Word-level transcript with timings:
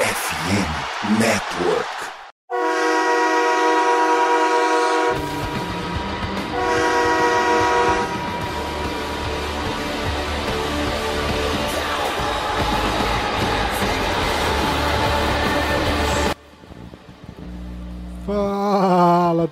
FM 0.00 1.20
Network. 1.20 2.19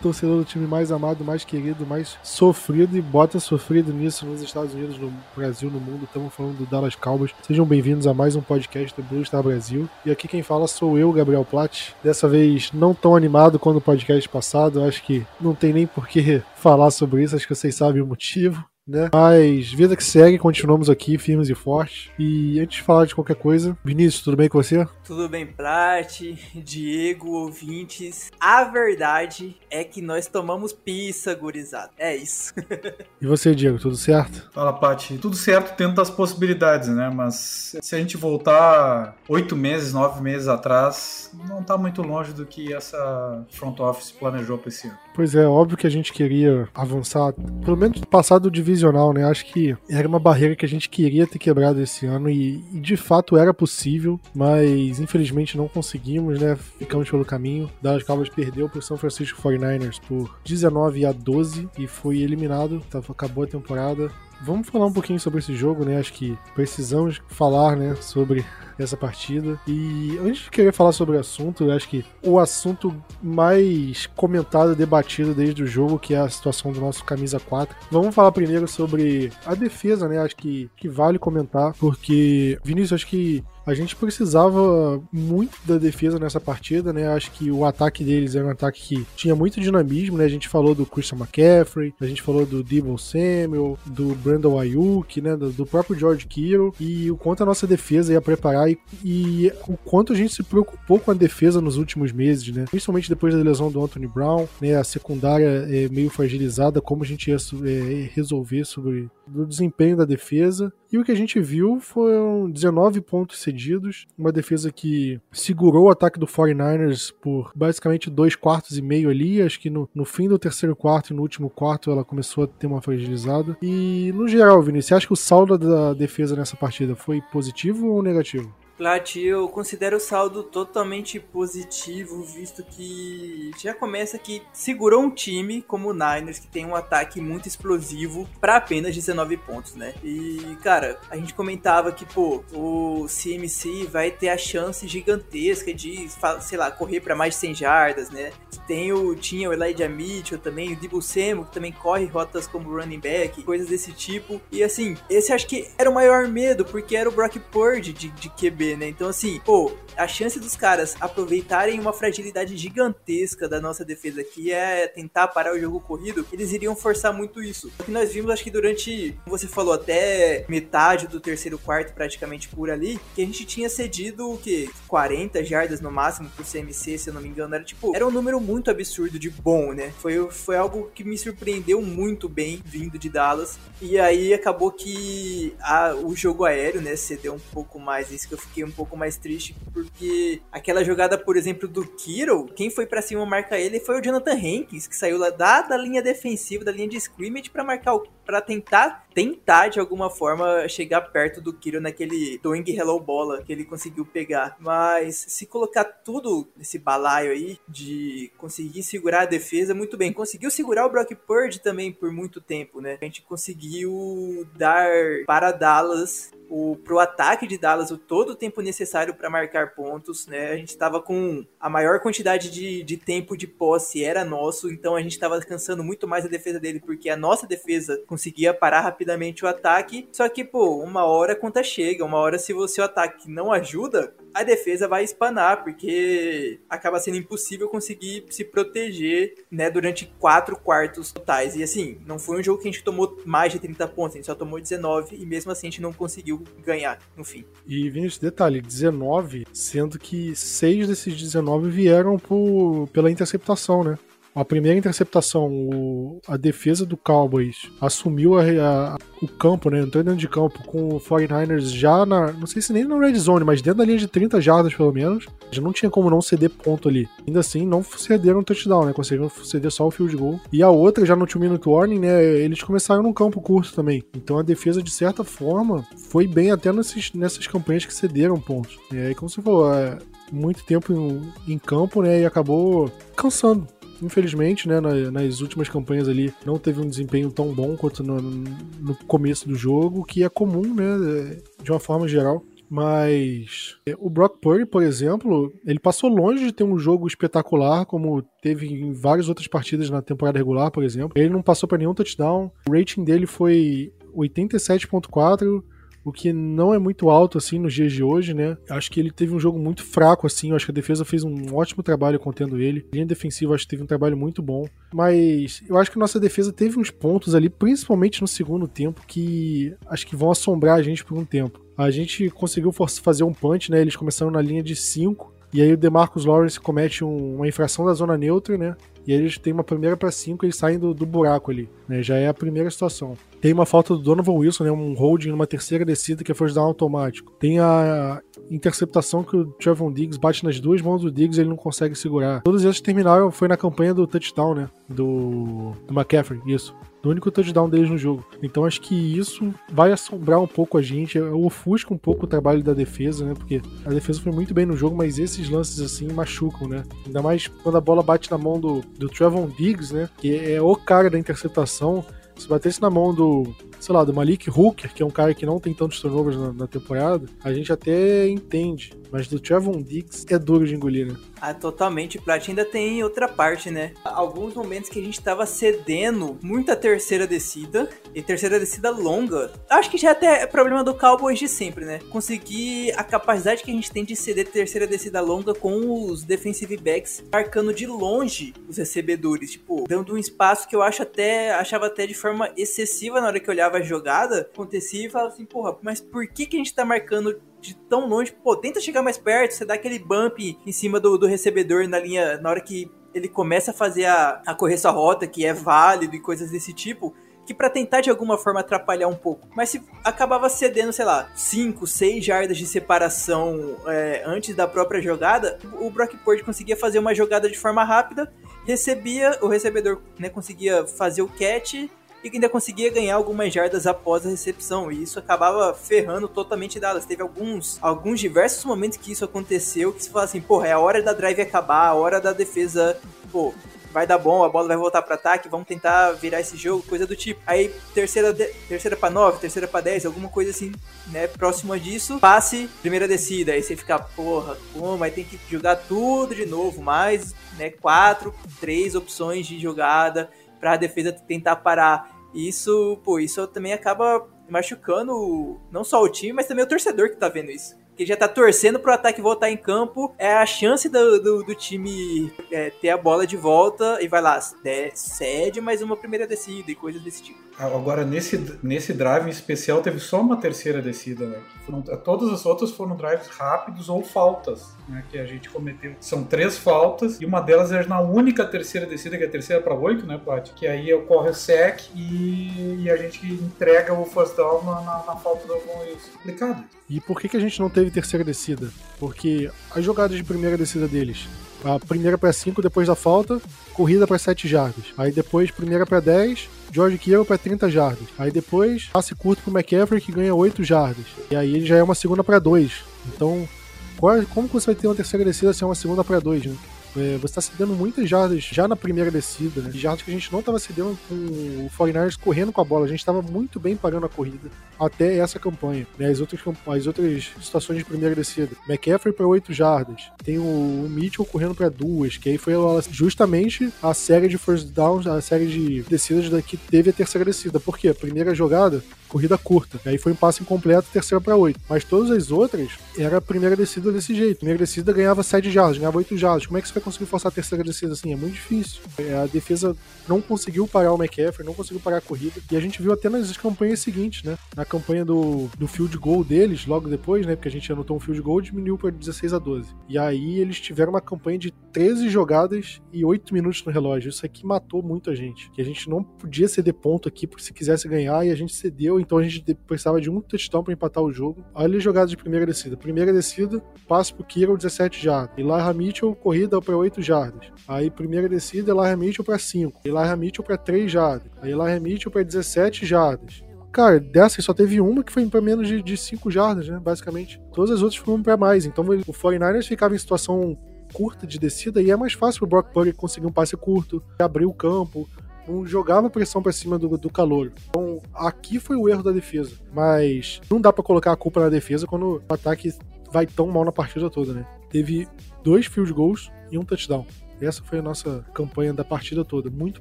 Torcedor 0.08 0.38
do 0.38 0.44
time 0.44 0.66
mais 0.66 0.90
amado, 0.90 1.22
mais 1.22 1.44
querido, 1.44 1.86
mais 1.86 2.16
sofrido 2.22 2.96
e 2.96 3.02
bota 3.02 3.38
sofrido 3.38 3.92
nisso 3.92 4.24
nos 4.24 4.40
Estados 4.40 4.72
Unidos, 4.72 4.98
no 4.98 5.12
Brasil, 5.36 5.70
no 5.70 5.78
mundo. 5.78 6.04
Estamos 6.04 6.32
falando 6.32 6.56
do 6.56 6.66
Dallas 6.66 6.94
Cowboys. 6.94 7.34
Sejam 7.46 7.66
bem-vindos 7.66 8.06
a 8.06 8.14
mais 8.14 8.34
um 8.34 8.40
podcast 8.40 8.98
do 8.98 9.06
Blue 9.06 9.24
Star 9.24 9.42
Brasil. 9.42 9.88
E 10.06 10.10
aqui 10.10 10.26
quem 10.26 10.42
fala 10.42 10.66
sou 10.66 10.98
eu, 10.98 11.12
Gabriel 11.12 11.44
Platt. 11.44 11.94
Dessa 12.02 12.26
vez 12.26 12.72
não 12.72 12.94
tão 12.94 13.14
animado 13.14 13.58
quanto 13.58 13.76
o 13.76 13.82
podcast 13.82 14.26
passado. 14.30 14.82
Acho 14.82 15.02
que 15.02 15.26
não 15.38 15.54
tem 15.54 15.74
nem 15.74 15.86
por 15.86 16.08
que 16.08 16.42
falar 16.56 16.90
sobre 16.90 17.22
isso, 17.22 17.36
acho 17.36 17.46
que 17.46 17.54
vocês 17.54 17.74
sabem 17.74 18.00
o 18.00 18.06
motivo 18.06 18.64
né? 18.88 19.10
Mas 19.12 19.70
vida 19.70 19.94
que 19.94 20.02
segue, 20.02 20.38
continuamos 20.38 20.88
aqui 20.88 21.18
firmes 21.18 21.50
e 21.50 21.54
fortes. 21.54 22.10
E 22.18 22.58
antes 22.58 22.78
de 22.78 22.82
falar 22.82 23.04
de 23.04 23.14
qualquer 23.14 23.36
coisa, 23.36 23.76
Vinícius, 23.84 24.24
tudo 24.24 24.36
bem 24.36 24.48
com 24.48 24.60
você? 24.60 24.88
Tudo 25.04 25.28
bem, 25.28 25.46
Plat, 25.46 26.22
Diego, 26.54 27.32
ouvintes. 27.32 28.30
A 28.40 28.64
verdade 28.64 29.56
é 29.70 29.84
que 29.84 30.00
nós 30.00 30.26
tomamos 30.26 30.72
pizza, 30.72 31.34
gurizada. 31.34 31.90
É 31.98 32.16
isso. 32.16 32.54
e 33.20 33.26
você, 33.26 33.54
Diego, 33.54 33.78
tudo 33.78 33.96
certo? 33.96 34.50
Fala, 34.52 34.72
Plat. 34.72 35.10
Tudo 35.20 35.36
certo 35.36 35.76
dentro 35.76 35.96
das 35.96 36.10
possibilidades, 36.10 36.88
né? 36.88 37.10
Mas 37.14 37.76
se 37.80 37.94
a 37.94 37.98
gente 37.98 38.16
voltar 38.16 39.16
oito 39.28 39.54
meses, 39.54 39.92
nove 39.92 40.22
meses 40.22 40.48
atrás, 40.48 41.30
não 41.48 41.62
tá 41.62 41.76
muito 41.76 42.00
longe 42.00 42.32
do 42.32 42.46
que 42.46 42.72
essa 42.72 43.44
front 43.50 43.78
office 43.80 44.10
planejou 44.12 44.56
para 44.56 44.68
esse 44.68 44.86
ano. 44.86 44.98
Pois 45.18 45.34
é, 45.34 45.44
óbvio 45.44 45.76
que 45.76 45.84
a 45.84 45.90
gente 45.90 46.12
queria 46.12 46.68
avançar, 46.72 47.32
pelo 47.64 47.76
menos 47.76 48.00
passar 48.04 48.38
do 48.38 48.48
divisional, 48.48 49.12
né? 49.12 49.24
Acho 49.24 49.46
que 49.46 49.76
era 49.90 50.06
uma 50.06 50.20
barreira 50.20 50.54
que 50.54 50.64
a 50.64 50.68
gente 50.68 50.88
queria 50.88 51.26
ter 51.26 51.40
quebrado 51.40 51.82
esse 51.82 52.06
ano 52.06 52.30
e, 52.30 52.64
e 52.72 52.78
de 52.78 52.96
fato 52.96 53.36
era 53.36 53.52
possível, 53.52 54.20
mas 54.32 55.00
infelizmente 55.00 55.56
não 55.56 55.66
conseguimos, 55.66 56.38
né? 56.38 56.56
Ficamos 56.78 57.10
pelo 57.10 57.24
caminho. 57.24 57.68
Dallas 57.82 58.04
Cowboys 58.04 58.28
perdeu 58.28 58.68
para 58.68 58.78
o 58.78 58.82
São 58.82 58.96
Francisco 58.96 59.42
49ers 59.42 60.00
por 60.06 60.38
19 60.44 61.04
a 61.04 61.10
12 61.10 61.68
e 61.76 61.88
foi 61.88 62.18
eliminado, 62.18 62.80
acabou 63.10 63.42
a 63.42 63.48
temporada. 63.48 64.12
Vamos 64.40 64.68
falar 64.68 64.86
um 64.86 64.92
pouquinho 64.92 65.18
sobre 65.18 65.40
esse 65.40 65.54
jogo, 65.54 65.84
né? 65.84 65.98
Acho 65.98 66.12
que 66.12 66.38
precisamos 66.54 67.20
falar, 67.28 67.76
né, 67.76 67.94
sobre 68.00 68.44
essa 68.78 68.96
partida. 68.96 69.58
E 69.66 70.18
antes 70.22 70.42
de 70.42 70.50
querer 70.50 70.72
falar 70.72 70.92
sobre 70.92 71.16
o 71.16 71.20
assunto, 71.20 71.70
acho 71.70 71.88
que 71.88 72.04
o 72.22 72.38
assunto 72.38 72.94
mais 73.22 74.06
comentado 74.06 74.74
debatido 74.74 75.34
desde 75.34 75.62
o 75.62 75.66
jogo, 75.66 75.98
que 75.98 76.14
é 76.14 76.18
a 76.18 76.28
situação 76.28 76.72
do 76.72 76.80
nosso 76.80 77.04
camisa 77.04 77.40
4. 77.40 77.74
Vamos 77.90 78.14
falar 78.14 78.32
primeiro 78.32 78.68
sobre 78.68 79.32
a 79.44 79.54
defesa, 79.54 80.08
né? 80.08 80.18
Acho 80.18 80.36
que, 80.36 80.70
que 80.76 80.88
vale 80.88 81.18
comentar, 81.18 81.74
porque, 81.74 82.58
Vinícius, 82.64 82.92
acho 83.00 83.06
que 83.08 83.44
a 83.68 83.74
gente 83.74 83.94
precisava 83.94 85.02
muito 85.12 85.58
da 85.66 85.76
defesa 85.76 86.18
nessa 86.18 86.40
partida, 86.40 86.90
né? 86.90 87.06
Acho 87.08 87.30
que 87.32 87.50
o 87.50 87.66
ataque 87.66 88.02
deles 88.02 88.34
era 88.34 88.46
um 88.46 88.50
ataque 88.50 88.80
que 88.80 89.06
tinha 89.14 89.36
muito 89.36 89.60
dinamismo, 89.60 90.16
né? 90.16 90.24
A 90.24 90.28
gente 90.28 90.48
falou 90.48 90.74
do 90.74 90.86
Christian 90.86 91.18
McCaffrey, 91.18 91.94
a 92.00 92.06
gente 92.06 92.22
falou 92.22 92.46
do 92.46 92.62
Debo 92.62 92.96
Samuel, 92.98 93.78
do 93.84 94.14
Brandon 94.14 94.58
Ayuk, 94.58 95.20
né? 95.20 95.36
Do, 95.36 95.50
do, 95.50 95.66
próprio 95.66 95.98
George 95.98 96.26
Kittle 96.26 96.72
e 96.80 97.10
o 97.10 97.16
quanto 97.16 97.42
a 97.42 97.46
nossa 97.46 97.66
defesa 97.66 98.12
ia 98.12 98.22
preparar 98.22 98.70
e, 98.70 98.78
e, 99.04 99.52
o 99.66 99.76
quanto 99.76 100.14
a 100.14 100.16
gente 100.16 100.32
se 100.32 100.42
preocupou 100.42 100.98
com 100.98 101.10
a 101.10 101.14
defesa 101.14 101.60
nos 101.60 101.76
últimos 101.76 102.10
meses, 102.10 102.48
né? 102.48 102.64
Principalmente 102.70 103.08
depois 103.10 103.34
da 103.34 103.42
lesão 103.42 103.70
do 103.70 103.84
Anthony 103.84 104.06
Brown, 104.06 104.48
né? 104.62 104.76
A 104.76 104.84
secundária 104.84 105.66
é 105.68 105.88
meio 105.90 106.08
fragilizada, 106.08 106.80
como 106.80 107.02
a 107.02 107.06
gente 107.06 107.28
ia 107.28 107.36
é, 107.36 108.08
resolver 108.14 108.64
sobre 108.64 109.10
o 109.34 109.46
desempenho 109.46 109.96
da 109.96 110.04
defesa. 110.04 110.72
E 110.90 110.98
o 110.98 111.04
que 111.04 111.12
a 111.12 111.14
gente 111.14 111.40
viu 111.40 111.78
foram 111.80 112.50
19 112.50 113.00
pontos 113.00 113.40
cedidos, 113.40 114.06
uma 114.16 114.32
defesa 114.32 114.72
que 114.72 115.20
segurou 115.30 115.84
o 115.84 115.90
ataque 115.90 116.18
do 116.18 116.26
49ers 116.26 117.12
por 117.20 117.52
basicamente 117.54 118.08
dois 118.08 118.34
quartos 118.34 118.78
e 118.78 118.82
meio 118.82 119.10
ali. 119.10 119.42
Acho 119.42 119.60
que 119.60 119.68
no, 119.68 119.88
no 119.94 120.04
fim 120.04 120.28
do 120.28 120.38
terceiro 120.38 120.74
quarto 120.74 121.10
e 121.10 121.16
no 121.16 121.22
último 121.22 121.50
quarto 121.50 121.90
ela 121.90 122.04
começou 122.04 122.44
a 122.44 122.46
ter 122.46 122.66
uma 122.66 122.80
fragilizada. 122.80 123.56
E 123.62 124.12
no 124.14 124.26
geral, 124.26 124.62
Vinícius, 124.62 124.86
você 124.86 124.94
acha 124.94 125.06
que 125.06 125.12
o 125.12 125.16
saldo 125.16 125.58
da 125.58 125.92
defesa 125.92 126.34
nessa 126.34 126.56
partida 126.56 126.96
foi 126.96 127.20
positivo 127.32 127.88
ou 127.88 128.02
negativo? 128.02 128.54
Plat, 128.78 129.16
eu 129.16 129.48
considero 129.48 129.96
o 129.96 130.00
saldo 130.00 130.44
totalmente 130.44 131.18
positivo, 131.18 132.22
visto 132.22 132.62
que 132.62 133.50
já 133.58 133.74
começa 133.74 134.16
que 134.16 134.40
segurou 134.52 135.02
um 135.02 135.10
time 135.10 135.60
como 135.60 135.88
o 135.88 135.92
Niners, 135.92 136.38
que 136.38 136.46
tem 136.46 136.64
um 136.64 136.76
ataque 136.76 137.20
muito 137.20 137.48
explosivo, 137.48 138.28
para 138.40 138.56
apenas 138.56 138.94
19 138.94 139.36
pontos, 139.38 139.74
né? 139.74 139.94
E, 140.04 140.56
cara, 140.62 141.00
a 141.10 141.16
gente 141.16 141.34
comentava 141.34 141.90
que, 141.90 142.06
pô, 142.06 142.44
o 142.52 143.06
CMC 143.08 143.88
vai 143.90 144.12
ter 144.12 144.28
a 144.28 144.38
chance 144.38 144.86
gigantesca 144.86 145.74
de, 145.74 146.08
sei 146.40 146.56
lá, 146.56 146.70
correr 146.70 147.00
para 147.00 147.16
mais 147.16 147.34
de 147.34 147.40
100 147.40 147.54
jardas, 147.56 148.10
né? 148.10 148.30
Tem 148.68 148.92
o, 148.92 149.16
tinha 149.16 149.50
o 149.50 149.52
Elijah 149.52 149.88
Mitchell 149.88 150.38
também, 150.38 150.74
o 150.74 150.76
Debo 150.76 151.02
Samuel, 151.02 151.46
que 151.46 151.52
também 151.52 151.72
corre 151.72 152.06
rotas 152.06 152.46
como 152.46 152.70
running 152.70 153.00
back, 153.00 153.42
coisas 153.42 153.66
desse 153.66 153.92
tipo. 153.92 154.40
E, 154.52 154.62
assim, 154.62 154.96
esse 155.10 155.32
acho 155.32 155.48
que 155.48 155.68
era 155.76 155.90
o 155.90 155.94
maior 155.94 156.28
medo, 156.28 156.64
porque 156.64 156.94
era 156.94 157.08
o 157.08 157.12
Brock 157.12 157.40
Purdy 157.50 157.92
de, 157.92 158.08
de 158.10 158.28
QB 158.30 158.67
né? 158.76 158.88
Então, 158.88 159.08
assim, 159.08 159.40
pô, 159.44 159.72
a 159.96 160.06
chance 160.06 160.38
dos 160.38 160.56
caras 160.56 160.96
aproveitarem 161.00 161.78
uma 161.80 161.92
fragilidade 161.92 162.56
gigantesca 162.56 163.48
da 163.48 163.60
nossa 163.60 163.84
defesa, 163.84 164.22
que 164.22 164.52
é 164.52 164.86
tentar 164.86 165.28
parar 165.28 165.54
o 165.54 165.58
jogo 165.58 165.80
corrido, 165.80 166.26
eles 166.32 166.52
iriam 166.52 166.76
forçar 166.76 167.12
muito 167.12 167.42
isso. 167.42 167.70
O 167.78 167.84
que 167.84 167.90
nós 167.90 168.12
vimos, 168.12 168.30
acho 168.30 168.44
que 168.44 168.50
durante, 168.50 169.18
como 169.24 169.36
você 169.36 169.46
falou, 169.46 169.74
até 169.74 170.44
metade 170.48 171.08
do 171.08 171.20
terceiro 171.20 171.58
quarto, 171.58 171.92
praticamente 171.94 172.48
por 172.48 172.70
ali, 172.70 173.00
que 173.14 173.22
a 173.22 173.24
gente 173.26 173.44
tinha 173.44 173.68
cedido 173.68 174.30
o 174.30 174.38
quê? 174.38 174.70
40 174.86 175.44
jardas 175.44 175.80
no 175.80 175.90
máximo 175.90 176.30
pro 176.30 176.44
CMC, 176.44 176.98
se 176.98 177.10
eu 177.10 177.14
não 177.14 177.20
me 177.20 177.28
engano. 177.28 177.54
Era 177.54 177.64
tipo, 177.64 177.94
era 177.94 178.06
um 178.06 178.10
número 178.10 178.40
muito 178.40 178.70
absurdo 178.70 179.18
de 179.18 179.30
bom, 179.30 179.72
né? 179.72 179.92
Foi, 179.98 180.30
foi 180.30 180.56
algo 180.56 180.90
que 180.94 181.04
me 181.04 181.16
surpreendeu 181.16 181.82
muito 181.82 182.28
bem 182.28 182.62
vindo 182.64 182.98
de 182.98 183.08
Dallas. 183.08 183.58
E 183.80 183.98
aí 183.98 184.32
acabou 184.32 184.70
que 184.70 185.54
a, 185.60 185.94
o 185.94 186.14
jogo 186.14 186.44
aéreo, 186.44 186.80
né, 186.80 186.96
cedeu 186.96 187.34
um 187.34 187.40
pouco 187.52 187.78
mais. 187.78 188.10
Isso 188.10 188.28
que 188.28 188.34
eu 188.34 188.38
fiquei 188.38 188.57
fiquei 188.58 188.64
um 188.64 188.70
pouco 188.70 188.96
mais 188.96 189.16
triste, 189.16 189.54
porque 189.72 190.40
aquela 190.50 190.82
jogada, 190.82 191.16
por 191.16 191.36
exemplo, 191.36 191.68
do 191.68 191.86
Kiro, 191.86 192.46
quem 192.56 192.70
foi 192.70 192.86
para 192.86 193.00
cima 193.00 193.24
marcar 193.24 193.58
ele 193.58 193.78
foi 193.78 193.98
o 193.98 194.02
Jonathan 194.02 194.34
Hankins, 194.34 194.86
que 194.86 194.96
saiu 194.96 195.18
lá 195.18 195.30
da, 195.30 195.62
da 195.62 195.76
linha 195.76 196.02
defensiva, 196.02 196.64
da 196.64 196.72
linha 196.72 196.88
de 196.88 196.96
scrimmage 196.96 197.50
para 197.50 197.62
marcar 197.62 197.94
o 197.94 198.00
para 198.28 198.42
tentar 198.42 199.08
tentar 199.18 199.66
de 199.66 199.80
alguma 199.80 200.08
forma 200.08 200.68
chegar 200.68 201.00
perto 201.00 201.40
do 201.40 201.52
Kiro 201.52 201.80
naquele 201.80 202.38
Doing 202.38 202.62
Hello 202.68 203.00
Bola 203.00 203.42
que 203.42 203.52
ele 203.52 203.64
conseguiu 203.64 204.06
pegar. 204.06 204.54
Mas 204.60 205.24
se 205.28 205.44
colocar 205.44 205.82
tudo 205.82 206.46
nesse 206.56 206.78
balaio 206.78 207.32
aí 207.32 207.58
de 207.66 208.30
conseguir 208.36 208.84
segurar 208.84 209.22
a 209.22 209.26
defesa, 209.26 209.74
muito 209.74 209.96
bem. 209.96 210.12
Conseguiu 210.12 210.52
segurar 210.52 210.86
o 210.86 210.90
Brock 210.90 211.16
Purdy 211.16 211.58
também 211.58 211.90
por 211.90 212.12
muito 212.12 212.40
tempo, 212.40 212.80
né? 212.80 212.96
A 213.00 213.04
gente 213.04 213.22
conseguiu 213.22 214.46
dar 214.54 214.86
para 215.26 215.50
Dallas 215.50 216.30
o, 216.48 216.76
pro 216.76 216.98
ataque 216.98 217.46
de 217.46 217.58
Dallas 217.58 217.90
o 217.90 217.98
todo 217.98 218.30
o 218.30 218.36
tempo 218.36 218.62
necessário 218.62 219.14
para 219.14 219.28
marcar 219.28 219.74
pontos, 219.74 220.26
né? 220.26 220.52
A 220.52 220.56
gente 220.56 220.70
estava 220.70 221.02
com 221.02 221.44
a 221.60 221.68
maior 221.68 222.00
quantidade 222.00 222.50
de, 222.50 222.82
de 222.82 222.96
tempo 222.96 223.36
de 223.36 223.46
posse 223.46 224.02
era 224.02 224.24
nosso, 224.24 224.70
então 224.70 224.94
a 224.94 225.02
gente 225.02 225.12
estava 225.12 225.38
cansando 225.40 225.84
muito 225.84 226.06
mais 226.06 226.24
a 226.24 226.28
defesa 226.28 226.58
dele, 226.58 226.80
porque 226.80 227.10
a 227.10 227.16
nossa 227.16 227.46
defesa 227.46 228.00
conseguia 228.18 228.52
parar 228.52 228.80
rapidamente 228.80 229.44
o 229.44 229.48
ataque. 229.48 230.08
Só 230.12 230.28
que, 230.28 230.42
pô, 230.44 230.82
uma 230.82 231.04
hora 231.04 231.34
a 231.34 231.36
conta 231.36 231.62
chega, 231.62 232.04
uma 232.04 232.18
hora 232.18 232.36
se 232.36 232.52
você 232.52 232.80
o 232.80 232.84
ataque 232.84 233.30
não 233.30 233.52
ajuda, 233.52 234.12
a 234.34 234.42
defesa 234.42 234.88
vai 234.88 235.04
espanar, 235.04 235.62
porque 235.62 236.58
acaba 236.68 236.98
sendo 236.98 237.16
impossível 237.16 237.68
conseguir 237.68 238.24
se 238.28 238.44
proteger, 238.44 239.34
né, 239.50 239.70
durante 239.70 240.12
quatro 240.18 240.56
quartos 240.56 241.12
totais. 241.12 241.54
E 241.54 241.62
assim, 241.62 241.98
não 242.04 242.18
foi 242.18 242.40
um 242.40 242.42
jogo 242.42 242.60
que 242.60 242.68
a 242.68 242.72
gente 242.72 242.82
tomou 242.82 243.18
mais 243.24 243.52
de 243.52 243.60
30 243.60 243.86
pontos, 243.88 244.16
a 244.16 244.18
gente 244.18 244.26
só 244.26 244.34
tomou 244.34 244.60
19 244.60 245.16
e 245.16 245.24
mesmo 245.24 245.52
assim 245.52 245.68
a 245.68 245.70
gente 245.70 245.82
não 245.82 245.92
conseguiu 245.92 246.42
ganhar 246.64 246.98
no 247.16 247.24
fim. 247.24 247.44
E 247.66 247.88
Vinícius, 247.88 248.18
detalhe, 248.18 248.60
19, 248.60 249.46
sendo 249.52 249.98
que 249.98 250.34
seis 250.34 250.88
desses 250.88 251.16
19 251.16 251.70
vieram 251.70 252.18
por, 252.18 252.88
pela 252.88 253.10
interceptação, 253.10 253.84
né? 253.84 253.98
A 254.38 254.44
primeira 254.44 254.78
interceptação, 254.78 255.48
o, 255.50 256.20
a 256.28 256.36
defesa 256.36 256.86
do 256.86 256.96
Cowboys 256.96 257.68
assumiu 257.80 258.38
a, 258.38 258.44
a, 258.44 258.96
o 259.20 259.26
campo, 259.26 259.68
né? 259.68 259.80
Entrou 259.80 260.04
dentro 260.04 260.20
de 260.20 260.28
campo 260.28 260.62
com 260.62 260.90
o 260.90 261.00
49ers 261.00 261.74
já 261.74 262.06
na. 262.06 262.30
Não 262.30 262.46
sei 262.46 262.62
se 262.62 262.72
nem 262.72 262.84
na 262.84 262.96
red 263.00 263.18
zone, 263.18 263.44
mas 263.44 263.60
dentro 263.60 263.78
da 263.78 263.84
linha 263.84 263.98
de 263.98 264.06
30 264.06 264.40
jardas, 264.40 264.72
pelo 264.72 264.92
menos. 264.92 265.26
Já 265.50 265.60
não 265.60 265.72
tinha 265.72 265.90
como 265.90 266.08
não 266.08 266.22
ceder 266.22 266.50
ponto 266.50 266.88
ali. 266.88 267.08
Ainda 267.26 267.40
assim, 267.40 267.66
não 267.66 267.82
cederam 267.82 268.44
touchdown, 268.44 268.84
né? 268.84 268.92
Conseguiram 268.92 269.28
ceder 269.28 269.72
só 269.72 269.88
o 269.88 269.90
field 269.90 270.16
goal. 270.16 270.40
E 270.52 270.62
a 270.62 270.70
outra, 270.70 271.04
já 271.04 271.16
no 271.16 271.26
2 271.26 271.34
minute 271.34 271.68
warning, 271.68 271.98
né? 271.98 272.24
Eles 272.24 272.62
começaram 272.62 273.02
num 273.02 273.12
campo 273.12 273.40
curto 273.40 273.74
também. 273.74 274.04
Então 274.14 274.38
a 274.38 274.42
defesa, 274.42 274.80
de 274.80 274.92
certa 274.92 275.24
forma, 275.24 275.84
foi 276.10 276.28
bem 276.28 276.52
até 276.52 276.72
nesses, 276.72 277.12
nessas 277.12 277.48
campanhas 277.48 277.84
que 277.84 277.92
cederam 277.92 278.38
pontos. 278.38 278.78
E 278.92 278.98
aí, 278.98 279.16
como 279.16 279.28
você 279.28 279.42
falou, 279.42 279.74
é, 279.74 279.98
muito 280.30 280.62
tempo 280.62 280.92
em, 280.92 281.54
em 281.54 281.58
campo, 281.58 282.02
né? 282.02 282.20
E 282.20 282.24
acabou 282.24 282.88
cansando 283.16 283.66
infelizmente, 284.02 284.68
né, 284.68 284.80
nas 284.80 285.40
últimas 285.40 285.68
campanhas 285.68 286.08
ali, 286.08 286.32
não 286.44 286.58
teve 286.58 286.80
um 286.80 286.88
desempenho 286.88 287.30
tão 287.30 287.52
bom 287.52 287.76
quanto 287.76 288.02
no, 288.02 288.20
no, 288.20 288.94
começo 289.06 289.48
do 289.48 289.54
jogo, 289.54 290.04
que 290.04 290.22
é 290.22 290.28
comum, 290.28 290.74
né, 290.74 291.38
de 291.62 291.70
uma 291.70 291.80
forma 291.80 292.06
geral. 292.08 292.42
Mas 292.70 293.76
é, 293.86 293.96
o 293.98 294.10
Brock 294.10 294.38
Purdy, 294.40 294.66
por 294.66 294.82
exemplo, 294.82 295.52
ele 295.64 295.78
passou 295.78 296.10
longe 296.10 296.44
de 296.44 296.52
ter 296.52 296.64
um 296.64 296.78
jogo 296.78 297.06
espetacular, 297.06 297.86
como 297.86 298.22
teve 298.42 298.66
em 298.66 298.92
várias 298.92 299.28
outras 299.28 299.46
partidas 299.46 299.88
na 299.88 300.02
temporada 300.02 300.38
regular, 300.38 300.70
por 300.70 300.84
exemplo. 300.84 301.12
Ele 301.16 301.30
não 301.30 301.40
passou 301.40 301.66
para 301.66 301.78
nenhum 301.78 301.94
touchdown. 301.94 302.52
O 302.68 302.72
rating 302.72 303.04
dele 303.04 303.26
foi 303.26 303.90
87.4 304.14 305.62
o 306.08 306.12
que 306.12 306.32
não 306.32 306.72
é 306.72 306.78
muito 306.78 307.10
alto 307.10 307.38
assim 307.38 307.58
nos 307.58 307.74
dias 307.74 307.92
de 307.92 308.02
hoje, 308.02 308.34
né? 308.34 308.56
Acho 308.68 308.90
que 308.90 308.98
ele 308.98 309.10
teve 309.10 309.34
um 309.34 309.40
jogo 309.40 309.58
muito 309.58 309.84
fraco 309.84 310.26
assim, 310.26 310.50
eu 310.50 310.56
acho 310.56 310.64
que 310.64 310.72
a 310.72 310.74
defesa 310.74 311.04
fez 311.04 311.24
um 311.24 311.54
ótimo 311.54 311.82
trabalho 311.82 312.18
contendo 312.18 312.58
ele. 312.60 312.86
A 312.92 312.94
linha 312.94 313.06
defensiva 313.06 313.54
acho 313.54 313.64
que 313.64 313.70
teve 313.70 313.82
um 313.82 313.86
trabalho 313.86 314.16
muito 314.16 314.42
bom, 314.42 314.66
mas 314.92 315.62
eu 315.68 315.76
acho 315.76 315.90
que 315.90 315.98
a 315.98 316.00
nossa 316.00 316.18
defesa 316.18 316.52
teve 316.52 316.78
uns 316.78 316.90
pontos 316.90 317.34
ali, 317.34 317.48
principalmente 317.48 318.20
no 318.20 318.28
segundo 318.28 318.66
tempo, 318.66 319.02
que 319.06 319.74
acho 319.86 320.06
que 320.06 320.16
vão 320.16 320.30
assombrar 320.30 320.78
a 320.78 320.82
gente 320.82 321.04
por 321.04 321.16
um 321.16 321.24
tempo. 321.24 321.60
A 321.76 321.90
gente 321.90 322.28
conseguiu 322.30 322.72
fazer 322.72 323.22
um 323.22 323.32
punch, 323.32 323.70
né? 323.70 323.80
Eles 323.80 323.94
começaram 323.94 324.32
na 324.32 324.42
linha 324.42 324.62
de 324.62 324.74
5. 324.74 325.32
E 325.52 325.62
aí 325.62 325.72
o 325.72 325.76
DeMarcus 325.76 326.24
Lawrence 326.24 326.58
comete 326.58 327.04
um, 327.04 327.36
uma 327.36 327.46
infração 327.46 327.86
da 327.86 327.94
zona 327.94 328.18
neutra, 328.18 328.58
né? 328.58 328.76
E 329.08 329.12
eles 329.14 329.38
têm 329.38 329.54
uma 329.54 329.64
primeira 329.64 329.96
para 329.96 330.10
cinco, 330.10 330.44
eles 330.44 330.56
saem 330.56 330.78
do, 330.78 330.92
do 330.92 331.06
buraco 331.06 331.50
ali, 331.50 331.66
né? 331.88 332.02
Já 332.02 332.16
é 332.16 332.28
a 332.28 332.34
primeira 332.34 332.70
situação. 332.70 333.16
Tem 333.40 333.54
uma 333.54 333.64
falta 333.64 333.94
do 333.94 334.02
Donovan 334.02 334.32
Wilson, 334.32 334.64
né? 334.64 334.70
Um 334.70 334.92
holding 334.92 335.30
numa 335.30 335.46
terceira 335.46 335.82
descida 335.82 336.22
que 336.22 336.30
é 336.30 336.34
first 336.34 336.54
down 336.54 336.66
automático. 336.66 337.32
Tem 337.40 337.58
a 337.58 338.20
interceptação 338.50 339.24
que 339.24 339.34
o 339.34 339.46
Trevon 339.46 339.90
Diggs 339.90 340.20
bate 340.20 340.44
nas 340.44 340.60
duas 340.60 340.82
mãos 340.82 341.00
do 341.00 341.10
Diggs 341.10 341.38
e 341.38 341.42
ele 341.42 341.48
não 341.48 341.56
consegue 341.56 341.94
segurar. 341.94 342.42
Todos 342.42 342.62
esses 342.64 342.82
terminaram, 342.82 343.30
foi 343.30 343.48
na 343.48 343.56
campanha 343.56 343.94
do 343.94 344.06
touchdown, 344.06 344.54
né? 344.54 344.68
Do, 344.86 345.72
do 345.86 345.94
McCaffrey, 345.94 346.42
isso 346.46 346.74
do 347.02 347.10
único 347.10 347.30
touchdown 347.30 347.68
deles 347.68 347.88
no 347.88 347.98
jogo. 347.98 348.24
Então 348.42 348.64
acho 348.64 348.80
que 348.80 348.94
isso 348.94 349.52
vai 349.72 349.92
assombrar 349.92 350.40
um 350.40 350.46
pouco 350.46 350.78
a 350.78 350.82
gente, 350.82 351.18
ofusca 351.18 351.94
um 351.94 351.98
pouco 351.98 352.24
o 352.24 352.28
trabalho 352.28 352.62
da 352.62 352.72
defesa, 352.72 353.24
né? 353.24 353.34
Porque 353.34 353.62
a 353.84 353.90
defesa 353.90 354.20
foi 354.20 354.32
muito 354.32 354.52
bem 354.52 354.66
no 354.66 354.76
jogo, 354.76 354.96
mas 354.96 355.18
esses 355.18 355.48
lances 355.48 355.80
assim 355.80 356.08
machucam, 356.12 356.68
né? 356.68 356.82
Ainda 357.06 357.22
mais 357.22 357.46
quando 357.46 357.78
a 357.78 357.80
bola 357.80 358.02
bate 358.02 358.30
na 358.30 358.38
mão 358.38 358.58
do, 358.58 358.82
do 358.98 359.08
Trevon 359.08 359.46
Diggs, 359.46 359.94
né? 359.94 360.08
Que 360.18 360.52
é 360.52 360.60
o 360.60 360.74
cara 360.76 361.08
da 361.08 361.18
interceptação. 361.18 362.04
Se 362.36 362.48
batesse 362.48 362.80
na 362.80 362.90
mão 362.90 363.14
do, 363.14 363.54
sei 363.80 363.94
lá, 363.94 364.04
do 364.04 364.14
Malik 364.14 364.48
Hooker, 364.48 364.92
que 364.92 365.02
é 365.02 365.06
um 365.06 365.10
cara 365.10 365.34
que 365.34 365.46
não 365.46 365.58
tem 365.58 365.74
tantos 365.74 366.00
turnovers 366.00 366.36
na, 366.36 366.52
na 366.52 366.66
temporada, 366.66 367.26
a 367.42 367.52
gente 367.52 367.72
até 367.72 368.28
entende. 368.28 368.92
Mas 369.10 369.26
do 369.26 369.40
Trevon 369.40 369.82
Diggs 369.82 370.26
é 370.28 370.38
duro 370.38 370.66
de 370.66 370.74
engolir, 370.74 371.06
né? 371.06 371.16
Ah, 371.40 371.54
totalmente. 371.54 372.18
Plat 372.18 372.48
ainda 372.48 372.64
tem 372.64 373.02
outra 373.02 373.28
parte, 373.28 373.70
né? 373.70 373.92
Alguns 374.04 374.54
momentos 374.54 374.90
que 374.90 374.98
a 374.98 375.02
gente 375.02 375.20
tava 375.20 375.46
cedendo 375.46 376.38
muita 376.42 376.76
terceira 376.76 377.26
descida 377.26 377.88
e 378.14 378.22
terceira 378.22 378.58
descida 378.58 378.90
longa. 378.90 379.52
Acho 379.68 379.90
que 379.90 379.98
já 379.98 380.12
até 380.12 380.42
é 380.42 380.46
problema 380.46 380.82
do 380.82 380.94
Cowboys 380.94 381.38
de 381.38 381.48
sempre, 381.48 381.84
né? 381.84 382.00
Conseguir 382.10 382.92
a 382.96 383.04
capacidade 383.04 383.62
que 383.62 383.70
a 383.70 383.74
gente 383.74 383.90
tem 383.90 384.04
de 384.04 384.16
ceder 384.16 384.48
terceira 384.48 384.86
descida 384.86 385.20
longa 385.20 385.54
com 385.54 386.04
os 386.04 386.24
defensive 386.24 386.76
backs 386.76 387.22
marcando 387.32 387.72
de 387.72 387.86
longe 387.86 388.54
os 388.68 388.76
recebedores, 388.76 389.52
tipo, 389.52 389.84
dando 389.88 390.14
um 390.14 390.18
espaço 390.18 390.68
que 390.68 390.74
eu 390.74 390.82
acho 390.82 391.02
até 391.02 391.52
achava 391.52 391.86
até 391.86 392.06
de 392.06 392.14
forma 392.14 392.50
excessiva 392.56 393.20
na 393.20 393.28
hora 393.28 393.40
que 393.40 393.48
eu 393.48 393.54
olhava 393.54 393.78
a 393.78 393.82
jogada, 393.82 394.40
acontecia 394.40 395.06
e 395.06 395.10
falava 395.10 395.32
assim, 395.32 395.44
porra, 395.44 395.76
mas 395.82 396.00
por 396.00 396.26
que 396.26 396.46
que 396.46 396.56
a 396.56 396.58
gente 396.58 396.74
tá 396.74 396.84
marcando 396.84 397.40
de 397.68 397.76
tão 397.76 398.08
longe, 398.08 398.32
pô, 398.32 398.56
tenta 398.56 398.80
chegar 398.80 399.02
mais 399.02 399.18
perto, 399.18 399.52
você 399.52 399.64
dá 399.64 399.74
aquele 399.74 399.98
bump 399.98 400.58
em 400.66 400.72
cima 400.72 400.98
do, 400.98 401.18
do 401.18 401.26
recebedor 401.26 401.86
na 401.86 401.98
linha, 401.98 402.38
na 402.38 402.50
hora 402.50 402.60
que 402.60 402.90
ele 403.14 403.28
começa 403.28 403.70
a 403.70 403.74
fazer 403.74 404.06
a, 404.06 404.42
a 404.46 404.54
correr 404.54 404.74
essa 404.74 404.90
rota, 404.90 405.26
que 405.26 405.44
é 405.44 405.52
válido 405.52 406.14
e 406.14 406.20
coisas 406.20 406.50
desse 406.50 406.72
tipo, 406.72 407.14
que 407.44 407.54
para 407.54 407.70
tentar 407.70 408.02
de 408.02 408.10
alguma 408.10 408.36
forma 408.36 408.60
atrapalhar 408.60 409.08
um 409.08 409.16
pouco. 409.16 409.48
Mas 409.56 409.70
se 409.70 409.82
acabava 410.04 410.48
cedendo, 410.48 410.92
sei 410.92 411.04
lá, 411.04 411.30
5, 411.34 411.86
6 411.86 412.24
jardas 412.24 412.58
de 412.58 412.66
separação 412.66 413.76
é, 413.86 414.22
antes 414.26 414.54
da 414.54 414.68
própria 414.68 415.00
jogada, 415.00 415.58
o 415.80 415.90
Brock 415.90 416.14
Purdy 416.18 416.44
conseguia 416.44 416.76
fazer 416.76 416.98
uma 416.98 417.14
jogada 417.14 417.48
de 417.48 417.58
forma 417.58 417.82
rápida, 417.84 418.30
recebia, 418.66 419.38
o 419.40 419.48
recebedor 419.48 420.02
né, 420.18 420.28
conseguia 420.28 420.86
fazer 420.86 421.22
o 421.22 421.28
catch 421.28 421.88
e 422.22 422.30
ainda 422.32 422.48
conseguia 422.48 422.90
ganhar 422.90 423.14
algumas 423.14 423.52
jardas 423.52 423.86
após 423.86 424.26
a 424.26 424.30
recepção. 424.30 424.90
E 424.90 425.02
isso 425.02 425.18
acabava 425.18 425.72
ferrando 425.74 426.28
totalmente 426.28 426.80
Dallas. 426.80 427.04
Teve 427.04 427.22
alguns, 427.22 427.78
alguns 427.80 428.20
diversos 428.20 428.64
momentos 428.64 428.98
que 428.98 429.12
isso 429.12 429.24
aconteceu 429.24 429.92
que 429.92 430.02
se 430.02 430.10
fala 430.10 430.24
assim, 430.24 430.40
porra, 430.40 430.68
é 430.68 430.72
a 430.72 430.78
hora 430.78 431.02
da 431.02 431.12
drive 431.12 431.40
acabar, 431.40 431.86
a 431.86 431.94
hora 431.94 432.20
da 432.20 432.32
defesa, 432.32 432.98
pô, 433.30 433.54
vai 433.92 434.06
dar 434.06 434.18
bom, 434.18 434.44
a 434.44 434.48
bola 434.48 434.68
vai 434.68 434.76
voltar 434.76 435.02
para 435.02 435.14
ataque, 435.14 435.48
vamos 435.48 435.66
tentar 435.66 436.12
virar 436.12 436.40
esse 436.40 436.56
jogo, 436.56 436.82
coisa 436.82 437.06
do 437.06 437.16
tipo. 437.16 437.40
Aí 437.46 437.74
terceira 437.94 438.34
terceira 438.68 438.96
para 438.96 439.10
9, 439.10 439.38
terceira 439.38 439.66
para 439.66 439.80
10, 439.80 440.06
alguma 440.06 440.28
coisa 440.28 440.50
assim, 440.50 440.72
né, 441.08 441.26
próxima 441.26 441.78
disso. 441.78 442.18
Passe, 442.18 442.68
primeira 442.80 443.08
descida, 443.08 443.52
aí 443.52 443.62
você 443.62 443.76
fica, 443.76 443.98
porra, 443.98 444.56
como, 444.72 445.02
aí 445.02 445.10
tem 445.10 445.24
que 445.24 445.38
jogar 445.50 445.76
tudo 445.76 446.34
de 446.34 446.46
novo, 446.46 446.82
mais, 446.82 447.34
né, 447.56 447.70
quatro, 447.70 448.34
três 448.60 448.94
opções 448.94 449.46
de 449.46 449.58
jogada 449.58 450.30
para 450.58 450.72
a 450.72 450.76
defesa 450.76 451.12
tentar 451.12 451.56
parar. 451.56 452.16
Isso, 452.34 453.00
pô, 453.04 453.18
isso 453.18 453.46
também 453.46 453.72
acaba 453.72 454.28
machucando 454.48 455.60
não 455.70 455.84
só 455.84 456.02
o 456.02 456.08
time, 456.08 456.32
mas 456.32 456.46
também 456.46 456.64
o 456.64 456.68
torcedor 456.68 457.10
que 457.10 457.16
tá 457.16 457.28
vendo 457.28 457.50
isso 457.50 457.76
que 457.98 458.06
já 458.06 458.16
tá 458.16 458.28
torcendo 458.28 458.78
pro 458.78 458.92
ataque 458.92 459.20
voltar 459.20 459.50
em 459.50 459.56
campo, 459.56 460.14
é 460.16 460.32
a 460.32 460.46
chance 460.46 460.88
do, 460.88 461.20
do, 461.20 461.42
do 461.42 461.54
time 461.54 462.32
é, 462.52 462.70
ter 462.70 462.90
a 462.90 462.96
bola 462.96 463.26
de 463.26 463.36
volta 463.36 463.98
e 464.00 464.06
vai 464.06 464.22
lá, 464.22 464.38
é, 464.64 464.92
cede 464.94 465.60
mais 465.60 465.82
uma 465.82 465.96
primeira 465.96 466.24
descida 466.24 466.70
e 466.70 466.76
coisas 466.76 467.02
desse 467.02 467.24
tipo. 467.24 467.40
Agora, 467.58 468.04
nesse, 468.04 468.56
nesse 468.62 468.92
drive 468.92 469.26
em 469.26 469.30
especial, 469.30 469.82
teve 469.82 469.98
só 469.98 470.20
uma 470.20 470.36
terceira 470.36 470.80
descida, 470.80 471.26
né? 471.26 471.40
Foram, 471.66 471.82
todas 471.82 472.32
as 472.32 472.46
outras 472.46 472.70
foram 472.70 472.94
drives 472.94 473.26
rápidos 473.26 473.88
ou 473.88 474.00
faltas, 474.04 474.64
né? 474.88 475.04
Que 475.10 475.18
a 475.18 475.26
gente 475.26 475.50
cometeu. 475.50 475.96
São 475.98 476.22
três 476.22 476.56
faltas 476.56 477.20
e 477.20 477.26
uma 477.26 477.40
delas 477.40 477.72
é 477.72 477.84
na 477.84 478.00
única 478.00 478.46
terceira 478.46 478.86
descida, 478.86 479.18
que 479.18 479.24
é 479.24 479.26
a 479.26 479.30
terceira 479.30 479.60
para 479.60 479.74
oito, 479.74 480.06
né, 480.06 480.20
Plat? 480.24 480.50
Que 480.54 480.68
aí 480.68 480.94
ocorre 480.94 481.30
o 481.30 481.34
sec 481.34 481.80
e, 481.96 482.84
e 482.84 482.88
a 482.88 482.96
gente 482.96 483.26
entrega 483.26 483.92
o 483.92 484.04
first 484.04 484.36
down 484.36 484.62
na, 484.62 484.80
na, 484.82 485.04
na 485.04 485.16
falta 485.16 485.44
do 485.48 485.58
Von 485.58 485.80
Wilson. 485.80 486.12
Complicado. 486.12 486.77
E 486.88 487.00
por 487.00 487.20
que, 487.20 487.28
que 487.28 487.36
a 487.36 487.40
gente 487.40 487.60
não 487.60 487.68
teve 487.68 487.90
terceira 487.90 488.24
descida? 488.24 488.70
Porque 488.98 489.50
as 489.70 489.84
jogadas 489.84 490.16
de 490.16 490.24
primeira 490.24 490.56
descida 490.56 490.88
deles 490.88 491.26
a 491.64 491.78
primeira 491.78 492.16
para 492.16 492.32
5 492.32 492.62
depois 492.62 492.86
da 492.86 492.94
falta, 492.94 493.40
corrida 493.72 494.06
para 494.06 494.18
7 494.18 494.46
jardas. 494.46 494.84
Aí 494.96 495.10
depois, 495.10 495.50
primeira 495.50 495.86
para 495.86 496.00
10, 496.00 496.48
George 496.72 496.98
Kittle 496.98 497.24
para 497.24 497.38
30 497.38 497.70
jardas. 497.70 498.06
Aí 498.18 498.30
depois, 498.30 498.86
passe 498.92 499.14
curto 499.14 499.42
pro 499.42 499.52
McCaffrey 499.52 500.00
que 500.00 500.12
ganha 500.12 500.34
8 500.34 500.62
jardas. 500.62 501.04
E 501.30 501.36
aí 501.36 501.54
ele 501.54 501.66
já 501.66 501.76
é 501.76 501.82
uma 501.82 501.94
segunda 501.94 502.22
para 502.22 502.38
2. 502.38 502.72
Então, 503.08 503.48
qual, 503.96 504.22
como 504.26 504.48
você 504.48 504.66
vai 504.66 504.74
ter 504.74 504.86
uma 504.86 504.94
terceira 504.94 505.24
descida 505.24 505.52
se 505.52 505.62
é 505.62 505.66
uma 505.66 505.74
segunda 505.74 506.04
para 506.04 506.20
2, 506.20 506.46
né? 506.46 506.56
É, 506.96 507.18
você 507.18 507.38
está 507.38 507.40
cedendo 507.40 507.74
muitas 507.74 508.08
jardas 508.08 508.42
já 508.42 508.66
na 508.66 508.74
primeira 508.74 509.10
descida, 509.10 509.60
né? 509.60 509.70
Jardas 509.72 510.02
que 510.02 510.10
a 510.10 510.14
gente 510.14 510.32
não 510.32 510.40
estava 510.40 510.58
cedendo 510.58 510.98
com 511.08 511.14
o 511.14 511.70
49ers 511.78 512.18
correndo 512.18 512.52
com 512.52 512.60
a 512.60 512.64
bola. 512.64 512.86
A 512.86 512.88
gente 512.88 513.00
estava 513.00 513.20
muito 513.20 513.60
bem 513.60 513.76
parando 513.76 514.06
a 514.06 514.08
corrida 514.08 514.50
até 514.78 515.16
essa 515.16 515.38
campanha. 515.38 515.86
Né? 515.98 516.08
As, 516.08 516.20
outras, 516.20 516.40
as 516.66 516.86
outras 516.86 517.30
situações 517.40 517.78
de 517.78 517.84
primeira 517.84 518.14
descida. 518.14 518.50
McCaffrey 518.68 519.12
para 519.12 519.26
8 519.26 519.52
jardas. 519.52 520.10
Tem 520.22 520.38
o, 520.38 520.42
o 520.42 520.88
Mitchell 520.88 521.24
correndo 521.24 521.54
para 521.54 521.68
duas, 521.68 522.16
que 522.16 522.28
aí 522.28 522.38
foi 522.38 522.54
justamente 522.90 523.72
a 523.82 523.94
série 523.94 524.28
de 524.28 524.38
first 524.38 524.68
downs, 524.68 525.06
a 525.06 525.20
série 525.20 525.46
de 525.46 525.82
descidas 525.82 526.44
que 526.44 526.56
teve 526.56 526.90
a 526.90 526.92
terceira 526.92 527.24
descida. 527.24 527.58
Por 527.60 527.78
quê? 527.78 527.92
Primeira 527.92 528.34
jogada, 528.34 528.82
corrida 529.08 529.36
curta. 529.38 529.80
Aí 529.84 529.98
foi 529.98 530.12
um 530.12 530.16
passe 530.16 530.42
incompleto, 530.42 530.88
terceira 530.92 531.20
para 531.20 531.36
8. 531.36 531.58
Mas 531.68 531.84
todas 531.84 532.10
as 532.10 532.30
outras 532.30 532.72
era 532.96 533.16
a 533.16 533.20
primeira 533.20 533.56
descida 533.56 533.90
desse 533.90 534.14
jeito. 534.14 534.38
Primeira 534.38 534.58
descida 534.58 534.92
ganhava 534.92 535.22
7 535.22 535.50
jardas, 535.50 535.78
ganhava 535.78 535.98
8 535.98 536.16
jardas. 536.16 536.46
Como 536.46 536.58
é 536.58 536.62
que 536.62 536.68
você 536.68 536.74
vai 536.74 536.82
conseguir 536.82 537.06
forçar 537.06 537.32
a 537.32 537.34
terceira 537.34 537.64
descida 537.64 537.92
assim? 537.92 538.12
É 538.12 538.16
muito 538.16 538.34
difícil. 538.34 538.80
É, 538.98 539.14
a 539.14 539.26
defesa 539.26 539.76
não 540.08 540.20
conseguiu 540.20 540.68
parar 540.68 540.92
o 540.92 540.96
McCaffrey, 540.96 541.46
não 541.46 541.54
conseguiu 541.54 541.80
parar 541.80 541.98
a 541.98 542.02
corrida. 542.02 542.40
E 542.50 542.56
a 542.56 542.60
gente 542.60 542.80
viu 542.82 542.92
até 542.92 543.08
nas 543.08 543.36
campanhas 543.36 543.80
seguintes, 543.80 544.22
né? 544.22 544.36
Na 544.54 544.64
campanha 544.68 545.04
do, 545.04 545.48
do 545.58 545.66
field 545.66 545.96
goal 545.98 546.22
deles, 546.22 546.66
logo 546.66 546.88
depois, 546.88 547.26
né? 547.26 547.34
Porque 547.34 547.48
a 547.48 547.50
gente 547.50 547.72
anotou 547.72 547.96
um 547.96 548.00
field 548.00 548.20
goal, 548.20 548.40
diminuiu 548.40 548.76
para 548.76 548.90
16 548.90 549.32
a 549.32 549.38
12. 549.38 549.74
E 549.88 549.98
aí 549.98 550.38
eles 550.38 550.60
tiveram 550.60 550.90
uma 550.90 551.00
campanha 551.00 551.38
de 551.38 551.50
13 551.72 552.08
jogadas 552.08 552.80
e 552.92 553.04
8 553.04 553.32
minutos 553.32 553.64
no 553.64 553.72
relógio. 553.72 554.10
Isso 554.10 554.24
aqui 554.24 554.46
matou 554.46 554.82
muita 554.82 555.14
gente. 555.16 555.50
Que 555.50 555.60
a 555.60 555.64
gente 555.64 555.88
não 555.88 556.02
podia 556.02 556.46
ceder 556.46 556.74
ponto 556.74 557.08
aqui 557.08 557.26
porque 557.26 557.42
se 557.42 557.52
quisesse 557.52 557.88
ganhar 557.88 558.24
e 558.26 558.30
a 558.30 558.34
gente 558.34 558.54
cedeu, 558.54 559.00
então 559.00 559.18
a 559.18 559.22
gente 559.22 559.54
precisava 559.66 560.00
de 560.00 560.10
um 560.10 560.20
touchdown 560.20 560.62
para 560.62 560.74
empatar 560.74 561.02
o 561.02 561.12
jogo. 561.12 561.44
Olha 561.54 561.76
as 561.76 561.82
jogadas 561.82 562.10
de 562.10 562.16
primeira 562.16 562.44
descida. 562.44 562.76
Primeira 562.76 563.12
descida, 563.12 563.60
passe 563.86 564.12
pro 564.12 564.24
Kiro, 564.24 564.56
17 564.56 565.02
jardas. 565.02 565.38
Elijah 565.38 565.72
Mitchell, 565.72 566.14
corrida 566.14 566.60
para 566.60 566.76
8 566.76 567.00
jardas. 567.00 567.46
Aí 567.66 567.90
primeira 567.90 568.28
descida, 568.28 568.72
Elijah 568.72 568.96
Mitchell 568.96 569.24
para 569.24 569.38
5. 569.38 569.80
Elijah 569.84 570.16
Mitchell 570.16 570.44
para 570.44 570.56
3 570.56 570.90
jardas. 570.90 571.30
Aí 571.40 571.52
Elijah 571.52 571.80
Mitchell 571.80 572.12
para 572.12 572.22
17 572.22 572.84
jardas. 572.84 573.47
Cara, 573.72 574.00
dessas 574.00 574.44
só 574.44 574.54
teve 574.54 574.80
uma 574.80 575.04
que 575.04 575.12
foi 575.12 575.26
pra 575.26 575.40
menos 575.40 575.68
de 575.84 575.96
5 575.96 576.30
jardas, 576.30 576.68
né? 576.68 576.78
Basicamente. 576.78 577.40
Todas 577.52 577.70
as 577.70 577.82
outras 577.82 578.00
foram 578.00 578.22
pra 578.22 578.36
mais. 578.36 578.64
Então 578.64 578.84
o 578.84 579.12
49ers 579.12 579.66
ficava 579.66 579.94
em 579.94 579.98
situação 579.98 580.56
curta 580.92 581.26
de 581.26 581.38
descida 581.38 581.82
e 581.82 581.90
é 581.90 581.96
mais 581.96 582.14
fácil 582.14 582.40
pro 582.40 582.48
Brock 582.48 582.72
Purdy 582.72 582.92
conseguir 582.92 583.26
um 583.26 583.32
passe 583.32 583.56
curto, 583.56 584.02
abrir 584.18 584.46
o 584.46 584.54
campo, 584.54 585.06
não 585.46 585.66
jogava 585.66 586.10
pressão 586.10 586.42
para 586.42 586.52
cima 586.52 586.78
do, 586.78 586.96
do 586.96 587.10
calor. 587.10 587.52
Então, 587.68 588.00
aqui 588.14 588.58
foi 588.58 588.76
o 588.76 588.88
erro 588.88 589.02
da 589.02 589.12
defesa. 589.12 589.52
Mas 589.72 590.40
não 590.50 590.60
dá 590.60 590.72
para 590.72 590.84
colocar 590.84 591.12
a 591.12 591.16
culpa 591.16 591.40
na 591.40 591.48
defesa 591.48 591.86
quando 591.86 592.22
o 592.28 592.32
ataque 592.32 592.72
vai 593.10 593.26
tão 593.26 593.46
mal 593.48 593.64
na 593.64 593.72
partida 593.72 594.10
toda, 594.10 594.32
né? 594.32 594.46
Teve 594.70 595.08
dois 595.42 595.66
field 595.66 595.92
goals 595.92 596.30
e 596.50 596.58
um 596.58 596.64
touchdown. 596.64 597.06
Essa 597.40 597.62
foi 597.62 597.78
a 597.78 597.82
nossa 597.82 598.24
campanha 598.34 598.72
da 598.74 598.84
partida 598.84 599.24
toda. 599.24 599.48
Muito 599.48 599.80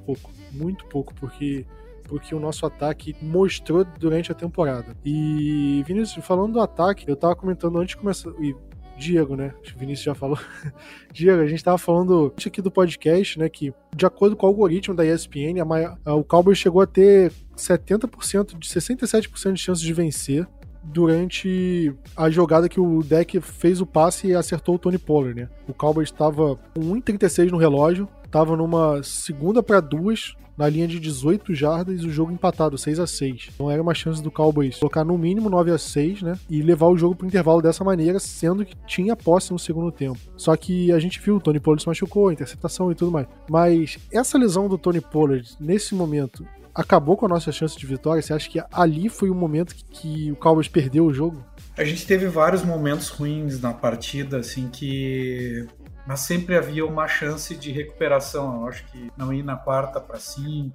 pouco, 0.00 0.30
muito 0.52 0.86
pouco, 0.86 1.12
porque 1.14 1.66
porque 2.08 2.34
o 2.34 2.40
nosso 2.40 2.66
ataque 2.66 3.14
mostrou 3.22 3.84
durante 3.84 4.32
a 4.32 4.34
temporada. 4.34 4.96
E 5.04 5.84
Vinícius, 5.86 6.24
falando 6.24 6.54
do 6.54 6.60
ataque, 6.60 7.04
eu 7.06 7.14
tava 7.14 7.36
comentando 7.36 7.78
antes 7.78 7.90
de 7.90 7.98
começar, 7.98 8.30
e 8.40 8.56
Diego, 8.98 9.36
né? 9.36 9.54
O 9.74 9.78
Vinícius 9.78 10.04
já 10.04 10.14
falou. 10.14 10.38
Diego, 11.12 11.40
a 11.40 11.46
gente 11.46 11.62
tava 11.62 11.78
falando 11.78 12.34
aqui 12.44 12.60
do 12.60 12.70
podcast, 12.70 13.38
né? 13.38 13.48
Que 13.48 13.72
de 13.94 14.04
acordo 14.04 14.34
com 14.34 14.46
o 14.46 14.48
algoritmo 14.48 14.94
da 14.94 15.06
ESPN, 15.06 15.60
a, 16.04 16.14
o 16.14 16.24
Cowboys 16.24 16.58
chegou 16.58 16.82
a 16.82 16.86
ter 16.86 17.32
70%, 17.56 18.58
de 18.58 18.68
67% 18.68 19.52
de 19.52 19.60
chances 19.60 19.84
de 19.84 19.92
vencer 19.92 20.46
durante 20.82 21.92
a 22.16 22.30
jogada 22.30 22.68
que 22.68 22.80
o 22.80 23.02
deck 23.02 23.40
fez 23.40 23.80
o 23.80 23.86
passe 23.86 24.28
e 24.28 24.34
acertou 24.34 24.76
o 24.76 24.78
Tony 24.78 24.98
Pollard, 24.98 25.42
né? 25.42 25.48
O 25.68 25.74
Cowboys 25.74 26.08
estava 26.08 26.56
com 26.74 26.80
1,36 26.80 27.50
no 27.50 27.58
relógio, 27.58 28.08
estava 28.24 28.56
numa 28.56 29.02
segunda 29.02 29.62
para 29.62 29.80
duas 29.80 30.34
na 30.58 30.68
linha 30.68 30.88
de 30.88 30.98
18 30.98 31.54
jardas 31.54 32.02
o 32.02 32.10
jogo 32.10 32.32
empatado, 32.32 32.76
6 32.76 32.98
a 32.98 33.06
6 33.06 33.50
Então 33.54 33.70
era 33.70 33.80
uma 33.80 33.94
chance 33.94 34.22
do 34.22 34.30
Cowboys 34.30 34.76
colocar 34.78 35.04
no 35.04 35.16
mínimo 35.16 35.48
9 35.48 35.70
a 35.70 35.78
6 35.78 36.22
né? 36.22 36.38
E 36.50 36.60
levar 36.60 36.88
o 36.88 36.98
jogo 36.98 37.14
pro 37.14 37.26
intervalo 37.26 37.62
dessa 37.62 37.84
maneira, 37.84 38.18
sendo 38.18 38.64
que 38.64 38.74
tinha 38.86 39.14
posse 39.14 39.52
no 39.52 39.58
segundo 39.58 39.92
tempo. 39.92 40.18
Só 40.36 40.56
que 40.56 40.90
a 40.92 40.98
gente 40.98 41.20
viu, 41.20 41.36
o 41.36 41.40
Tony 41.40 41.60
Pollard 41.60 41.82
se 41.82 41.88
machucou, 41.88 42.32
interceptação 42.32 42.90
e 42.90 42.94
tudo 42.94 43.12
mais. 43.12 43.26
Mas 43.48 43.98
essa 44.12 44.36
lesão 44.36 44.68
do 44.68 44.76
Tony 44.76 45.00
Pollard, 45.00 45.56
nesse 45.60 45.94
momento, 45.94 46.44
acabou 46.74 47.16
com 47.16 47.26
a 47.26 47.28
nossa 47.28 47.50
chance 47.50 47.76
de 47.76 47.86
vitória? 47.86 48.22
Você 48.22 48.32
acha 48.32 48.48
que 48.48 48.62
ali 48.72 49.08
foi 49.08 49.30
o 49.30 49.34
momento 49.34 49.74
que, 49.74 49.84
que 49.84 50.32
o 50.32 50.36
Cowboys 50.36 50.68
perdeu 50.68 51.06
o 51.06 51.12
jogo? 51.12 51.44
A 51.76 51.84
gente 51.84 52.06
teve 52.06 52.26
vários 52.26 52.64
momentos 52.64 53.08
ruins 53.08 53.60
na 53.60 53.72
partida, 53.72 54.38
assim, 54.38 54.68
que 54.68 55.66
mas 56.08 56.20
sempre 56.20 56.56
havia 56.56 56.86
uma 56.86 57.06
chance 57.06 57.54
de 57.54 57.70
recuperação. 57.70 58.62
Eu 58.62 58.68
acho 58.68 58.82
que 58.86 59.12
não 59.14 59.30
ir 59.30 59.42
na 59.42 59.56
quarta 59.56 60.00
para 60.00 60.18
cinco, 60.18 60.74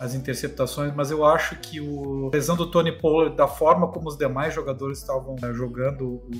as 0.00 0.14
interceptações, 0.14 0.94
mas 0.94 1.10
eu 1.10 1.22
acho 1.22 1.56
que 1.56 1.82
o 1.82 2.30
lesão 2.32 2.56
do 2.56 2.70
Tony 2.70 2.90
Pollard, 2.90 3.36
da 3.36 3.46
forma 3.46 3.88
como 3.88 4.08
os 4.08 4.16
demais 4.16 4.54
jogadores 4.54 4.96
estavam 4.96 5.36
eh, 5.42 5.52
jogando 5.52 6.06
o, 6.06 6.30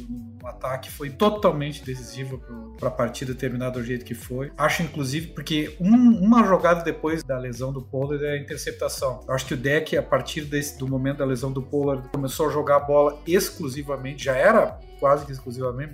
o 0.42 0.46
ataque, 0.46 0.90
foi 0.90 1.10
totalmente 1.10 1.84
decisiva 1.84 2.40
para 2.78 2.88
a 2.88 2.90
partida 2.90 3.34
terminar 3.34 3.68
do 3.68 3.84
jeito 3.84 4.06
que 4.06 4.14
foi. 4.14 4.50
Acho, 4.56 4.82
inclusive, 4.82 5.26
porque 5.28 5.76
um, 5.78 5.94
uma 6.24 6.44
jogada 6.44 6.82
depois 6.82 7.22
da 7.22 7.36
lesão 7.36 7.74
do 7.74 7.82
Pollard 7.82 8.24
é 8.24 8.30
a 8.30 8.38
interceptação. 8.38 9.20
Eu 9.28 9.34
acho 9.34 9.44
que 9.44 9.52
o 9.52 9.56
deck, 9.56 9.98
a 9.98 10.02
partir 10.02 10.46
desse, 10.46 10.78
do 10.78 10.88
momento 10.88 11.18
da 11.18 11.26
lesão 11.26 11.52
do 11.52 11.60
Pollard, 11.60 12.08
começou 12.08 12.48
a 12.48 12.50
jogar 12.50 12.76
a 12.76 12.80
bola 12.80 13.20
exclusivamente, 13.26 14.24
já 14.24 14.34
era 14.34 14.80
quase 14.98 15.26
que 15.26 15.32
exclusivamente, 15.32 15.92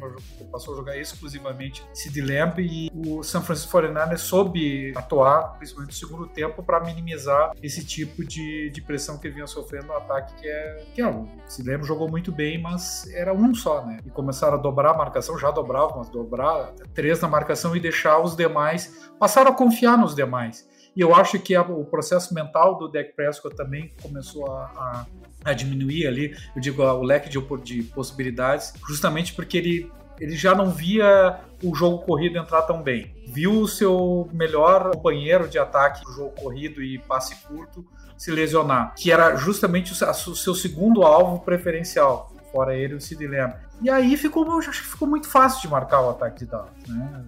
passou 0.50 0.74
a 0.74 0.76
jogar 0.76 0.96
exclusivamente 0.96 1.84
Sid 1.92 2.20
Lamb 2.20 2.60
e 2.60 2.90
o 2.94 3.22
San 3.22 3.42
Francisco 3.42 3.76
49ers 3.78 4.18
soube 4.18 4.92
atuar, 4.96 5.56
principalmente 5.58 5.92
no 5.92 6.08
segundo 6.08 6.26
tempo, 6.26 6.62
para 6.62 6.80
minimizar 6.80 7.52
esse 7.62 7.84
tipo 7.84 8.24
de, 8.24 8.70
de 8.70 8.82
pressão 8.82 9.18
que 9.18 9.26
ele 9.26 9.34
vinha 9.34 9.46
sofrendo 9.46 9.86
no 9.86 9.94
ataque, 9.94 10.34
que 10.34 10.48
é, 10.48 10.86
que 10.94 11.00
é 11.00 11.08
o 11.08 11.26
Sid 11.46 11.68
Lamb 11.68 11.84
jogou 11.84 12.08
muito 12.08 12.30
bem, 12.32 12.60
mas 12.60 13.08
era 13.12 13.32
um 13.32 13.54
só, 13.54 13.84
né? 13.84 13.98
E 14.04 14.10
começaram 14.10 14.58
a 14.58 14.60
dobrar 14.60 14.90
a 14.92 14.96
marcação, 14.96 15.38
já 15.38 15.50
dobravam, 15.50 15.98
mas 15.98 16.08
dobrar 16.08 16.72
três 16.94 17.20
na 17.20 17.28
marcação 17.28 17.76
e 17.76 17.80
deixar 17.80 18.18
os 18.20 18.36
demais, 18.36 19.10
passaram 19.18 19.50
a 19.50 19.54
confiar 19.54 19.96
nos 19.98 20.14
demais. 20.14 20.68
E 20.96 21.00
eu 21.00 21.14
acho 21.14 21.38
que 21.38 21.54
a, 21.54 21.62
o 21.62 21.84
processo 21.84 22.34
mental 22.34 22.76
do 22.78 22.88
Dak 22.88 23.12
Prescott 23.14 23.54
também 23.56 23.90
começou 24.02 24.50
a, 24.50 25.06
a, 25.44 25.50
a 25.50 25.52
diminuir 25.52 26.06
ali, 26.06 26.36
eu 26.54 26.60
digo, 26.60 26.82
o 26.82 27.02
leque 27.02 27.28
de, 27.28 27.38
de 27.62 27.82
possibilidades, 27.84 28.72
justamente 28.88 29.32
porque 29.34 29.56
ele, 29.56 29.92
ele 30.18 30.36
já 30.36 30.54
não 30.54 30.70
via 30.70 31.40
o 31.62 31.74
jogo 31.74 31.98
corrido 31.98 32.38
entrar 32.38 32.62
tão 32.62 32.82
bem. 32.82 33.14
Viu 33.28 33.60
o 33.60 33.68
seu 33.68 34.28
melhor 34.32 34.90
companheiro 34.90 35.48
de 35.48 35.58
ataque 35.58 36.02
jogo 36.12 36.30
corrido 36.40 36.82
e 36.82 36.98
passe 36.98 37.36
curto 37.46 37.84
se 38.16 38.30
lesionar, 38.30 38.94
que 38.96 39.10
era 39.10 39.34
justamente 39.36 39.92
o, 39.92 40.34
seu 40.36 40.54
segundo 40.54 41.02
alvo 41.04 41.38
preferencial, 41.38 42.30
fora 42.52 42.76
ele 42.76 42.94
o 42.94 43.00
Sid 43.00 43.26
Lamb. 43.26 43.54
E 43.80 43.88
aí 43.88 44.14
ficou, 44.14 44.60
ficou 44.60 45.08
muito 45.08 45.26
fácil 45.26 45.62
de 45.62 45.68
marcar 45.68 46.02
o 46.02 46.10
ataque 46.10 46.40
de 46.40 46.50
Dallas, 46.50 46.70
né? 46.86 47.24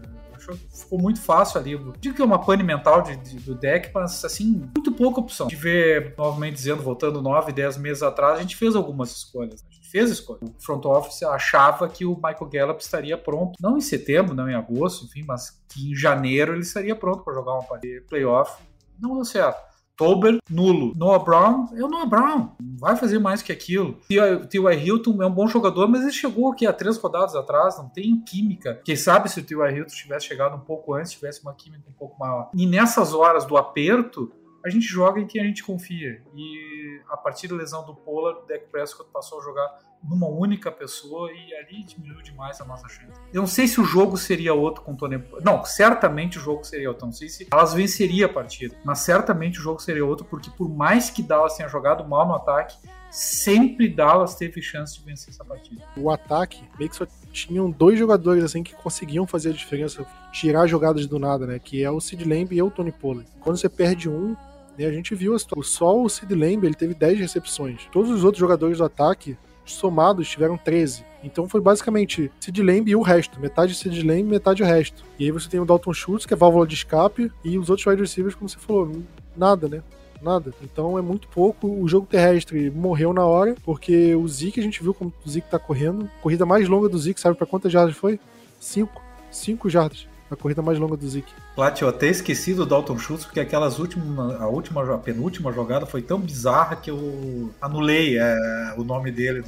Ficou 0.73 1.01
muito 1.01 1.21
fácil 1.21 1.61
ali. 1.61 1.79
Digo 1.99 2.15
que 2.15 2.23
é 2.23 2.25
uma 2.25 2.39
pane 2.39 2.63
mental 2.63 3.03
de, 3.03 3.17
de, 3.17 3.37
do 3.37 3.55
deck, 3.55 3.91
mas 3.95 4.25
assim, 4.25 4.69
muito 4.75 4.93
pouca 4.93 5.21
opção. 5.21 5.47
De 5.47 5.57
ver, 5.57 6.15
novamente 6.17 6.55
dizendo, 6.55 6.83
voltando 6.83 7.23
9, 7.23 7.53
10 7.53 7.77
meses 7.79 8.03
atrás, 8.03 8.39
a 8.39 8.43
gente 8.43 8.57
fez 8.57 8.75
algumas 8.75 9.11
escolhas. 9.11 9.65
A 9.69 9.75
gente 9.75 9.89
fez 9.89 10.11
escolhas. 10.11 10.43
O 10.43 10.55
front 10.63 10.85
office 10.85 11.23
achava 11.23 11.89
que 11.89 12.05
o 12.05 12.15
Michael 12.17 12.51
Gallup 12.51 12.81
estaria 12.81 13.17
pronto, 13.17 13.59
não 13.61 13.77
em 13.77 13.81
setembro, 13.81 14.35
não 14.35 14.49
em 14.49 14.55
agosto, 14.55 15.05
enfim, 15.05 15.25
mas 15.27 15.63
que 15.69 15.91
em 15.91 15.95
janeiro 15.95 16.53
ele 16.53 16.63
estaria 16.63 16.97
pronto 16.97 17.23
para 17.23 17.35
jogar 17.35 17.55
uma 17.55 17.67
playoff. 18.09 18.63
Não 18.99 19.15
deu 19.15 19.25
certo. 19.25 19.72
Tober, 19.97 20.39
nulo. 20.51 20.93
Noah 20.97 21.23
Brown, 21.23 21.69
é 21.75 21.85
o 21.85 21.89
Noah 21.89 22.07
Brown. 22.07 22.51
Não 22.61 22.79
vai 22.79 22.97
fazer 22.97 23.19
mais 23.19 23.43
que 23.43 23.53
aquilo. 23.53 23.99
T.Y. 24.09 24.73
Hilton 24.85 25.23
é 25.23 25.27
um 25.27 25.31
bom 25.31 25.47
jogador, 25.47 25.89
mas 25.89 26.03
ele 26.03 26.13
chegou 26.13 26.51
aqui 26.51 26.67
há 26.67 26.73
três 26.73 26.97
rodadas 26.97 27.35
atrás, 27.35 27.77
não 27.79 27.89
tem 27.89 28.21
química. 28.25 28.81
Quem 28.85 28.97
sabe 28.97 29.29
se 29.29 29.41
o 29.41 29.45
T.Y. 29.45 29.77
Hilton 29.77 29.95
tivesse 29.95 30.27
chegado 30.27 30.57
um 30.57 30.61
pouco 30.61 30.95
antes, 30.95 31.13
tivesse 31.13 31.43
uma 31.43 31.55
química 31.55 31.85
um 31.89 31.93
pouco 31.93 32.19
maior. 32.19 32.51
E 32.55 32.67
nessas 32.67 33.13
horas 33.15 33.45
do 33.45 33.57
aperto, 33.57 34.33
a 34.65 34.71
gente 34.71 34.87
joga 34.87 35.21
em 35.21 35.27
quem 35.27 35.41
a 35.41 35.45
gente 35.45 35.63
confia. 35.63 36.23
E 36.35 37.01
a 37.09 37.17
partir 37.17 37.49
da 37.49 37.57
lesão 37.57 37.85
do 37.85 37.95
Pollard, 37.95 38.41
o 38.41 38.47
Dak 38.47 38.67
Prescott 38.71 39.11
passou 39.13 39.41
a 39.41 39.45
jogar 39.45 39.79
numa 40.03 40.27
única 40.27 40.71
pessoa 40.71 41.31
e 41.33 41.55
ali 41.55 41.85
diminuiu 41.85 42.23
demais 42.23 42.61
a 42.61 42.65
nossa 42.65 42.89
chance. 42.89 43.21
Eu 43.33 43.43
não 43.43 43.47
sei 43.47 43.69
se 43.69 43.81
o 43.81 43.85
jogo 43.85 44.17
seria 44.17 44.53
outro 44.53 44.83
com 44.83 44.93
o 44.93 44.97
Tony. 44.97 45.23
Não, 45.43 45.65
certamente 45.65 46.39
o 46.39 46.41
jogo 46.41 46.65
seria 46.65 46.89
outro. 46.89 47.07
Não 47.07 47.13
sei 47.13 47.29
se 47.29 47.47
elas 47.53 47.73
venceria 47.73 48.27
a 48.27 48.29
partida, 48.29 48.75
mas 48.85 48.99
certamente 49.01 49.61
o 49.61 49.63
jogo 49.63 49.81
seria 49.81 50.05
outro 50.05 50.25
porque 50.25 50.51
por 50.51 50.69
mais 50.69 51.09
que 51.11 51.23
Dallas 51.23 51.57
tenha 51.57 51.69
jogado 51.69 52.05
mal 52.05 52.27
no 52.27 52.35
ataque, 52.35 52.77
sempre 53.11 53.89
Dallas 53.89 54.35
teve 54.35 54.61
chance 54.61 54.99
de 54.99 55.05
vencer 55.05 55.33
essa 55.33 55.45
partida. 55.45 55.85
O 55.97 56.11
ataque 56.11 56.65
meio 56.79 56.91
que 56.91 56.97
só 56.97 57.07
tinham 57.33 57.71
dois 57.71 57.99
jogadores 57.99 58.43
assim 58.43 58.63
que 58.63 58.75
conseguiam 58.75 59.27
fazer 59.27 59.51
a 59.51 59.53
diferença, 59.53 60.05
tirar 60.33 60.67
jogadas 60.67 61.07
do 61.07 61.19
nada, 61.19 61.47
né? 61.47 61.59
Que 61.59 61.85
é 61.85 61.91
o 61.91 62.01
Sid 62.01 62.25
Lamb 62.25 62.53
e 62.53 62.63
o 62.63 62.71
Tony 62.71 62.91
Pollard. 62.91 63.31
Quando 63.41 63.57
você 63.57 63.69
perde 63.69 64.09
um, 64.09 64.35
a 64.79 64.93
gente 64.93 65.15
viu 65.15 65.35
a 65.35 65.39
situação. 65.39 65.63
Só 65.63 66.03
o 66.03 66.09
Sid 66.09 66.35
Lamb 66.35 66.65
ele 66.65 66.75
teve 66.75 66.95
10 66.95 67.19
recepções. 67.19 67.89
Todos 67.93 68.11
os 68.11 68.25
outros 68.25 68.41
jogadores 68.41 68.79
do 68.79 68.85
ataque 68.85 69.37
somados 69.65 70.29
tiveram 70.29 70.57
13. 70.57 71.05
Então 71.23 71.49
foi 71.49 71.61
basicamente 71.61 72.31
Sid 72.41 72.63
Lamb 72.63 72.91
e 72.91 72.97
o 72.97 73.03
resto. 73.03 73.41
Metade 73.41 73.75
Sid 73.75 74.03
Lamb, 74.03 74.25
metade 74.25 74.63
o 74.63 74.67
resto. 74.67 75.05
E 75.19 75.25
aí 75.25 75.31
você 75.31 75.49
tem 75.49 75.61
o 75.61 75.65
Dalton 75.65 75.93
Schultz, 75.93 76.27
que 76.27 76.35
é 76.35 76.37
válvula 76.37 76.67
de 76.67 76.75
escape, 76.75 77.31
e 77.45 77.59
os 77.59 77.71
outros 77.71 77.87
wide 77.87 78.01
receivers, 78.01 78.35
como 78.35 78.49
você 78.49 78.59
falou, 78.59 78.91
nada, 79.37 79.69
né? 79.69 79.83
Nada. 80.21 80.53
Então 80.63 80.99
é 80.99 81.03
muito 81.03 81.29
pouco. 81.29 81.69
O 81.69 81.89
jogo 81.89 82.07
terrestre 82.07 82.71
morreu 82.71 83.13
na 83.13 83.25
hora, 83.25 83.55
porque 83.65 84.15
o 84.15 84.27
Zeke, 84.27 84.61
a 84.61 84.63
gente 84.63 84.83
viu 84.83 84.95
como 84.95 85.13
o 85.25 85.31
Zeke 85.31 85.51
tá 85.51 85.59
correndo. 85.59 86.09
Corrida 86.21 86.47
mais 86.47 86.69
longa 86.69 86.89
do 86.89 86.99
Zeke, 86.99 87.21
sabe 87.21 87.37
para 87.37 87.47
quantas 87.47 87.73
jardas 87.73 87.97
foi? 87.97 88.19
Cinco. 88.61 89.03
Cinco 89.31 89.69
jardas 89.69 90.12
a 90.35 90.37
corrida 90.37 90.63
mais 90.63 90.79
longa 90.79 90.97
do 90.97 91.09
Zeke. 91.09 91.33
Plat, 91.55 91.81
eu 91.81 91.89
até 91.89 92.09
esqueci 92.09 92.55
do 92.55 92.65
Dalton 92.65 92.99
Schultz, 92.99 93.25
porque 93.25 93.41
aquelas 93.41 93.79
últimas, 93.79 94.41
a 94.41 94.47
última, 94.49 94.95
a 94.95 94.99
penúltima 94.99 95.53
jogada 95.53 95.87
foi 95.87 96.03
tão 96.03 96.19
bizarra 96.19 96.77
que 96.77 96.91
eu 96.91 97.51
anulei 97.61 98.19
é, 98.19 98.75
o 98.77 98.85
nome 98.85 99.11
dele. 99.11 99.45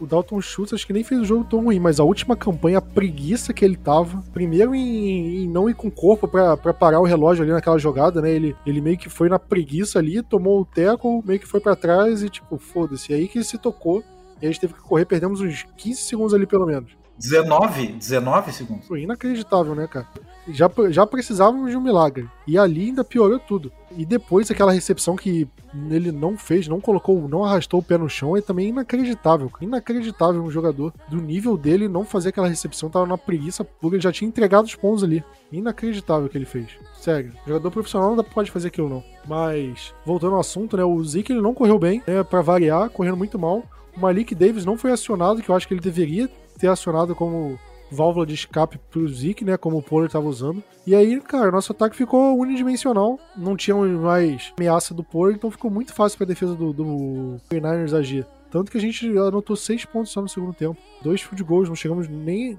O 0.00 0.06
Dalton 0.06 0.40
Schultz 0.40 0.72
acho 0.72 0.86
que 0.86 0.92
nem 0.92 1.04
fez 1.04 1.20
o 1.20 1.24
jogo 1.24 1.44
tão 1.44 1.64
ruim, 1.64 1.78
mas 1.78 2.00
a 2.00 2.04
última 2.04 2.36
campanha, 2.36 2.78
a 2.78 2.82
preguiça 2.82 3.52
que 3.52 3.64
ele 3.64 3.76
tava, 3.76 4.22
primeiro 4.32 4.74
em, 4.74 5.44
em 5.44 5.48
não 5.48 5.68
ir 5.68 5.74
com 5.74 5.88
o 5.88 5.92
corpo 5.92 6.28
para 6.28 6.56
parar 6.74 7.00
o 7.00 7.04
relógio 7.04 7.42
ali 7.42 7.52
naquela 7.52 7.78
jogada, 7.78 8.20
né? 8.20 8.30
Ele, 8.30 8.56
ele 8.66 8.80
meio 8.80 8.98
que 8.98 9.08
foi 9.08 9.28
na 9.28 9.38
preguiça 9.38 9.98
ali, 9.98 10.22
tomou 10.22 10.60
o 10.60 10.64
teco, 10.64 11.22
meio 11.26 11.40
que 11.40 11.46
foi 11.46 11.60
para 11.60 11.76
trás 11.76 12.22
e 12.22 12.28
tipo, 12.28 12.58
foda-se. 12.58 13.12
Aí 13.12 13.28
que 13.28 13.38
ele 13.38 13.44
se 13.44 13.58
tocou 13.58 14.02
e 14.40 14.46
a 14.46 14.50
gente 14.50 14.60
teve 14.60 14.74
que 14.74 14.80
correr, 14.80 15.04
perdemos 15.04 15.40
uns 15.40 15.66
15 15.76 16.00
segundos 16.00 16.34
ali 16.34 16.46
pelo 16.46 16.66
menos. 16.66 16.96
19? 17.18 17.86
19 17.92 18.52
segundos. 18.52 18.86
Foi 18.86 19.02
inacreditável, 19.02 19.74
né, 19.74 19.86
cara? 19.86 20.06
já, 20.52 20.70
já 20.90 21.06
precisávamos 21.06 21.70
de 21.70 21.76
um 21.76 21.80
milagre. 21.80 22.28
E 22.46 22.58
ali 22.58 22.86
ainda 22.86 23.04
piorou 23.04 23.38
tudo. 23.38 23.72
E 23.96 24.04
depois 24.04 24.50
aquela 24.50 24.72
recepção 24.72 25.16
que 25.16 25.48
ele 25.90 26.12
não 26.12 26.36
fez, 26.36 26.68
não 26.68 26.80
colocou, 26.80 27.28
não 27.28 27.44
arrastou 27.44 27.80
o 27.80 27.82
pé 27.82 27.98
no 27.98 28.08
chão, 28.08 28.36
é 28.36 28.40
também 28.40 28.68
inacreditável. 28.68 29.50
Inacreditável 29.60 30.42
um 30.42 30.50
jogador 30.50 30.92
do 31.08 31.16
nível 31.16 31.56
dele 31.56 31.88
não 31.88 32.04
fazer 32.04 32.30
aquela 32.30 32.48
recepção, 32.48 32.90
tava 32.90 33.06
na 33.06 33.18
preguiça 33.18 33.64
pura, 33.64 33.96
ele 33.96 34.02
já 34.02 34.12
tinha 34.12 34.28
entregado 34.28 34.64
os 34.64 34.74
pontos 34.74 35.04
ali. 35.04 35.24
Inacreditável 35.52 36.26
o 36.26 36.28
que 36.28 36.38
ele 36.38 36.44
fez. 36.44 36.68
Sério, 37.00 37.32
jogador 37.46 37.70
profissional 37.70 38.14
não 38.14 38.24
pode 38.24 38.50
fazer 38.50 38.68
aquilo 38.68 38.88
não. 38.88 39.04
Mas, 39.26 39.94
voltando 40.04 40.34
ao 40.34 40.40
assunto, 40.40 40.76
né, 40.76 40.84
o 40.84 41.02
Zeke 41.04 41.32
ele 41.32 41.42
não 41.42 41.54
correu 41.54 41.78
bem, 41.78 42.02
né, 42.06 42.22
para 42.22 42.42
variar, 42.42 42.90
correndo 42.90 43.16
muito 43.16 43.38
mal. 43.38 43.64
O 43.96 44.00
Malik 44.00 44.34
Davis 44.34 44.64
não 44.64 44.76
foi 44.76 44.92
acionado, 44.92 45.42
que 45.42 45.48
eu 45.48 45.54
acho 45.54 45.66
que 45.66 45.74
ele 45.74 45.80
deveria 45.80 46.30
ter 46.58 46.68
acionado 46.68 47.14
como 47.14 47.58
válvula 47.90 48.26
de 48.26 48.34
escape 48.34 48.78
pro 48.90 49.08
Zeke, 49.08 49.44
né? 49.44 49.56
Como 49.56 49.78
o 49.78 49.82
Pollard 49.82 50.12
tava 50.12 50.28
usando. 50.28 50.62
E 50.86 50.94
aí, 50.94 51.20
cara, 51.20 51.50
nosso 51.50 51.72
ataque 51.72 51.96
ficou 51.96 52.38
unidimensional. 52.38 53.18
Não 53.36 53.56
tinha 53.56 53.76
mais 53.76 54.52
ameaça 54.56 54.94
do 54.94 55.04
Pollard, 55.04 55.38
então 55.38 55.50
ficou 55.50 55.70
muito 55.70 55.94
fácil 55.94 56.18
pra 56.18 56.26
defesa 56.26 56.54
do, 56.54 56.72
do 56.72 57.40
Niners 57.50 57.94
agir. 57.94 58.26
Tanto 58.50 58.70
que 58.70 58.78
a 58.78 58.80
gente 58.80 59.06
anotou 59.18 59.56
seis 59.56 59.84
pontos 59.84 60.10
só 60.10 60.22
no 60.22 60.28
segundo 60.28 60.54
tempo. 60.54 60.80
Dois 61.02 61.20
field 61.20 61.42
goals, 61.42 61.68
não 61.68 61.76
chegamos 61.76 62.08
nem. 62.08 62.58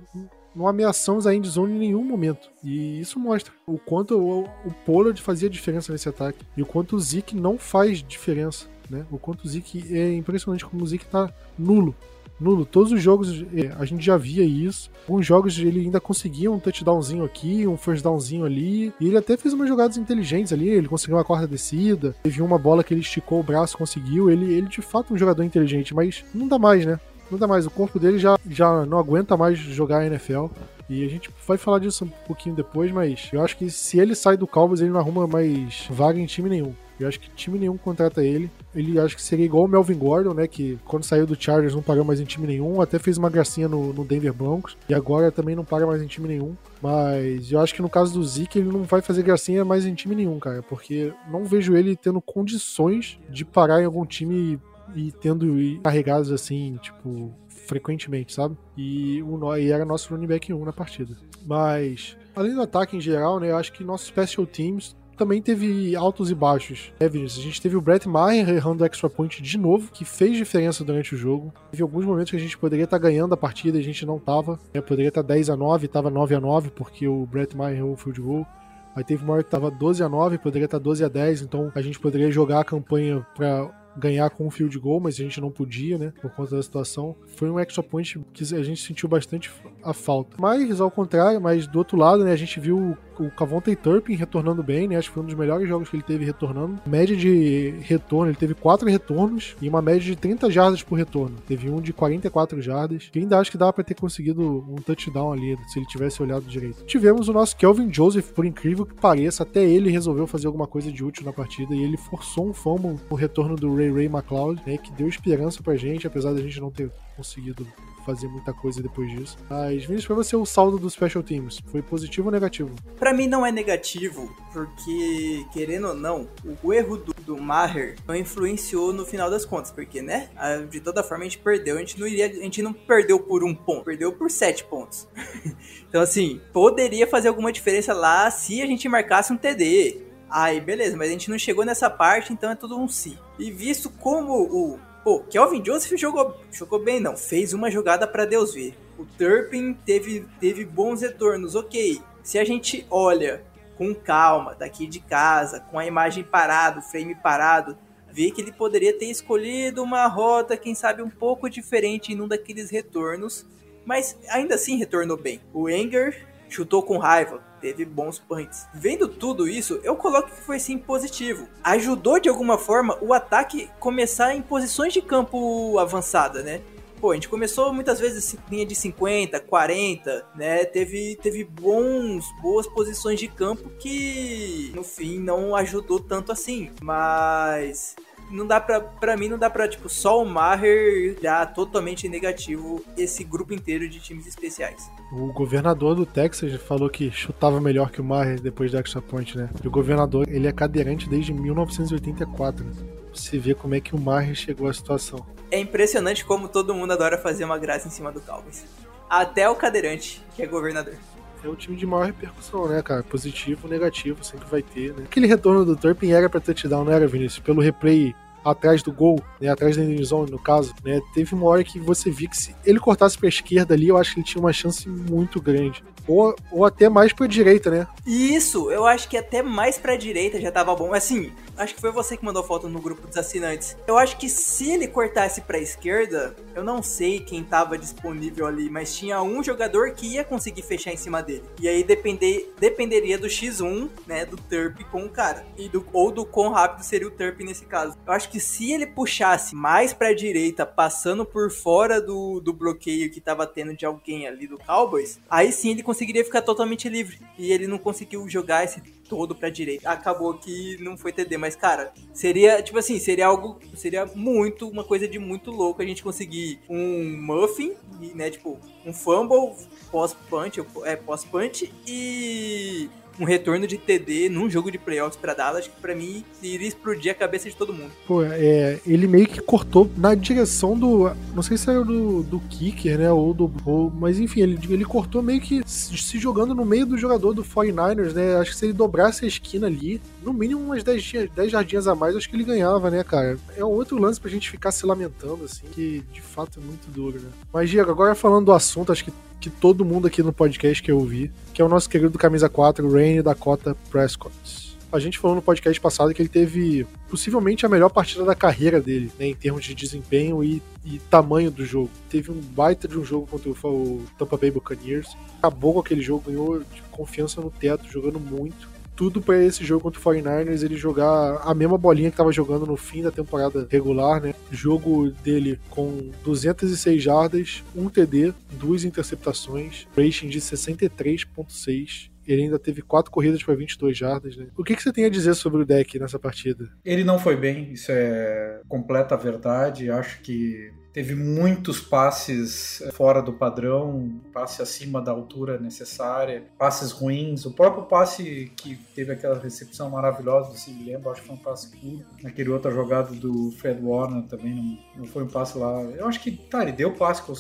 Não 0.56 0.68
ameaçamos 0.68 1.27
a 1.27 1.34
endzone 1.34 1.75
em 1.75 1.79
nenhum 1.79 2.03
momento. 2.03 2.50
E 2.63 3.00
isso 3.00 3.20
mostra 3.20 3.53
o 3.68 3.77
quanto 3.77 4.18
o, 4.18 4.44
o 4.44 4.72
Pollard 4.86 5.20
fazia 5.22 5.50
diferença 5.50 5.91
nesse 5.91 6.10
ataque. 6.10 6.44
E 6.58 6.62
o 6.62 6.65
quanto 6.65 6.96
o 6.96 7.00
Zeke 7.00 7.36
não 7.36 7.58
faz 7.58 8.03
diferença. 8.03 8.68
Né? 8.89 9.06
O 9.12 9.20
quanto 9.20 9.46
o 9.46 9.48
Zeke 9.48 9.96
é 9.96 10.12
impressionante 10.13 10.65
como 10.65 10.84
o 10.84 10.88
Zeke 10.88 11.06
tá 11.06 11.32
nulo 11.58 11.96
nulo. 12.39 12.65
Todos 12.65 12.91
os 12.91 13.01
jogos 13.01 13.43
é, 13.53 13.72
a 13.77 13.86
gente 13.86 14.03
já 14.03 14.17
via 14.17 14.43
isso. 14.43 14.89
Alguns 15.08 15.25
jogos 15.25 15.58
ele 15.60 15.81
ainda 15.81 16.00
conseguia 16.00 16.51
um 16.51 16.60
touchdownzinho 16.60 17.24
aqui, 17.24 17.67
um 17.67 17.77
first 17.77 18.03
downzinho 18.03 18.46
ali. 18.46 18.93
E 19.00 19.08
ele 19.08 19.17
até 19.17 19.36
fez 19.36 19.53
umas 19.53 19.67
jogadas 19.67 19.98
inteligentes 19.98 20.53
ali. 20.53 20.69
Ele 20.69 20.88
conseguiu 20.88 21.17
uma 21.17 21.24
quarta 21.24 21.48
descida. 21.48 22.15
Teve 22.24 22.41
uma 22.41 22.58
bola 22.58 22.84
que 22.84 22.93
ele 22.93 23.01
esticou 23.01 23.39
o 23.39 23.43
braço, 23.43 23.77
conseguiu. 23.77 24.29
Ele, 24.29 24.53
ele 24.53 24.67
de 24.67 24.81
fato 24.81 25.12
é 25.12 25.15
um 25.15 25.17
jogador 25.17 25.43
inteligente, 25.43 25.93
mas 25.93 26.24
não 26.34 26.48
dá 26.48 26.58
mais, 26.58 26.86
né? 26.86 27.00
Não 27.29 27.38
dá 27.38 27.48
mais. 27.48 27.65
O 27.65 27.72
corpo 27.72 28.00
dele 28.00 28.17
já, 28.17 28.38
já 28.50 28.86
não 28.86 28.98
aguenta 28.98 29.38
mais 29.38 29.58
jogar 29.58 30.00
a 30.00 30.05
NFL. 30.05 30.48
E 30.89 31.05
a 31.05 31.08
gente 31.08 31.29
vai 31.48 31.58
falar 31.58 31.79
disso 31.79 32.03
um 32.03 32.10
pouquinho 32.25 32.55
depois, 32.55 32.91
mas 32.91 33.29
eu 33.31 33.43
acho 33.43 33.55
que 33.55 33.69
se 33.69 34.00
ele 34.00 34.15
sai 34.15 34.36
do 34.36 34.48
Cowboys, 34.48 34.81
ele 34.81 34.89
não 34.89 35.00
arruma 35.00 35.27
mais 35.27 35.88
vaga 35.89 36.19
em 36.19 36.25
time 36.25 36.50
nenhum. 36.50 36.74
Eu 37.00 37.08
acho 37.08 37.20
que 37.20 37.29
time 37.29 37.58
nenhum 37.58 37.77
contrata 37.77 38.24
ele. 38.24 38.50
Ele 38.75 39.00
acho 39.00 39.15
que 39.15 39.22
seria 39.22 39.46
igual 39.46 39.65
o 39.65 39.68
Melvin 39.68 39.98
Gordon, 39.98 40.34
né? 40.34 40.48
Que 40.48 40.77
quando 40.86 41.03
saiu 41.03 41.25
do 41.25 41.39
Chargers 41.39 41.74
não 41.74 41.82
pagou 41.82 42.03
mais 42.03 42.20
em 42.20 42.25
time 42.25 42.46
nenhum. 42.46 42.82
Até 42.82 43.00
fez 43.00 43.18
uma 43.18 43.29
gracinha 43.29 43.68
no, 43.68 43.94
no 43.94 44.03
Denver 44.03 44.34
Broncos. 44.34 44.77
E 44.88 44.94
agora 44.94 45.32
também 45.32 45.56
não 45.56 45.63
paga 45.63 45.88
mais 45.88 46.01
em 46.01 46.08
time 46.08 46.27
nenhum. 46.27 46.56
Mas 46.82 47.51
eu 47.51 47.60
acho 47.60 47.74
que 47.74 47.82
no 47.82 47.89
caso 47.89 48.13
do 48.13 48.24
Zeke, 48.24 48.60
ele 48.60 48.70
não 48.70 48.84
vai 48.84 49.01
fazer 49.01 49.24
gracinha 49.24 49.63
mais 49.63 49.86
em 49.86 49.94
time 49.94 50.15
nenhum, 50.15 50.39
cara. 50.39 50.62
Porque 50.62 51.13
não 51.32 51.46
vejo 51.46 51.75
ele 51.75 51.96
tendo 51.96 52.22
condições 52.22 53.20
de 53.29 53.46
parar 53.46 53.82
em 53.82 53.86
algum 53.86 54.06
time 54.06 54.60
e 54.96 55.12
tendo 55.12 55.56
carregados 55.84 56.32
assim, 56.32 56.77
tipo, 56.82 57.34
frequentemente, 57.48 58.34
sabe? 58.34 58.58
E, 58.75 59.22
o, 59.24 59.58
e 59.58 59.72
era 59.72 59.86
nosso 59.86 60.13
running 60.13 60.27
back 60.27 60.51
1 60.51 60.65
na 60.65 60.74
partida. 60.74 61.15
Mas, 61.46 62.18
além 62.36 62.53
do 62.53 62.62
ataque 62.62 62.98
em 62.98 63.01
geral, 63.01 63.39
né? 63.39 63.51
Eu 63.51 63.58
acho 63.58 63.72
que 63.72 63.84
nossos 63.84 64.08
special 64.08 64.46
teams 64.46 64.96
também 65.19 65.41
teve 65.41 65.95
altos 65.95 66.31
e 66.31 66.35
baixos. 66.35 66.93
É, 66.99 67.09
Vinícius, 67.09 67.43
a 67.43 67.45
gente 67.45 67.61
teve 67.61 67.75
o 67.75 67.81
Brett 67.81 68.07
Maher 68.07 68.47
errando 68.49 68.85
extra 68.85 69.09
point 69.09 69.41
de 69.41 69.57
novo, 69.57 69.91
que 69.91 70.05
fez 70.05 70.38
diferença 70.38 70.83
durante 70.83 71.13
o 71.13 71.17
jogo. 71.17 71.53
Teve 71.69 71.83
alguns 71.83 72.05
momentos 72.05 72.31
que 72.31 72.38
a 72.38 72.39
gente 72.39 72.57
poderia 72.57 72.85
estar 72.85 72.97
tá 72.97 73.03
ganhando 73.03 73.33
a 73.33 73.38
partida 73.38 73.77
e 73.77 73.81
a 73.81 73.83
gente 73.83 74.05
não 74.05 74.17
tava. 74.17 74.57
É, 74.73 74.79
poderia 74.79 75.09
estar 75.09 75.21
tá 75.21 75.33
10 75.33 75.49
a 75.49 75.57
9 75.57 75.85
estava 75.85 76.09
9 76.09 76.35
a 76.35 76.39
9 76.39 76.69
porque 76.71 77.07
o 77.07 77.25
Brett 77.25 77.55
Maher 77.55 77.77
errou 77.77 77.93
o 77.93 77.97
field 77.97 78.21
goal. 78.21 78.47
Aí 78.95 79.03
teve 79.03 79.23
uma 79.23 79.33
hora 79.33 79.43
que 79.43 79.49
tava 79.49 79.69
12 79.69 80.01
a 80.01 80.09
9, 80.09 80.38
poderia 80.38 80.65
estar 80.65 80.79
tá 80.79 80.83
12 80.83 81.03
a 81.03 81.07
10, 81.07 81.41
então 81.43 81.71
a 81.75 81.81
gente 81.81 81.99
poderia 81.99 82.31
jogar 82.31 82.61
a 82.61 82.63
campanha 82.63 83.25
para 83.35 83.69
ganhar 83.95 84.29
com 84.29 84.47
um 84.47 84.49
field 84.49 84.77
goal, 84.79 84.99
mas 84.99 85.15
a 85.15 85.23
gente 85.23 85.41
não 85.41 85.51
podia, 85.51 85.97
né, 85.97 86.13
por 86.21 86.31
conta 86.31 86.55
da 86.55 86.63
situação. 86.63 87.15
Foi 87.35 87.49
um 87.49 87.59
extra 87.59 87.83
point 87.83 88.19
que 88.33 88.43
a 88.55 88.63
gente 88.63 88.81
sentiu 88.81 89.09
bastante 89.09 89.51
a 89.83 89.93
falta. 89.93 90.38
Mas 90.39 90.79
ao 90.79 90.89
contrário, 90.89 91.39
mas 91.41 91.67
do 91.67 91.77
outro 91.77 91.97
lado, 91.97 92.23
né, 92.23 92.31
a 92.31 92.38
gente 92.38 92.59
viu 92.59 92.97
o 93.19 93.29
Cavonte 93.29 93.75
Turpin 93.75 94.15
retornando 94.15 94.63
bem, 94.63 94.88
né? 94.88 94.95
Acho 94.95 95.09
que 95.09 95.13
foi 95.13 95.23
um 95.23 95.25
dos 95.25 95.35
melhores 95.35 95.67
jogos 95.67 95.89
que 95.89 95.95
ele 95.95 96.03
teve 96.03 96.25
retornando. 96.25 96.81
Média 96.85 97.15
de 97.15 97.73
retorno, 97.81 98.31
ele 98.31 98.38
teve 98.38 98.53
4 98.53 98.88
retornos 98.89 99.55
e 99.61 99.67
uma 99.67 99.81
média 99.81 100.01
de 100.01 100.15
30 100.15 100.49
jardas 100.49 100.81
por 100.81 100.95
retorno. 100.95 101.35
Teve 101.47 101.69
um 101.69 101.81
de 101.81 101.93
44 101.93 102.61
jardas. 102.61 103.09
Que 103.11 103.19
ainda 103.19 103.39
acho 103.39 103.51
que 103.51 103.57
dava 103.57 103.73
para 103.73 103.83
ter 103.83 103.95
conseguido 103.95 104.65
um 104.69 104.75
touchdown 104.75 105.33
ali, 105.33 105.57
se 105.67 105.79
ele 105.79 105.85
tivesse 105.85 106.21
olhado 106.21 106.45
direito. 106.45 106.83
Tivemos 106.85 107.27
o 107.27 107.33
nosso 107.33 107.55
Kelvin 107.55 107.91
Joseph, 107.93 108.31
por 108.31 108.45
incrível 108.45 108.85
que 108.85 108.95
pareça, 108.95 109.43
até 109.43 109.63
ele 109.63 109.89
resolveu 109.89 110.25
fazer 110.25 110.48
alguma 110.48 110.67
coisa 110.67 110.91
de 110.91 111.03
útil 111.03 111.25
na 111.25 111.33
partida 111.33 111.75
e 111.75 111.83
ele 111.83 111.98
forçou 111.98 112.48
um 112.48 112.53
fumble 112.53 112.96
no 113.09 113.15
retorno 113.15 113.55
do 113.55 113.75
Ray 113.75 113.91
Ray 113.91 114.05
McLeod, 114.05 114.61
né? 114.65 114.77
Que 114.77 114.91
deu 114.94 115.07
esperança 115.07 115.61
pra 115.61 115.75
gente, 115.75 116.07
apesar 116.07 116.33
da 116.33 116.41
gente 116.41 116.59
não 116.59 116.72
ter 116.72 116.91
conseguido 117.15 117.67
fazer 118.05 118.27
muita 118.27 118.53
coisa 118.53 118.81
depois 118.81 119.11
disso. 119.11 119.37
Mas, 119.50 119.83
Vinícius, 119.83 120.07
pra 120.07 120.15
você, 120.15 120.35
o 120.35 120.46
saldo 120.46 120.79
dos 120.79 120.94
Special 120.94 121.24
Teams 121.24 121.59
foi 121.67 121.81
positivo 121.81 122.27
ou 122.27 122.31
negativo? 122.31 122.72
Para 123.09 123.17
mim 123.17 123.25
não 123.25 123.43
é 123.43 123.51
negativo, 123.51 124.31
porque, 124.53 125.43
querendo 125.51 125.87
ou 125.87 125.95
não, 125.95 126.29
o 126.61 126.72
erro 126.72 126.95
do, 126.95 127.11
do 127.25 127.41
Maher 127.41 127.95
não 128.07 128.15
influenciou 128.15 128.93
no 128.93 129.03
final 129.03 129.31
das 129.31 129.43
contas, 129.43 129.72
porque, 129.72 130.00
né, 130.00 130.29
de 130.69 130.79
toda 130.79 131.01
forma 131.01 131.24
a 131.24 131.27
gente 131.27 131.39
perdeu, 131.39 131.77
a 131.77 131.79
gente 131.79 132.00
não 132.00 132.05
iria, 132.05 132.27
a 132.27 132.43
gente 132.43 132.61
não 132.61 132.72
perdeu 132.72 133.19
por 133.19 133.43
um 133.43 133.55
ponto, 133.55 133.83
perdeu 133.83 134.11
por 134.11 134.29
sete 134.29 134.63
pontos. 134.63 135.07
então, 135.89 136.03
assim, 136.03 136.39
poderia 136.53 137.07
fazer 137.07 137.29
alguma 137.29 137.51
diferença 137.51 137.95
lá 137.95 138.29
se 138.29 138.61
a 138.61 138.67
gente 138.67 138.87
marcasse 138.87 139.33
um 139.33 139.37
TD. 139.37 140.03
Aí, 140.29 140.61
beleza, 140.61 140.95
mas 140.95 141.09
a 141.09 141.11
gente 141.11 141.31
não 141.31 141.39
chegou 141.39 141.65
nessa 141.65 141.89
parte, 141.89 142.31
então 142.31 142.51
é 142.51 142.55
tudo 142.55 142.77
um 142.77 142.87
si. 142.87 143.17
E 143.39 143.50
visto 143.50 143.89
como 143.89 144.33
o 144.33 144.79
Pô, 145.03 145.22
Kelvin 145.22 145.65
Joseph 145.65 146.00
jogou, 146.00 146.37
jogou 146.51 146.77
bem, 146.77 147.00
não. 147.00 147.17
Fez 147.17 147.53
uma 147.53 147.72
jogada 147.72 148.05
para 148.05 148.25
Deus 148.25 148.53
ver. 148.53 148.77
O 149.00 149.05
Turpin 149.17 149.74
teve, 149.74 150.27
teve 150.39 150.63
bons 150.63 151.01
retornos, 151.01 151.55
ok. 151.55 152.00
Se 152.29 152.37
a 152.37 152.46
gente 152.46 152.85
olha 152.92 153.42
com 153.75 153.92
calma, 153.92 154.53
daqui 154.53 154.85
de 154.85 155.00
casa, 155.00 155.61
com 155.61 155.79
a 155.79 155.85
imagem 155.87 156.24
parada, 156.24 156.77
o 156.77 156.81
frame 156.83 157.15
parado, 157.15 157.75
vê 158.07 158.29
que 158.29 158.39
ele 158.39 158.51
poderia 158.51 158.96
ter 158.96 159.05
escolhido 159.05 159.81
uma 159.81 160.05
rota, 160.05 160.55
quem 160.55 160.75
sabe 160.75 161.01
um 161.01 161.09
pouco 161.09 161.50
diferente 161.50 162.13
em 162.13 162.22
um 162.22 162.27
daqueles 162.27 162.70
retornos, 162.70 163.48
mas 163.83 164.15
ainda 164.29 164.53
assim 164.53 164.77
retornou 164.77 165.18
bem. 165.18 165.42
O 165.51 165.68
Enger 165.68 166.27
chutou 166.48 166.83
com 166.83 167.00
raiva, 167.00 167.42
teve 167.59 167.83
bons 167.83 168.20
punts. 168.20 168.68
Vendo 168.75 169.07
tudo 169.07 169.48
isso, 169.48 169.79
eu 169.83 169.96
coloco 169.96 170.29
que 170.29 170.42
foi 170.42 170.59
sim 170.59 170.77
positivo. 170.77 171.48
Ajudou 171.63 172.20
de 172.20 172.29
alguma 172.29 172.59
forma 172.59 172.96
o 173.01 173.11
ataque 173.11 173.72
começar 173.79 174.35
em 174.35 174.42
posições 174.44 174.94
de 174.94 175.01
campo 175.01 175.79
avançada, 175.79 176.44
né? 176.44 176.61
Pô, 177.00 177.12
a 177.12 177.16
gente 177.16 177.29
começou 177.29 177.74
muitas 177.74 178.00
vezes 178.00 178.38
linha 178.50 178.66
de 178.66 178.75
50, 178.75 179.40
40, 179.40 180.25
né? 180.35 180.66
Teve, 180.66 181.18
teve 181.22 181.44
bons, 181.44 182.25
boas 182.42 182.68
posições 182.68 183.20
de 183.20 183.27
campo 183.27 183.70
que 183.79 184.72
no 184.75 184.83
fim 184.83 185.18
não 185.20 185.55
ajudou 185.55 186.00
tanto 186.00 186.31
assim. 186.31 186.70
Mas 186.81 187.96
não 188.31 188.46
dá 188.46 188.59
pra, 188.59 188.79
pra 188.79 189.18
mim, 189.18 189.27
não 189.27 189.38
dá 189.38 189.50
pra, 189.50 189.68
tipo, 189.68 189.90
só 189.90 190.22
o 190.22 190.25
Maher 190.25 191.18
já 191.22 191.46
totalmente 191.46 192.07
negativo 192.07 192.83
esse 192.98 193.24
grupo 193.24 193.53
inteiro 193.53 193.90
de 193.90 194.00
times 194.00 194.27
especiais. 194.27 194.90
O 195.12 195.33
governador 195.33 195.96
do 195.96 196.05
Texas 196.05 196.53
falou 196.62 196.90
que 196.90 197.12
chutava 197.12 197.59
melhor 197.59 197.92
que 197.92 198.01
o 198.01 198.03
Maher 198.03 198.40
depois 198.40 198.72
da 198.72 198.79
extra 198.79 199.01
point, 199.01 199.38
né? 199.38 199.50
E 199.64 199.68
o 199.68 199.72
governador, 199.72 200.27
ele 200.29 200.48
é 200.48 200.51
cadeirante 200.51 201.09
desde 201.09 201.33
1984. 201.33 202.66
Você 203.13 203.37
vê 203.37 203.53
como 203.53 203.75
é 203.75 203.79
que 203.79 203.95
o 203.95 204.00
Maher 204.00 204.35
chegou 204.35 204.67
à 204.67 204.74
situação. 204.74 205.25
É 205.51 205.59
impressionante 205.59 206.24
como 206.24 206.48
todo 206.48 206.74
mundo 206.75 206.93
adora 206.93 207.17
fazer 207.17 207.43
uma 207.43 207.57
graça 207.57 207.87
em 207.87 207.91
cima 207.91 208.11
do 208.11 208.22
Cowboys. 208.22 208.65
Até 209.09 209.50
o 209.50 209.55
cadeirante, 209.55 210.24
que 210.35 210.43
é 210.43 210.45
governador 210.45 210.95
é 211.43 211.48
o 211.48 211.55
time 211.55 211.77
de 211.77 211.85
maior 211.85 212.05
repercussão, 212.05 212.67
né, 212.67 212.81
cara? 212.81 213.03
Positivo, 213.03 213.67
negativo, 213.67 214.24
sempre 214.24 214.45
vai 214.50 214.61
ter, 214.61 214.93
né? 214.93 215.03
Aquele 215.05 215.27
retorno 215.27 215.63
do 215.63 215.75
Turpin 215.75 216.11
era 216.11 216.29
pra 216.29 216.39
touchdown, 216.39 216.83
não 216.83 216.91
era, 216.91 217.07
Vinícius? 217.07 217.39
Pelo 217.39 217.61
replay 217.61 218.13
atrás 218.43 218.81
do 218.81 218.91
gol, 218.91 219.22
né, 219.39 219.50
atrás 219.50 219.75
da 219.75 219.83
zone, 220.03 220.31
no 220.31 220.39
caso, 220.39 220.74
né, 220.83 221.01
teve 221.13 221.35
uma 221.35 221.45
hora 221.45 221.63
que 221.63 221.77
você 221.77 222.09
viu 222.09 222.29
que 222.29 222.37
se 222.37 222.55
ele 222.65 222.79
cortasse 222.79 223.17
pra 223.17 223.27
esquerda 223.27 223.74
ali, 223.74 223.89
eu 223.89 223.98
acho 223.98 224.13
que 224.13 224.19
ele 224.19 224.27
tinha 224.27 224.41
uma 224.41 224.53
chance 224.53 224.87
muito 224.87 225.41
grande. 225.41 225.83
Ou, 226.09 226.35
ou 226.51 226.65
até 226.65 226.89
mais 226.89 227.13
pra 227.13 227.27
direita, 227.27 227.69
né? 227.69 227.87
Isso, 228.03 228.72
eu 228.72 228.87
acho 228.87 229.07
que 229.07 229.15
até 229.15 229.43
mais 229.43 229.77
pra 229.77 229.95
direita 229.95 230.41
já 230.41 230.51
tava 230.51 230.75
bom. 230.75 230.91
Assim, 230.91 231.31
acho 231.55 231.75
que 231.75 231.81
foi 231.81 231.91
você 231.91 232.17
que 232.17 232.25
mandou 232.25 232.43
foto 232.43 232.67
no 232.67 232.81
grupo 232.81 233.05
dos 233.05 233.15
assinantes. 233.15 233.77
Eu 233.85 233.95
acho 233.95 234.17
que 234.17 234.27
se 234.27 234.72
ele 234.72 234.87
cortasse 234.87 235.41
pra 235.41 235.59
esquerda, 235.59 236.35
eu 236.55 236.63
não 236.63 236.81
sei 236.81 237.19
quem 237.19 237.43
tava 237.43 237.77
disponível 237.77 238.48
ali, 238.48 238.67
mas 238.72 238.98
tinha 238.98 239.22
um 239.22 239.43
jogador 239.43 239.91
que 239.91 240.07
ia 240.07 240.24
conseguir 240.24 240.63
fechar 240.63 240.91
em 240.91 240.98
cima 240.98 241.22
dele. 241.22 241.43
E 241.61 241.67
aí 241.67 241.83
depender, 241.83 242.51
dependeria 242.59 243.17
do 243.19 243.27
X1, 243.27 243.89
né, 244.07 244.25
do 244.25 244.35
Turp 244.35 244.81
com 244.91 245.05
o 245.05 245.09
cara. 245.09 245.45
E 245.55 245.69
do, 245.69 245.85
ou 245.93 246.11
do 246.11 246.25
quão 246.25 246.50
rápido 246.50 246.83
seria 246.83 247.07
o 247.07 247.11
Turp 247.11 247.41
nesse 247.41 247.65
caso. 247.65 247.95
Eu 248.07 248.13
acho 248.13 248.29
que 248.29 248.39
se 248.39 248.72
ele 248.72 248.87
puxasse 248.87 249.53
mais 249.53 249.93
pra 249.93 250.13
direita, 250.13 250.65
passando 250.65 251.24
por 251.24 251.51
fora 251.51 252.01
do, 252.01 252.39
do 252.39 252.51
bloqueio 252.51 253.11
que 253.11 253.22
tava 253.22 253.45
tendo 253.45 253.75
de 253.75 253.85
alguém 253.85 254.27
ali 254.27 254.48
do 254.48 254.57
Cowboys, 254.57 255.19
aí 255.29 255.51
sim 255.51 255.69
ele 255.69 255.83
conseguiria 255.83 255.99
ficar 256.24 256.42
totalmente 256.42 256.88
livre. 256.90 257.20
E 257.38 257.51
ele 257.51 257.68
não 257.68 257.77
conseguiu 257.77 258.27
jogar 258.27 258.64
esse 258.64 258.81
todo 259.09 259.33
pra 259.33 259.50
direita. 259.50 259.90
Acabou 259.90 260.35
que 260.35 260.77
não 260.81 260.96
foi 260.96 261.12
TD, 261.12 261.38
mas 261.38 261.55
cara, 261.55 261.92
seria, 262.14 262.62
tipo 262.62 262.77
assim, 262.77 263.00
seria 263.00 263.27
algo, 263.27 263.59
seria 263.75 264.05
muito, 264.05 264.70
uma 264.70 264.83
coisa 264.83 265.07
de 265.07 265.18
muito 265.18 265.51
louco 265.51 265.81
a 265.81 265.85
gente 265.85 266.03
conseguir 266.03 266.59
um 266.70 267.18
muffin, 267.18 267.74
né, 268.14 268.29
tipo, 268.29 268.59
um 268.85 268.94
fumble 268.94 269.55
pós-punch, 269.92 270.64
é, 270.83 270.96
pós-punch 270.96 271.74
e 271.88 272.90
um 273.20 273.25
retorno 273.25 273.68
de 273.68 273.77
TD 273.77 274.29
num 274.29 274.50
jogo 274.50 274.72
de 274.72 274.77
playoffs 274.77 275.20
para 275.20 275.34
Dallas, 275.34 275.68
que 275.68 275.82
para 275.82 275.94
mim 275.94 276.24
iria 276.42 276.68
explodir 276.68 277.12
a 277.12 277.16
cabeça 277.16 277.50
de 277.50 277.55
todo 277.55 277.74
mundo. 277.74 277.92
Pô, 278.08 278.24
é, 278.24 278.79
ele 278.86 279.08
meio 279.08 279.27
que 279.27 279.42
cortou 279.42 279.90
na 279.98 280.16
direção 280.16 280.77
do. 280.77 281.12
Não 281.36 281.44
sei 281.44 281.58
se 281.58 281.70
era 281.70 281.84
do, 281.84 282.24
do 282.24 282.40
kicker, 282.40 282.98
né? 282.98 283.12
Ou 283.12 283.34
do. 283.34 283.51
Ou, 283.66 283.92
mas 283.92 284.20
enfim, 284.20 284.42
ele, 284.42 284.60
ele 284.70 284.86
cortou 284.86 285.22
meio 285.22 285.42
que 285.42 285.62
se 285.66 286.18
jogando 286.18 286.55
no 286.55 286.66
meio 286.66 286.86
do 286.86 286.98
jogador 286.98 287.34
do 287.34 287.44
49ers, 287.44 288.14
né? 288.14 288.38
Acho 288.38 288.51
que 288.51 288.58
se 288.58 288.66
ele 288.66 288.74
dobrasse 288.74 289.25
a 289.25 289.27
esquina 289.27 289.68
ali, 289.68 290.01
no 290.24 290.34
mínimo 290.34 290.62
umas 290.62 290.84
10, 290.84 291.29
10 291.36 291.51
jardinhas 291.51 291.88
a 291.88 291.96
mais, 291.96 292.16
acho 292.16 292.29
que 292.29 292.36
ele 292.36 292.44
ganhava, 292.44 292.90
né, 292.90 293.03
cara? 293.03 293.38
É 293.55 293.66
um 293.66 293.70
outro 293.70 293.98
lance 293.98 294.20
pra 294.20 294.29
gente 294.29 294.50
ficar 294.50 294.72
se 294.72 294.86
lamentando, 294.86 295.44
assim, 295.44 295.66
que 295.72 296.03
de 296.14 296.22
fato 296.22 296.60
é 296.60 296.66
muito 296.66 296.90
duro, 296.90 297.20
né? 297.20 297.29
Mas, 297.51 297.70
Diego, 297.70 297.92
agora 297.92 298.16
falando 298.16 298.46
do 298.46 298.53
assunto, 298.53 298.92
acho 298.92 299.03
que 299.03 299.12
que 299.40 299.50
todo 299.50 299.86
mundo 299.86 300.08
aqui 300.08 300.22
no 300.22 300.34
podcast 300.34 300.84
que 300.84 300.92
eu 300.92 300.98
ouvi, 300.98 301.32
que 301.53 301.62
é 301.62 301.66
o 301.66 301.70
nosso 301.70 301.90
querido 301.90 302.18
Camisa 302.18 302.50
4, 302.50 302.88
Rainy 303.09 303.24
Dakota 303.24 303.75
Prescott. 303.89 304.77
A 304.91 305.00
gente 305.00 305.19
falou 305.19 305.35
no 305.35 305.41
podcast 305.41 305.79
passado 305.79 306.13
que 306.13 306.22
ele 306.22 306.29
teve 306.29 306.85
possivelmente 307.09 307.65
a 307.65 307.69
melhor 307.69 307.89
partida 307.89 308.24
da 308.24 308.33
carreira 308.33 308.81
dele, 308.81 309.11
né, 309.19 309.27
em 309.27 309.35
termos 309.35 309.63
de 309.63 309.75
desempenho 309.75 310.43
e, 310.43 310.63
e, 310.83 310.98
tamanho 311.11 311.51
do 311.51 311.63
jogo. 311.63 311.91
Teve 312.09 312.31
um 312.31 312.39
baita 312.39 312.87
de 312.87 312.98
um 312.98 313.05
jogo 313.05 313.27
contra 313.27 313.50
o 313.50 314.03
Tampa 314.17 314.35
Bay 314.35 314.50
Buccaneers. 314.50 315.15
Acabou 315.37 315.74
com 315.74 315.79
aquele 315.79 316.01
jogo, 316.01 316.24
ganhou 316.25 316.63
confiança 316.89 317.39
no 317.39 317.51
teto, 317.51 317.87
jogando 317.91 318.19
muito 318.19 318.67
tudo 318.95 319.22
para 319.22 319.41
esse 319.41 319.63
jogo 319.63 319.83
contra 319.83 319.98
o 319.98 320.03
49ers 320.03 320.61
ele 320.61 320.75
jogar 320.75 321.37
a 321.45 321.53
mesma 321.53 321.77
bolinha 321.77 322.09
que 322.09 322.15
estava 322.15 322.33
jogando 322.33 322.65
no 322.65 322.75
fim 322.75 323.01
da 323.01 323.09
temporada 323.09 323.65
regular, 323.72 324.22
né? 324.22 324.35
Jogo 324.51 325.09
dele 325.24 325.57
com 325.69 326.11
206 326.25 327.01
jardas, 327.01 327.63
um 327.74 327.87
TD, 327.87 328.33
duas 328.59 328.83
interceptações, 328.83 329.87
rating 329.95 330.27
de 330.27 330.41
63.6 330.41 332.09
ele 332.31 332.44
ainda 332.44 332.59
teve 332.59 332.81
quatro 332.81 333.11
corridas 333.11 333.44
para 333.44 333.55
22 333.55 333.98
jardas. 333.98 334.37
Né? 334.37 334.48
O 334.57 334.63
que, 334.63 334.75
que, 334.75 334.83
você 334.83 334.94
tem 334.94 335.05
a 335.05 335.09
dizer 335.09 335.33
sobre 335.33 335.61
o 335.61 335.65
deck 335.65 335.98
nessa 335.98 336.20
partida? 336.20 336.70
Ele 336.85 337.03
não 337.03 337.18
foi 337.18 337.35
bem, 337.35 337.74
isso 337.74 337.92
é 337.92 338.61
completa 338.68 339.18
verdade. 339.18 339.89
Acho 339.89 340.22
que 340.22 340.72
teve 340.94 341.15
muitos 341.15 341.79
passes 341.79 342.81
eh, 342.81 342.92
fora 342.92 343.22
do 343.22 343.33
padrão, 343.33 344.22
passe 344.33 344.61
acima 344.61 345.01
da 345.01 345.11
altura 345.11 345.59
necessária, 345.59 346.44
passes 346.57 346.92
ruins. 346.92 347.46
O 347.46 347.51
próprio 347.51 347.83
passe 347.83 348.51
que 348.55 348.75
teve 348.94 349.11
aquela 349.11 349.39
recepção 349.39 349.89
maravilhosa 349.89 350.51
do 350.51 350.57
Sid 350.57 350.92
Lamb, 350.92 351.07
acho 351.07 351.22
que 351.22 351.27
foi 351.27 351.35
um 351.35 351.39
passe 351.39 351.72
puro. 351.77 352.05
Naquele 352.22 352.50
outra 352.50 352.72
jogada 352.72 353.11
do 353.15 353.51
Fred 353.51 353.81
Warner 353.83 354.24
também 354.27 354.55
não, 354.55 355.01
não 355.01 355.05
foi 355.05 355.24
um 355.24 355.27
passe 355.27 355.57
lá. 355.57 355.81
Eu 355.81 356.07
acho 356.07 356.20
que, 356.22 356.31
tá, 356.31 356.61
ele 356.61 356.72
deu 356.72 356.94
passe 356.94 357.24
eu 357.27 357.35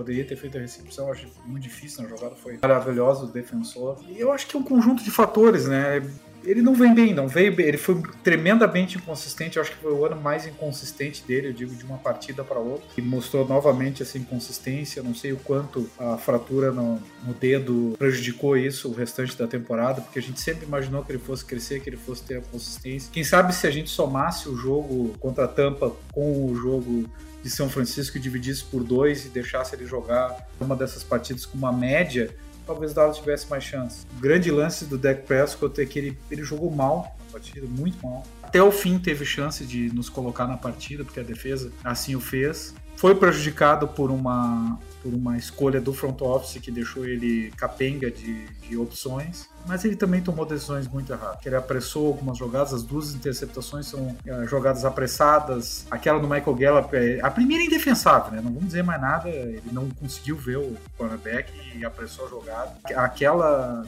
poderia 0.00 0.24
ter 0.24 0.36
feito 0.36 0.56
a 0.56 0.60
recepção, 0.60 1.12
acho 1.12 1.26
muito 1.44 1.62
difícil, 1.62 2.02
na 2.02 2.08
jogada 2.08 2.34
foi 2.34 2.58
maravilhosa 2.62 3.26
do 3.26 3.32
defensor. 3.32 3.98
E 4.08 4.18
eu 4.18 4.32
acho 4.32 4.46
que 4.46 4.56
é 4.56 4.58
um 4.58 4.62
conjunto 4.62 5.04
de 5.04 5.10
fatores, 5.10 5.66
né? 5.66 6.02
ele 6.42 6.62
não 6.62 6.74
vem 6.74 6.94
bem, 6.94 7.14
não 7.14 7.28
veio 7.28 7.54
bem. 7.54 7.66
Ele 7.66 7.76
foi 7.76 8.00
tremendamente 8.22 8.96
inconsistente. 8.96 9.56
Eu 9.56 9.62
acho 9.62 9.72
que 9.72 9.76
foi 9.76 9.92
o 9.92 10.04
ano 10.04 10.20
mais 10.20 10.46
inconsistente 10.46 11.22
dele, 11.22 11.48
eu 11.48 11.52
digo, 11.52 11.74
de 11.74 11.84
uma 11.84 11.98
partida 11.98 12.42
para 12.42 12.58
outra. 12.58 12.86
E 12.96 13.02
mostrou 13.02 13.46
novamente 13.46 14.02
essa 14.02 14.18
inconsistência. 14.18 15.02
Não 15.02 15.14
sei 15.14 15.32
o 15.32 15.36
quanto 15.36 15.88
a 15.98 16.16
fratura 16.16 16.72
no, 16.72 17.00
no, 17.26 17.34
dedo 17.34 17.94
prejudicou 17.98 18.56
isso 18.56 18.88
o 18.88 18.94
restante 18.94 19.36
da 19.36 19.46
temporada, 19.46 20.00
porque 20.00 20.18
a 20.18 20.22
gente 20.22 20.40
sempre 20.40 20.66
imaginou 20.66 21.04
que 21.04 21.12
ele 21.12 21.18
fosse 21.18 21.44
crescer, 21.44 21.80
que 21.80 21.90
ele 21.90 21.96
fosse 21.96 22.22
ter 22.22 22.38
a 22.38 22.40
consistência. 22.40 23.10
Quem 23.12 23.24
sabe 23.24 23.54
se 23.54 23.66
a 23.66 23.70
gente 23.70 23.90
somasse 23.90 24.48
o 24.48 24.56
jogo 24.56 25.14
contra 25.20 25.44
a 25.44 25.48
Tampa 25.48 25.94
com 26.12 26.46
o 26.46 26.54
jogo 26.54 27.04
de 27.42 27.50
São 27.50 27.68
Francisco 27.68 28.16
e 28.16 28.20
dividisse 28.20 28.64
por 28.64 28.84
dois 28.84 29.24
e 29.24 29.28
deixasse 29.28 29.74
ele 29.74 29.86
jogar 29.86 30.48
uma 30.60 30.76
dessas 30.76 31.02
partidas 31.02 31.46
com 31.46 31.56
uma 31.56 31.72
média 31.72 32.34
talvez 32.70 32.92
o 32.92 32.94
Dallas 32.94 33.16
tivesse 33.16 33.48
mais 33.50 33.64
chance. 33.64 34.06
O 34.16 34.20
grande 34.20 34.50
lance 34.50 34.84
do 34.84 34.96
Dak 34.96 35.26
Prescott 35.26 35.80
é 35.80 35.84
que 35.84 35.98
ele, 35.98 36.18
ele 36.30 36.44
jogou 36.44 36.70
mal 36.70 37.16
na 37.18 37.32
partida, 37.32 37.66
muito 37.66 38.00
mal. 38.06 38.24
Até 38.42 38.62
o 38.62 38.70
fim 38.70 38.98
teve 38.98 39.24
chance 39.24 39.64
de 39.64 39.92
nos 39.92 40.08
colocar 40.08 40.46
na 40.46 40.56
partida, 40.56 41.04
porque 41.04 41.18
a 41.18 41.24
defesa 41.24 41.72
assim 41.82 42.14
o 42.14 42.20
fez. 42.20 42.74
Foi 43.00 43.14
prejudicado 43.14 43.88
por 43.88 44.10
uma, 44.10 44.78
por 45.02 45.14
uma 45.14 45.38
escolha 45.38 45.80
do 45.80 45.90
front 45.90 46.20
office 46.20 46.60
que 46.60 46.70
deixou 46.70 47.06
ele 47.06 47.50
capenga 47.52 48.10
de, 48.10 48.44
de 48.46 48.76
opções, 48.76 49.48
mas 49.66 49.86
ele 49.86 49.96
também 49.96 50.20
tomou 50.20 50.44
decisões 50.44 50.86
muito 50.86 51.10
erradas. 51.10 51.38
Ele 51.46 51.56
apressou 51.56 52.08
algumas 52.08 52.36
jogadas, 52.36 52.74
as 52.74 52.82
duas 52.82 53.14
interceptações 53.14 53.86
são 53.86 54.14
é, 54.26 54.46
jogadas 54.46 54.84
apressadas. 54.84 55.86
Aquela 55.90 56.18
do 56.18 56.28
Michael 56.28 56.54
Gallup, 56.54 56.94
é, 56.94 57.20
a 57.22 57.30
primeira 57.30 57.64
é 57.64 57.68
indefensável, 57.68 58.32
né? 58.32 58.42
Não 58.42 58.52
vamos 58.52 58.66
dizer 58.66 58.84
mais 58.84 59.00
nada, 59.00 59.30
ele 59.30 59.70
não 59.72 59.88
conseguiu 59.88 60.36
ver 60.36 60.58
o 60.58 60.76
cornerback 60.98 61.50
e 61.74 61.82
apressou 61.82 62.26
a 62.26 62.28
jogada. 62.28 62.76
Aquela 62.96 63.82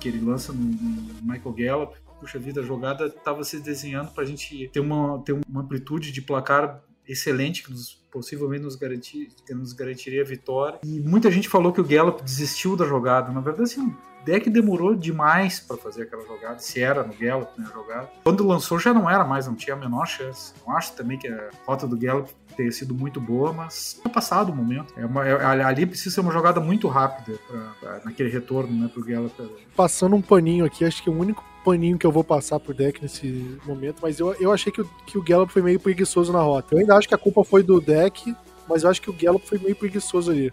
que 0.00 0.08
ele 0.08 0.18
lança 0.18 0.52
no, 0.52 0.58
no 0.58 1.22
Michael 1.22 1.54
Gallup, 1.56 1.96
puxa 2.18 2.40
vida, 2.40 2.60
a 2.60 2.64
jogada 2.64 3.06
estava 3.06 3.44
se 3.44 3.60
desenhando 3.60 4.10
para 4.10 4.24
a 4.24 4.26
gente 4.26 4.68
ter 4.72 4.80
uma, 4.80 5.22
ter 5.22 5.38
uma 5.48 5.60
amplitude 5.60 6.10
de 6.10 6.20
placar 6.20 6.82
excelente 7.10 7.62
que 7.62 7.70
nos, 7.70 8.00
possivelmente 8.10 8.62
nos, 8.62 8.76
garantir, 8.76 9.28
nos 9.50 9.72
garantiria 9.72 10.22
a 10.22 10.24
vitória. 10.24 10.78
E 10.84 11.00
muita 11.00 11.30
gente 11.30 11.48
falou 11.48 11.72
que 11.72 11.80
o 11.80 11.84
Gallup 11.84 12.22
desistiu 12.22 12.76
da 12.76 12.84
jogada. 12.84 13.32
Na 13.32 13.40
verdade, 13.40 13.64
assim, 13.64 13.86
o 14.20 14.24
deck 14.24 14.48
demorou 14.50 14.94
demais 14.94 15.60
para 15.60 15.76
fazer 15.76 16.02
aquela 16.02 16.24
jogada, 16.26 16.58
se 16.58 16.80
era 16.80 17.02
no 17.02 17.14
Gallup, 17.14 17.58
né, 17.58 17.66
jogada. 17.72 18.10
Quando 18.22 18.46
lançou 18.46 18.78
já 18.78 18.92
não 18.92 19.08
era 19.08 19.24
mais, 19.24 19.46
não 19.46 19.54
tinha 19.54 19.74
a 19.74 19.78
menor 19.78 20.06
chance. 20.06 20.52
Não 20.66 20.76
acho 20.76 20.94
também 20.94 21.18
que 21.18 21.26
a 21.26 21.50
rota 21.66 21.86
do 21.86 21.96
Gallup 21.96 22.30
tenha 22.56 22.70
sido 22.70 22.94
muito 22.94 23.20
boa, 23.20 23.52
mas 23.52 24.00
é 24.04 24.08
passado 24.08 24.52
o 24.52 24.54
momento. 24.54 24.92
É 24.96 25.06
uma, 25.06 25.26
é, 25.26 25.64
ali 25.64 25.86
precisa 25.86 26.14
ser 26.14 26.20
uma 26.20 26.32
jogada 26.32 26.60
muito 26.60 26.86
rápida 26.88 27.38
pra, 27.48 27.60
pra, 27.80 28.00
naquele 28.04 28.28
retorno 28.28 28.72
né, 28.72 28.88
pro 28.92 29.04
Gallup. 29.04 29.34
Passando 29.74 30.14
um 30.14 30.22
paninho 30.22 30.64
aqui, 30.64 30.84
acho 30.84 31.02
que 31.02 31.10
o 31.10 31.18
único 31.18 31.44
paninho 31.64 31.98
que 31.98 32.06
eu 32.06 32.12
vou 32.12 32.24
passar 32.24 32.58
pro 32.60 32.74
deck 32.74 33.00
nesse 33.02 33.58
momento, 33.64 33.98
mas 34.02 34.18
eu, 34.18 34.34
eu 34.34 34.52
achei 34.52 34.72
que 34.72 34.80
o, 34.80 34.84
que 35.06 35.18
o 35.18 35.22
Gallup 35.22 35.52
foi 35.52 35.62
meio 35.62 35.80
preguiçoso 35.80 36.32
na 36.32 36.40
rota. 36.40 36.74
Eu 36.74 36.78
ainda 36.78 36.96
acho 36.96 37.08
que 37.08 37.14
a 37.14 37.18
culpa 37.18 37.44
foi 37.44 37.62
do 37.62 37.80
deck, 37.80 38.34
mas 38.68 38.82
eu 38.82 38.90
acho 38.90 39.02
que 39.02 39.10
o 39.10 39.12
Gallup 39.14 39.46
foi 39.46 39.58
meio 39.58 39.76
preguiçoso 39.76 40.30
ali. 40.30 40.52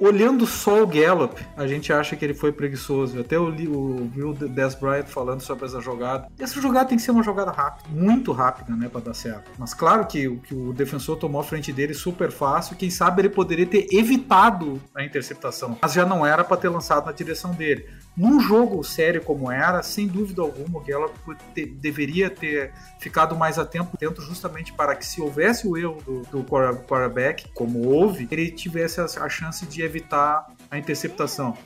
Olhando 0.00 0.46
só 0.46 0.84
o 0.84 0.86
Gallup, 0.86 1.44
a 1.56 1.66
gente 1.66 1.92
acha 1.92 2.14
que 2.14 2.24
ele 2.24 2.32
foi 2.32 2.52
preguiçoso. 2.52 3.18
Até 3.18 3.34
eu 3.34 3.50
li 3.50 3.66
o, 3.66 4.08
o 4.16 4.34
Des 4.34 4.78
falando 5.08 5.40
sobre 5.40 5.66
essa 5.66 5.80
jogada. 5.80 6.28
Essa 6.38 6.60
jogada 6.60 6.88
tem 6.88 6.96
que 6.96 7.02
ser 7.02 7.10
uma 7.10 7.24
jogada 7.24 7.50
rápida, 7.50 7.88
muito 7.90 8.30
rápida, 8.30 8.76
né, 8.76 8.88
para 8.88 9.00
dar 9.00 9.14
certo. 9.14 9.50
Mas 9.58 9.74
claro 9.74 10.06
que, 10.06 10.36
que 10.36 10.54
o 10.54 10.72
defensor 10.72 11.16
tomou 11.16 11.40
a 11.40 11.44
frente 11.44 11.72
dele 11.72 11.94
super 11.94 12.30
fácil. 12.30 12.76
Quem 12.76 12.90
sabe 12.90 13.22
ele 13.22 13.28
poderia 13.28 13.66
ter 13.66 13.88
evitado 13.90 14.80
a 14.94 15.02
interceptação, 15.02 15.76
mas 15.82 15.92
já 15.92 16.06
não 16.06 16.24
era 16.24 16.44
para 16.44 16.56
ter 16.56 16.68
lançado 16.68 17.06
na 17.06 17.12
direção 17.12 17.50
dele. 17.50 17.84
Num 18.18 18.40
jogo 18.40 18.82
sério 18.82 19.22
como 19.22 19.48
era, 19.48 19.80
sem 19.80 20.08
dúvida 20.08 20.42
alguma, 20.42 20.80
o 20.80 20.84
Gallup 20.84 21.14
deveria 21.54 22.28
ter 22.28 22.72
ficado 22.98 23.36
mais 23.36 23.60
atento, 23.60 23.90
atento 23.94 24.20
justamente 24.20 24.72
para 24.72 24.96
que 24.96 25.06
se 25.06 25.20
houvesse 25.20 25.68
o 25.68 25.76
erro 25.76 26.02
do, 26.04 26.22
do 26.22 26.42
quarterback, 26.42 27.48
como 27.54 27.86
houve, 27.86 28.26
ele 28.32 28.50
tivesse 28.50 29.00
a, 29.00 29.04
a 29.04 29.28
chance 29.28 29.64
de 29.66 29.82
evitar 29.82 30.48
a 30.68 30.76
interceptação. 30.76 31.56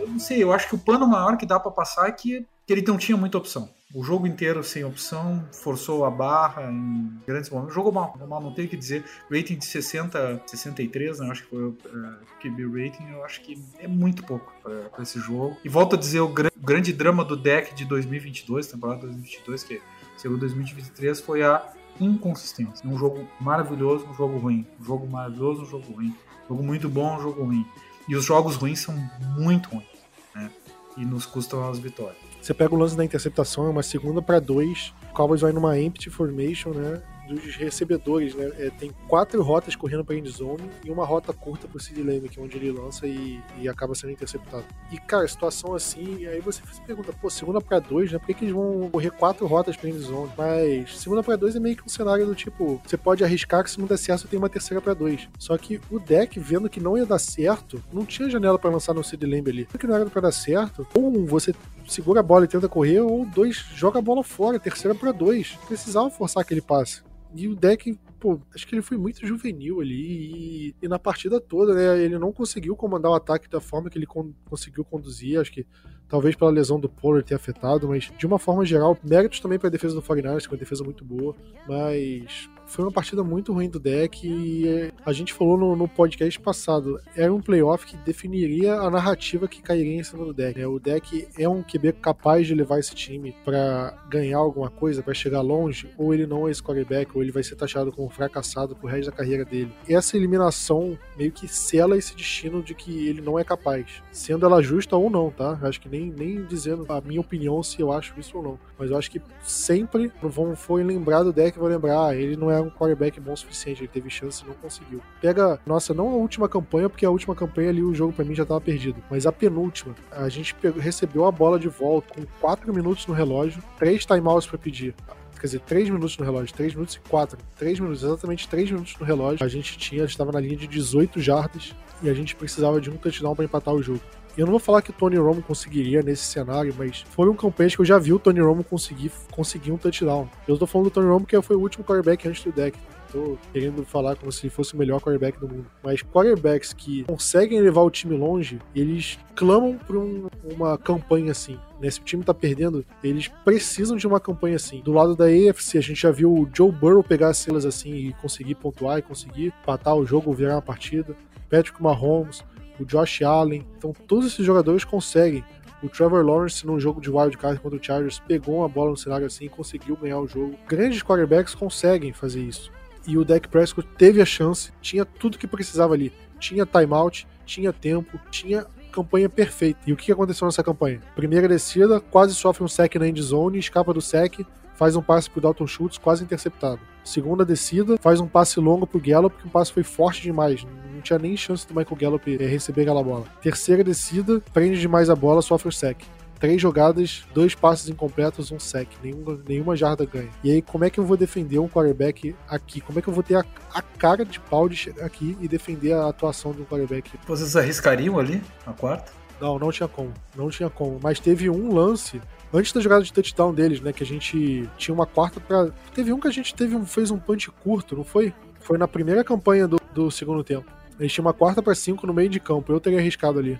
Eu 0.00 0.08
não 0.08 0.18
sei, 0.18 0.42
eu 0.42 0.50
acho 0.50 0.66
que 0.66 0.76
o 0.76 0.78
pano 0.78 1.06
maior 1.06 1.36
que 1.36 1.44
dá 1.44 1.60
para 1.60 1.70
passar 1.70 2.08
é 2.08 2.12
que, 2.12 2.46
que 2.68 2.72
ele 2.72 2.84
não 2.86 2.96
tinha 2.96 3.16
muita 3.16 3.36
opção 3.36 3.68
o 3.94 4.02
jogo 4.04 4.26
inteiro 4.26 4.62
sem 4.62 4.84
opção, 4.84 5.48
forçou 5.50 6.04
a 6.04 6.10
barra 6.10 6.70
em 6.70 7.10
grandes 7.26 7.48
momentos. 7.48 7.74
Jogou 7.74 7.90
mal, 7.90 8.14
mal 8.28 8.42
não 8.42 8.52
tenho 8.52 8.68
que 8.68 8.76
dizer. 8.76 9.02
Rating 9.30 9.56
de 9.56 9.64
60, 9.64 10.42
63, 10.46 11.20
né? 11.20 11.30
acho 11.30 11.44
que 11.44 11.48
foi 11.48 11.62
o 11.62 11.68
uh, 11.70 12.16
QB 12.40 12.84
rating, 12.84 13.08
eu 13.10 13.24
acho 13.24 13.40
que 13.40 13.58
é 13.78 13.88
muito 13.88 14.22
pouco 14.24 14.52
para 14.62 15.02
esse 15.02 15.18
jogo. 15.18 15.56
E 15.64 15.68
volto 15.70 15.96
a 15.96 15.98
dizer, 15.98 16.20
o 16.20 16.28
grande 16.28 16.92
drama 16.92 17.24
do 17.24 17.34
deck 17.34 17.74
de 17.74 17.86
2022, 17.86 18.66
temporada 18.66 19.00
2022, 19.00 19.64
que 19.64 19.80
segundo 20.18 20.40
2023, 20.40 21.20
foi 21.20 21.42
a 21.42 21.72
inconsistência. 21.98 22.86
Um 22.86 22.98
jogo 22.98 23.26
maravilhoso, 23.40 24.06
um 24.06 24.14
jogo 24.14 24.38
ruim. 24.38 24.66
Um 24.78 24.84
jogo 24.84 25.06
maravilhoso, 25.06 25.62
um 25.62 25.66
jogo 25.66 25.92
ruim. 25.94 26.14
Um 26.44 26.48
jogo 26.48 26.62
muito 26.62 26.88
bom, 26.90 27.16
um 27.16 27.22
jogo 27.22 27.42
ruim. 27.42 27.66
E 28.06 28.14
os 28.14 28.24
jogos 28.24 28.56
ruins 28.56 28.80
são 28.80 28.94
muito 29.38 29.70
ruins, 29.70 29.86
né? 30.34 30.50
E 30.96 31.04
nos 31.04 31.24
custam 31.24 31.68
as 31.68 31.78
vitórias. 31.78 32.27
Você 32.40 32.54
pega 32.54 32.74
o 32.74 32.78
lance 32.78 32.96
da 32.96 33.04
interceptação, 33.04 33.66
é 33.66 33.70
uma 33.70 33.82
segunda 33.82 34.22
para 34.22 34.40
dois. 34.40 34.92
O 35.10 35.14
Cowboys 35.14 35.40
vai 35.40 35.52
numa 35.52 35.78
empty 35.78 36.08
formation, 36.10 36.70
né? 36.70 37.02
Dos 37.28 37.56
recebedores, 37.56 38.34
né? 38.34 38.50
É, 38.58 38.70
tem 38.70 38.90
quatro 39.06 39.42
rotas 39.42 39.76
correndo 39.76 40.04
para 40.04 40.16
end 40.16 40.28
zone 40.28 40.62
e 40.84 40.90
uma 40.90 41.04
rota 41.04 41.32
curta 41.32 41.68
pro 41.68 41.78
Sid 41.78 42.02
Lamb, 42.02 42.28
que 42.28 42.40
é 42.40 42.42
onde 42.42 42.56
ele 42.56 42.72
lança 42.72 43.06
e, 43.06 43.40
e, 43.60 43.68
acaba 43.68 43.94
sendo 43.94 44.12
interceptado. 44.12 44.64
E, 44.90 44.98
cara, 44.98 45.26
situação 45.28 45.74
assim, 45.74 46.26
aí 46.26 46.40
você 46.40 46.62
se 46.72 46.80
pergunta, 46.82 47.12
pô, 47.12 47.28
segunda 47.28 47.60
para 47.60 47.78
dois, 47.78 48.10
né? 48.10 48.18
Por 48.18 48.26
que, 48.26 48.34
que 48.34 48.44
eles 48.44 48.54
vão 48.54 48.88
correr 48.90 49.10
quatro 49.10 49.46
rotas 49.46 49.76
pra 49.76 49.88
end 49.88 49.98
zone? 49.98 50.30
Mas 50.36 50.98
segunda 50.98 51.22
para 51.22 51.36
dois 51.36 51.54
é 51.54 51.60
meio 51.60 51.76
que 51.76 51.84
um 51.84 51.88
cenário 51.88 52.26
do 52.26 52.34
tipo, 52.34 52.80
você 52.84 52.96
pode 52.96 53.22
arriscar 53.22 53.62
que 53.62 53.70
se 53.70 53.78
não 53.78 53.86
der 53.86 53.98
certo, 53.98 54.26
tem 54.26 54.38
uma 54.38 54.48
terceira 54.48 54.80
para 54.80 54.94
dois. 54.94 55.28
Só 55.38 55.56
que 55.58 55.80
o 55.90 55.98
deck, 55.98 56.38
vendo 56.40 56.68
que 56.68 56.80
não 56.80 56.96
ia 56.96 57.06
dar 57.06 57.18
certo, 57.18 57.82
não 57.92 58.04
tinha 58.04 58.30
janela 58.30 58.58
para 58.58 58.70
lançar 58.70 58.94
no 58.94 59.04
Sid 59.04 59.24
Lamb 59.24 59.48
ali. 59.48 59.64
Porque 59.66 59.86
não 59.86 59.94
era 59.94 60.06
para 60.06 60.22
dar 60.22 60.32
certo, 60.32 60.86
ou 60.94 61.08
um, 61.08 61.26
você 61.26 61.54
segura 61.86 62.20
a 62.20 62.22
bola 62.22 62.44
e 62.44 62.48
tenta 62.48 62.68
correr, 62.68 63.00
ou 63.00 63.24
dois, 63.24 63.56
joga 63.74 63.98
a 63.98 64.02
bola 64.02 64.22
fora, 64.22 64.58
terceira 64.58 64.94
para 64.94 65.12
dois. 65.12 65.58
Precisava 65.66 66.10
forçar 66.10 66.42
aquele 66.42 66.60
passe. 66.60 67.02
E 67.34 67.46
o 67.46 67.54
deck, 67.54 67.98
pô, 68.18 68.40
acho 68.54 68.66
que 68.66 68.74
ele 68.74 68.82
foi 68.82 68.96
muito 68.96 69.26
juvenil 69.26 69.80
ali. 69.80 70.72
E, 70.72 70.74
e, 70.82 70.88
na 70.88 70.98
partida 70.98 71.40
toda, 71.40 71.74
né, 71.74 72.02
ele 72.02 72.18
não 72.18 72.32
conseguiu 72.32 72.74
comandar 72.74 73.10
o 73.10 73.14
ataque 73.14 73.48
da 73.48 73.60
forma 73.60 73.90
que 73.90 73.98
ele 73.98 74.06
con 74.06 74.32
conseguiu 74.48 74.84
conduzir. 74.84 75.38
Acho 75.38 75.52
que 75.52 75.66
talvez 76.08 76.34
pela 76.34 76.50
lesão 76.50 76.80
do 76.80 76.88
Pollard 76.88 77.26
ter 77.26 77.34
afetado, 77.34 77.88
mas 77.88 78.10
de 78.16 78.26
uma 78.26 78.38
forma 78.38 78.64
geral, 78.64 78.96
méritos 79.02 79.40
também 79.40 79.58
para 79.58 79.68
a 79.68 79.70
defesa 79.70 79.94
do 79.94 80.02
49ers, 80.02 80.42
que 80.42 80.48
é 80.48 80.52
uma 80.52 80.58
defesa 80.58 80.82
muito 80.82 81.04
boa. 81.04 81.36
Mas 81.66 82.48
foi 82.68 82.84
uma 82.84 82.92
partida 82.92 83.24
muito 83.24 83.52
ruim 83.52 83.68
do 83.68 83.80
deck 83.80 84.26
e 84.26 84.92
a 85.04 85.12
gente 85.12 85.32
falou 85.32 85.56
no, 85.56 85.74
no, 85.74 85.88
podcast 85.88 86.38
passado, 86.38 87.00
era 87.16 87.32
um 87.32 87.40
playoff 87.40 87.86
que 87.86 87.96
definiria 87.96 88.74
a 88.74 88.90
narrativa 88.90 89.48
que 89.48 89.62
cairia 89.62 89.98
em 89.98 90.04
cima 90.04 90.24
do 90.24 90.34
deck. 90.34 90.58
Né? 90.58 90.66
O 90.66 90.78
deck 90.78 91.26
é 91.38 91.48
um 91.48 91.62
QB 91.62 91.94
capaz 91.94 92.46
de 92.46 92.54
levar 92.54 92.78
esse 92.78 92.94
time 92.94 93.34
para 93.44 93.96
ganhar 94.08 94.38
alguma 94.38 94.70
coisa, 94.70 95.02
para 95.02 95.14
chegar 95.14 95.40
longe, 95.40 95.88
ou 95.96 96.12
ele 96.12 96.26
não 96.26 96.46
é 96.46 96.50
esse 96.50 96.62
quarterback, 96.62 97.10
ou 97.14 97.22
ele 97.22 97.32
vai 97.32 97.42
ser 97.42 97.56
taxado 97.56 97.90
como 97.90 98.08
fracassado 98.10 98.76
pro 98.76 98.86
resto 98.86 99.10
da 99.10 99.16
carreira 99.16 99.44
dele. 99.44 99.72
Essa 99.88 100.16
eliminação 100.16 100.98
meio 101.16 101.32
que 101.32 101.48
sela 101.48 101.96
esse 101.96 102.14
destino 102.14 102.62
de 102.62 102.74
que 102.74 103.08
ele 103.08 103.22
não 103.22 103.38
é 103.38 103.44
capaz, 103.44 104.02
sendo 104.12 104.44
ela 104.44 104.62
justa 104.62 104.94
ou 104.94 105.08
não, 105.08 105.30
tá? 105.30 105.58
Acho 105.62 105.80
que 105.80 105.88
nem, 105.88 106.10
nem 106.10 106.44
dizendo 106.44 106.84
a 106.88 107.00
minha 107.00 107.20
opinião 107.20 107.62
se 107.62 107.80
eu 107.80 107.90
acho 107.90 108.18
isso 108.20 108.36
ou 108.36 108.42
não, 108.42 108.58
mas 108.78 108.90
eu 108.90 108.98
acho 108.98 109.10
que 109.10 109.22
sempre 109.42 110.12
vão 110.22 110.54
for 110.54 110.84
lembrar 110.84 111.22
do 111.22 111.32
deck, 111.32 111.58
vão 111.58 111.68
lembrar, 111.68 112.14
ele 112.14 112.36
não 112.36 112.50
é 112.50 112.57
é 112.58 112.60
um 112.60 112.70
quarterback 112.70 113.20
bom 113.20 113.32
o 113.32 113.36
suficiente, 113.36 113.80
ele 113.80 113.88
teve 113.88 114.10
chance 114.10 114.42
e 114.44 114.46
não 114.46 114.54
conseguiu. 114.54 115.00
Pega, 115.20 115.60
nossa, 115.66 115.94
não 115.94 116.08
a 116.08 116.14
última 116.14 116.48
campanha, 116.48 116.88
porque 116.88 117.06
a 117.06 117.10
última 117.10 117.34
campanha 117.34 117.70
ali 117.70 117.82
o 117.82 117.94
jogo 117.94 118.12
para 118.12 118.24
mim 118.24 118.34
já 118.34 118.44
tava 118.44 118.60
perdido, 118.60 119.02
mas 119.10 119.26
a 119.26 119.32
penúltima, 119.32 119.94
a 120.10 120.28
gente 120.28 120.54
pegou, 120.54 120.80
recebeu 120.80 121.24
a 121.24 121.32
bola 121.32 121.58
de 121.58 121.68
volta 121.68 122.14
com 122.14 122.26
4 122.40 122.72
minutos 122.72 123.06
no 123.06 123.14
relógio, 123.14 123.62
3 123.78 124.04
timeouts 124.04 124.46
para 124.46 124.58
pedir 124.58 124.94
quer 125.38 125.46
dizer, 125.46 125.60
3 125.60 125.90
minutos 125.90 126.18
no 126.18 126.24
relógio, 126.24 126.54
3 126.54 126.74
minutos 126.74 126.96
e 126.96 127.00
4, 127.00 127.38
3 127.56 127.80
minutos, 127.80 128.02
exatamente 128.02 128.48
3 128.48 128.72
minutos 128.72 128.96
no 128.98 129.06
relógio. 129.06 129.44
A 129.44 129.48
gente 129.48 129.78
tinha, 129.78 130.04
estava 130.04 130.32
na 130.32 130.40
linha 130.40 130.56
de 130.56 130.66
18 130.66 131.20
jardas 131.20 131.74
e 132.02 132.08
a 132.08 132.14
gente 132.14 132.34
precisava 132.34 132.80
de 132.80 132.90
um 132.90 132.96
touchdown 132.96 133.34
para 133.34 133.44
empatar 133.44 133.74
o 133.74 133.82
jogo. 133.82 134.00
Eu 134.38 134.46
não 134.46 134.52
vou 134.52 134.60
falar 134.60 134.82
que 134.82 134.90
o 134.90 134.92
Tony 134.92 135.16
Romo 135.16 135.42
conseguiria 135.42 136.00
nesse 136.00 136.22
cenário, 136.22 136.72
mas 136.78 137.04
foi 137.10 137.28
um 137.28 137.34
que 137.34 137.44
eu 137.44 137.84
já 137.84 137.98
vi 137.98 138.12
o 138.12 138.20
Tony 138.20 138.38
Romo 138.38 138.62
conseguir, 138.62 139.10
conseguir 139.32 139.72
um 139.72 139.76
touchdown. 139.76 140.28
Eu 140.46 140.54
estou 140.54 140.68
falando 140.68 140.86
do 140.86 140.92
Tony 140.92 141.08
Romo 141.08 141.26
que 141.26 141.42
foi 141.42 141.56
o 141.56 141.60
último 141.60 141.84
quarterback 141.84 142.28
antes 142.28 142.44
do 142.44 142.52
deck. 142.52 142.78
Tô 143.10 143.36
querendo 143.52 143.84
falar 143.84 144.14
como 144.14 144.30
se 144.30 144.48
fosse 144.48 144.74
o 144.74 144.76
melhor 144.76 145.00
quarterback 145.00 145.40
do 145.40 145.48
mundo. 145.48 145.66
Mas 145.82 146.04
quarterbacks 146.04 146.72
que 146.72 147.02
conseguem 147.02 147.60
levar 147.60 147.80
o 147.80 147.90
time 147.90 148.16
longe, 148.16 148.60
eles 148.76 149.18
clamam 149.34 149.76
por 149.76 149.96
um, 149.96 150.28
uma 150.44 150.78
campanha 150.78 151.32
assim. 151.32 151.58
Né? 151.80 151.90
Se 151.90 152.00
o 152.00 152.04
time 152.04 152.22
tá 152.22 152.32
perdendo, 152.32 152.86
eles 153.02 153.26
precisam 153.44 153.96
de 153.96 154.06
uma 154.06 154.20
campanha 154.20 154.54
assim. 154.54 154.80
Do 154.82 154.92
lado 154.92 155.16
da 155.16 155.24
AFC, 155.24 155.78
a 155.78 155.80
gente 155.80 156.00
já 156.00 156.12
viu 156.12 156.32
o 156.32 156.48
Joe 156.54 156.70
Burrow 156.70 157.02
pegar 157.02 157.30
as 157.30 157.38
celas 157.38 157.66
assim 157.66 157.92
e 157.92 158.12
conseguir 158.12 158.54
pontuar 158.54 159.00
e 159.00 159.02
conseguir 159.02 159.52
patar 159.66 159.96
o 159.96 160.06
jogo, 160.06 160.32
virar 160.32 160.54
uma 160.54 160.62
partida. 160.62 161.16
Patrick 161.50 161.82
Mahomes, 161.82 162.44
o 162.80 162.84
Josh 162.84 163.22
Allen. 163.22 163.66
Então 163.76 163.92
todos 164.06 164.26
esses 164.26 164.44
jogadores 164.44 164.84
conseguem. 164.84 165.44
O 165.82 165.88
Trevor 165.88 166.24
Lawrence, 166.24 166.66
num 166.66 166.80
jogo 166.80 167.00
de 167.00 167.08
wild 167.08 167.36
card 167.36 167.60
contra 167.60 167.78
o 167.78 167.82
Chargers, 167.82 168.20
pegou 168.26 168.56
uma 168.56 168.68
bola 168.68 168.90
no 168.90 168.96
cenário 168.96 169.26
assim 169.26 169.44
e 169.44 169.48
conseguiu 169.48 169.96
ganhar 169.96 170.18
o 170.18 170.26
jogo. 170.26 170.58
Grandes 170.66 171.02
quarterbacks 171.02 171.54
conseguem 171.54 172.12
fazer 172.12 172.40
isso. 172.40 172.72
E 173.06 173.16
o 173.16 173.24
Dak 173.24 173.48
Prescott 173.48 173.88
teve 173.96 174.20
a 174.20 174.24
chance, 174.24 174.72
tinha 174.82 175.04
tudo 175.04 175.38
que 175.38 175.46
precisava 175.46 175.94
ali. 175.94 176.12
Tinha 176.38 176.66
timeout, 176.66 177.26
tinha 177.46 177.72
tempo, 177.72 178.18
tinha 178.30 178.66
campanha 178.90 179.28
perfeita. 179.28 179.78
E 179.86 179.92
o 179.92 179.96
que 179.96 180.10
aconteceu 180.10 180.46
nessa 180.46 180.62
campanha? 180.62 181.00
Primeira 181.14 181.46
descida, 181.46 182.00
quase 182.00 182.34
sofre 182.34 182.64
um 182.64 182.68
sec 182.68 182.96
na 182.96 183.06
end 183.06 183.22
zone, 183.22 183.58
escapa 183.58 183.94
do 183.94 184.00
sec, 184.00 184.40
faz 184.78 184.94
um 184.94 185.02
passe 185.02 185.28
pro 185.28 185.40
Dalton 185.40 185.66
Schultz, 185.66 185.98
quase 185.98 186.22
interceptado. 186.22 186.78
Segunda 187.04 187.44
descida, 187.44 187.98
faz 188.00 188.20
um 188.20 188.28
passe 188.28 188.60
longo 188.60 188.86
pro 188.86 189.00
Gallup, 189.00 189.36
que 189.36 189.48
o 189.48 189.50
passe 189.50 189.72
foi 189.72 189.82
forte 189.82 190.22
demais. 190.22 190.64
Não 190.94 191.00
tinha 191.00 191.18
nem 191.18 191.36
chance 191.36 191.66
do 191.66 191.74
Michael 191.74 191.96
Gallup 191.96 192.32
eh, 192.32 192.46
receber 192.46 192.82
aquela 192.82 193.02
bola. 193.02 193.24
Terceira 193.42 193.82
descida, 193.82 194.40
prende 194.52 194.80
demais 194.80 195.10
a 195.10 195.16
bola, 195.16 195.42
sofre 195.42 195.68
o 195.68 195.72
sec 195.72 195.98
três 196.38 196.62
jogadas, 196.62 197.24
dois 197.34 197.52
passes 197.52 197.88
incompletos, 197.88 198.52
um 198.52 198.60
sec, 198.60 198.88
nenhuma, 199.02 199.40
nenhuma 199.48 199.74
jarda 199.74 200.06
ganha. 200.06 200.30
E 200.44 200.52
aí, 200.52 200.62
como 200.62 200.84
é 200.84 200.90
que 200.90 201.00
eu 201.00 201.04
vou 201.04 201.16
defender 201.16 201.58
um 201.58 201.68
quarterback 201.68 202.32
aqui? 202.48 202.80
Como 202.80 202.96
é 202.96 203.02
que 203.02 203.08
eu 203.08 203.12
vou 203.12 203.24
ter 203.24 203.34
a, 203.34 203.44
a 203.74 203.82
cara 203.82 204.24
de 204.24 204.38
pau 204.38 204.68
de 204.68 204.76
chegar 204.76 205.04
aqui 205.04 205.36
e 205.40 205.48
defender 205.48 205.94
a 205.94 206.08
atuação 206.08 206.52
um 206.52 206.64
quarterback? 206.64 207.10
Vocês 207.26 207.56
arriscariam 207.56 208.20
ali 208.20 208.40
a 208.64 208.72
quarta? 208.72 209.10
Não, 209.40 209.58
não 209.58 209.70
tinha 209.70 209.88
como. 209.88 210.12
Não 210.36 210.48
tinha 210.50 210.68
como. 210.70 210.98
Mas 211.02 211.20
teve 211.20 211.48
um 211.48 211.74
lance 211.74 212.20
antes 212.52 212.72
da 212.72 212.80
jogada 212.80 213.02
de 213.02 213.12
touchdown 213.12 213.52
deles, 213.52 213.80
né? 213.80 213.92
Que 213.92 214.02
a 214.02 214.06
gente 214.06 214.68
tinha 214.76 214.94
uma 214.94 215.06
quarta 215.06 215.40
para. 215.40 215.70
Teve 215.94 216.12
um 216.12 216.20
que 216.20 216.28
a 216.28 216.32
gente 216.32 216.54
teve 216.54 216.74
um, 216.74 216.84
fez 216.84 217.10
um 217.10 217.18
punch 217.18 217.50
curto, 217.62 217.96
não 217.96 218.04
foi? 218.04 218.32
Foi 218.60 218.78
na 218.78 218.88
primeira 218.88 219.24
campanha 219.24 219.66
do, 219.66 219.80
do 219.94 220.10
segundo 220.10 220.42
tempo. 220.42 220.70
A 220.98 221.02
gente 221.02 221.14
tinha 221.14 221.24
uma 221.24 221.32
quarta 221.32 221.62
para 221.62 221.74
cinco 221.74 222.06
no 222.06 222.14
meio 222.14 222.28
de 222.28 222.40
campo. 222.40 222.72
Eu 222.72 222.80
teria 222.80 222.98
arriscado 222.98 223.38
ali. 223.38 223.58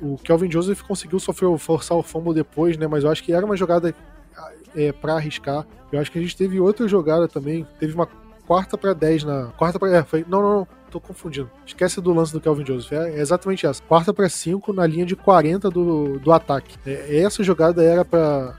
O 0.00 0.16
Kelvin 0.16 0.50
Joseph 0.50 0.82
conseguiu 0.82 1.18
sofrer, 1.18 1.56
forçar 1.58 1.96
o 1.96 2.02
fumble 2.02 2.32
depois, 2.32 2.76
né? 2.76 2.86
Mas 2.86 3.04
eu 3.04 3.10
acho 3.10 3.22
que 3.22 3.32
era 3.32 3.44
uma 3.44 3.56
jogada 3.56 3.94
é, 4.74 4.92
para 4.92 5.14
arriscar. 5.14 5.66
Eu 5.92 6.00
acho 6.00 6.10
que 6.10 6.18
a 6.18 6.22
gente 6.22 6.36
teve 6.36 6.60
outra 6.60 6.86
jogada 6.88 7.28
também. 7.28 7.66
Teve 7.78 7.94
uma 7.94 8.08
quarta 8.46 8.78
para 8.78 8.94
10 8.94 9.24
na. 9.24 9.46
Quarta 9.56 9.78
para. 9.78 9.96
É, 9.96 10.04
foi. 10.04 10.24
Não, 10.28 10.40
não, 10.40 10.56
não 10.56 10.68
tô 10.88 11.00
confundindo. 11.00 11.50
Esquece 11.66 12.00
do 12.00 12.12
lance 12.12 12.32
do 12.32 12.40
Kelvin 12.40 12.66
Joseph. 12.66 12.92
É, 12.92 13.10
é 13.10 13.20
exatamente 13.20 13.66
essa. 13.66 13.82
Quarta 13.82 14.12
para 14.12 14.28
5 14.28 14.72
na 14.72 14.86
linha 14.86 15.06
de 15.06 15.14
40 15.14 15.70
do, 15.70 16.18
do 16.18 16.32
ataque. 16.32 16.76
É, 16.86 17.20
essa 17.20 17.42
jogada 17.42 17.82
era 17.82 18.04
para 18.04 18.54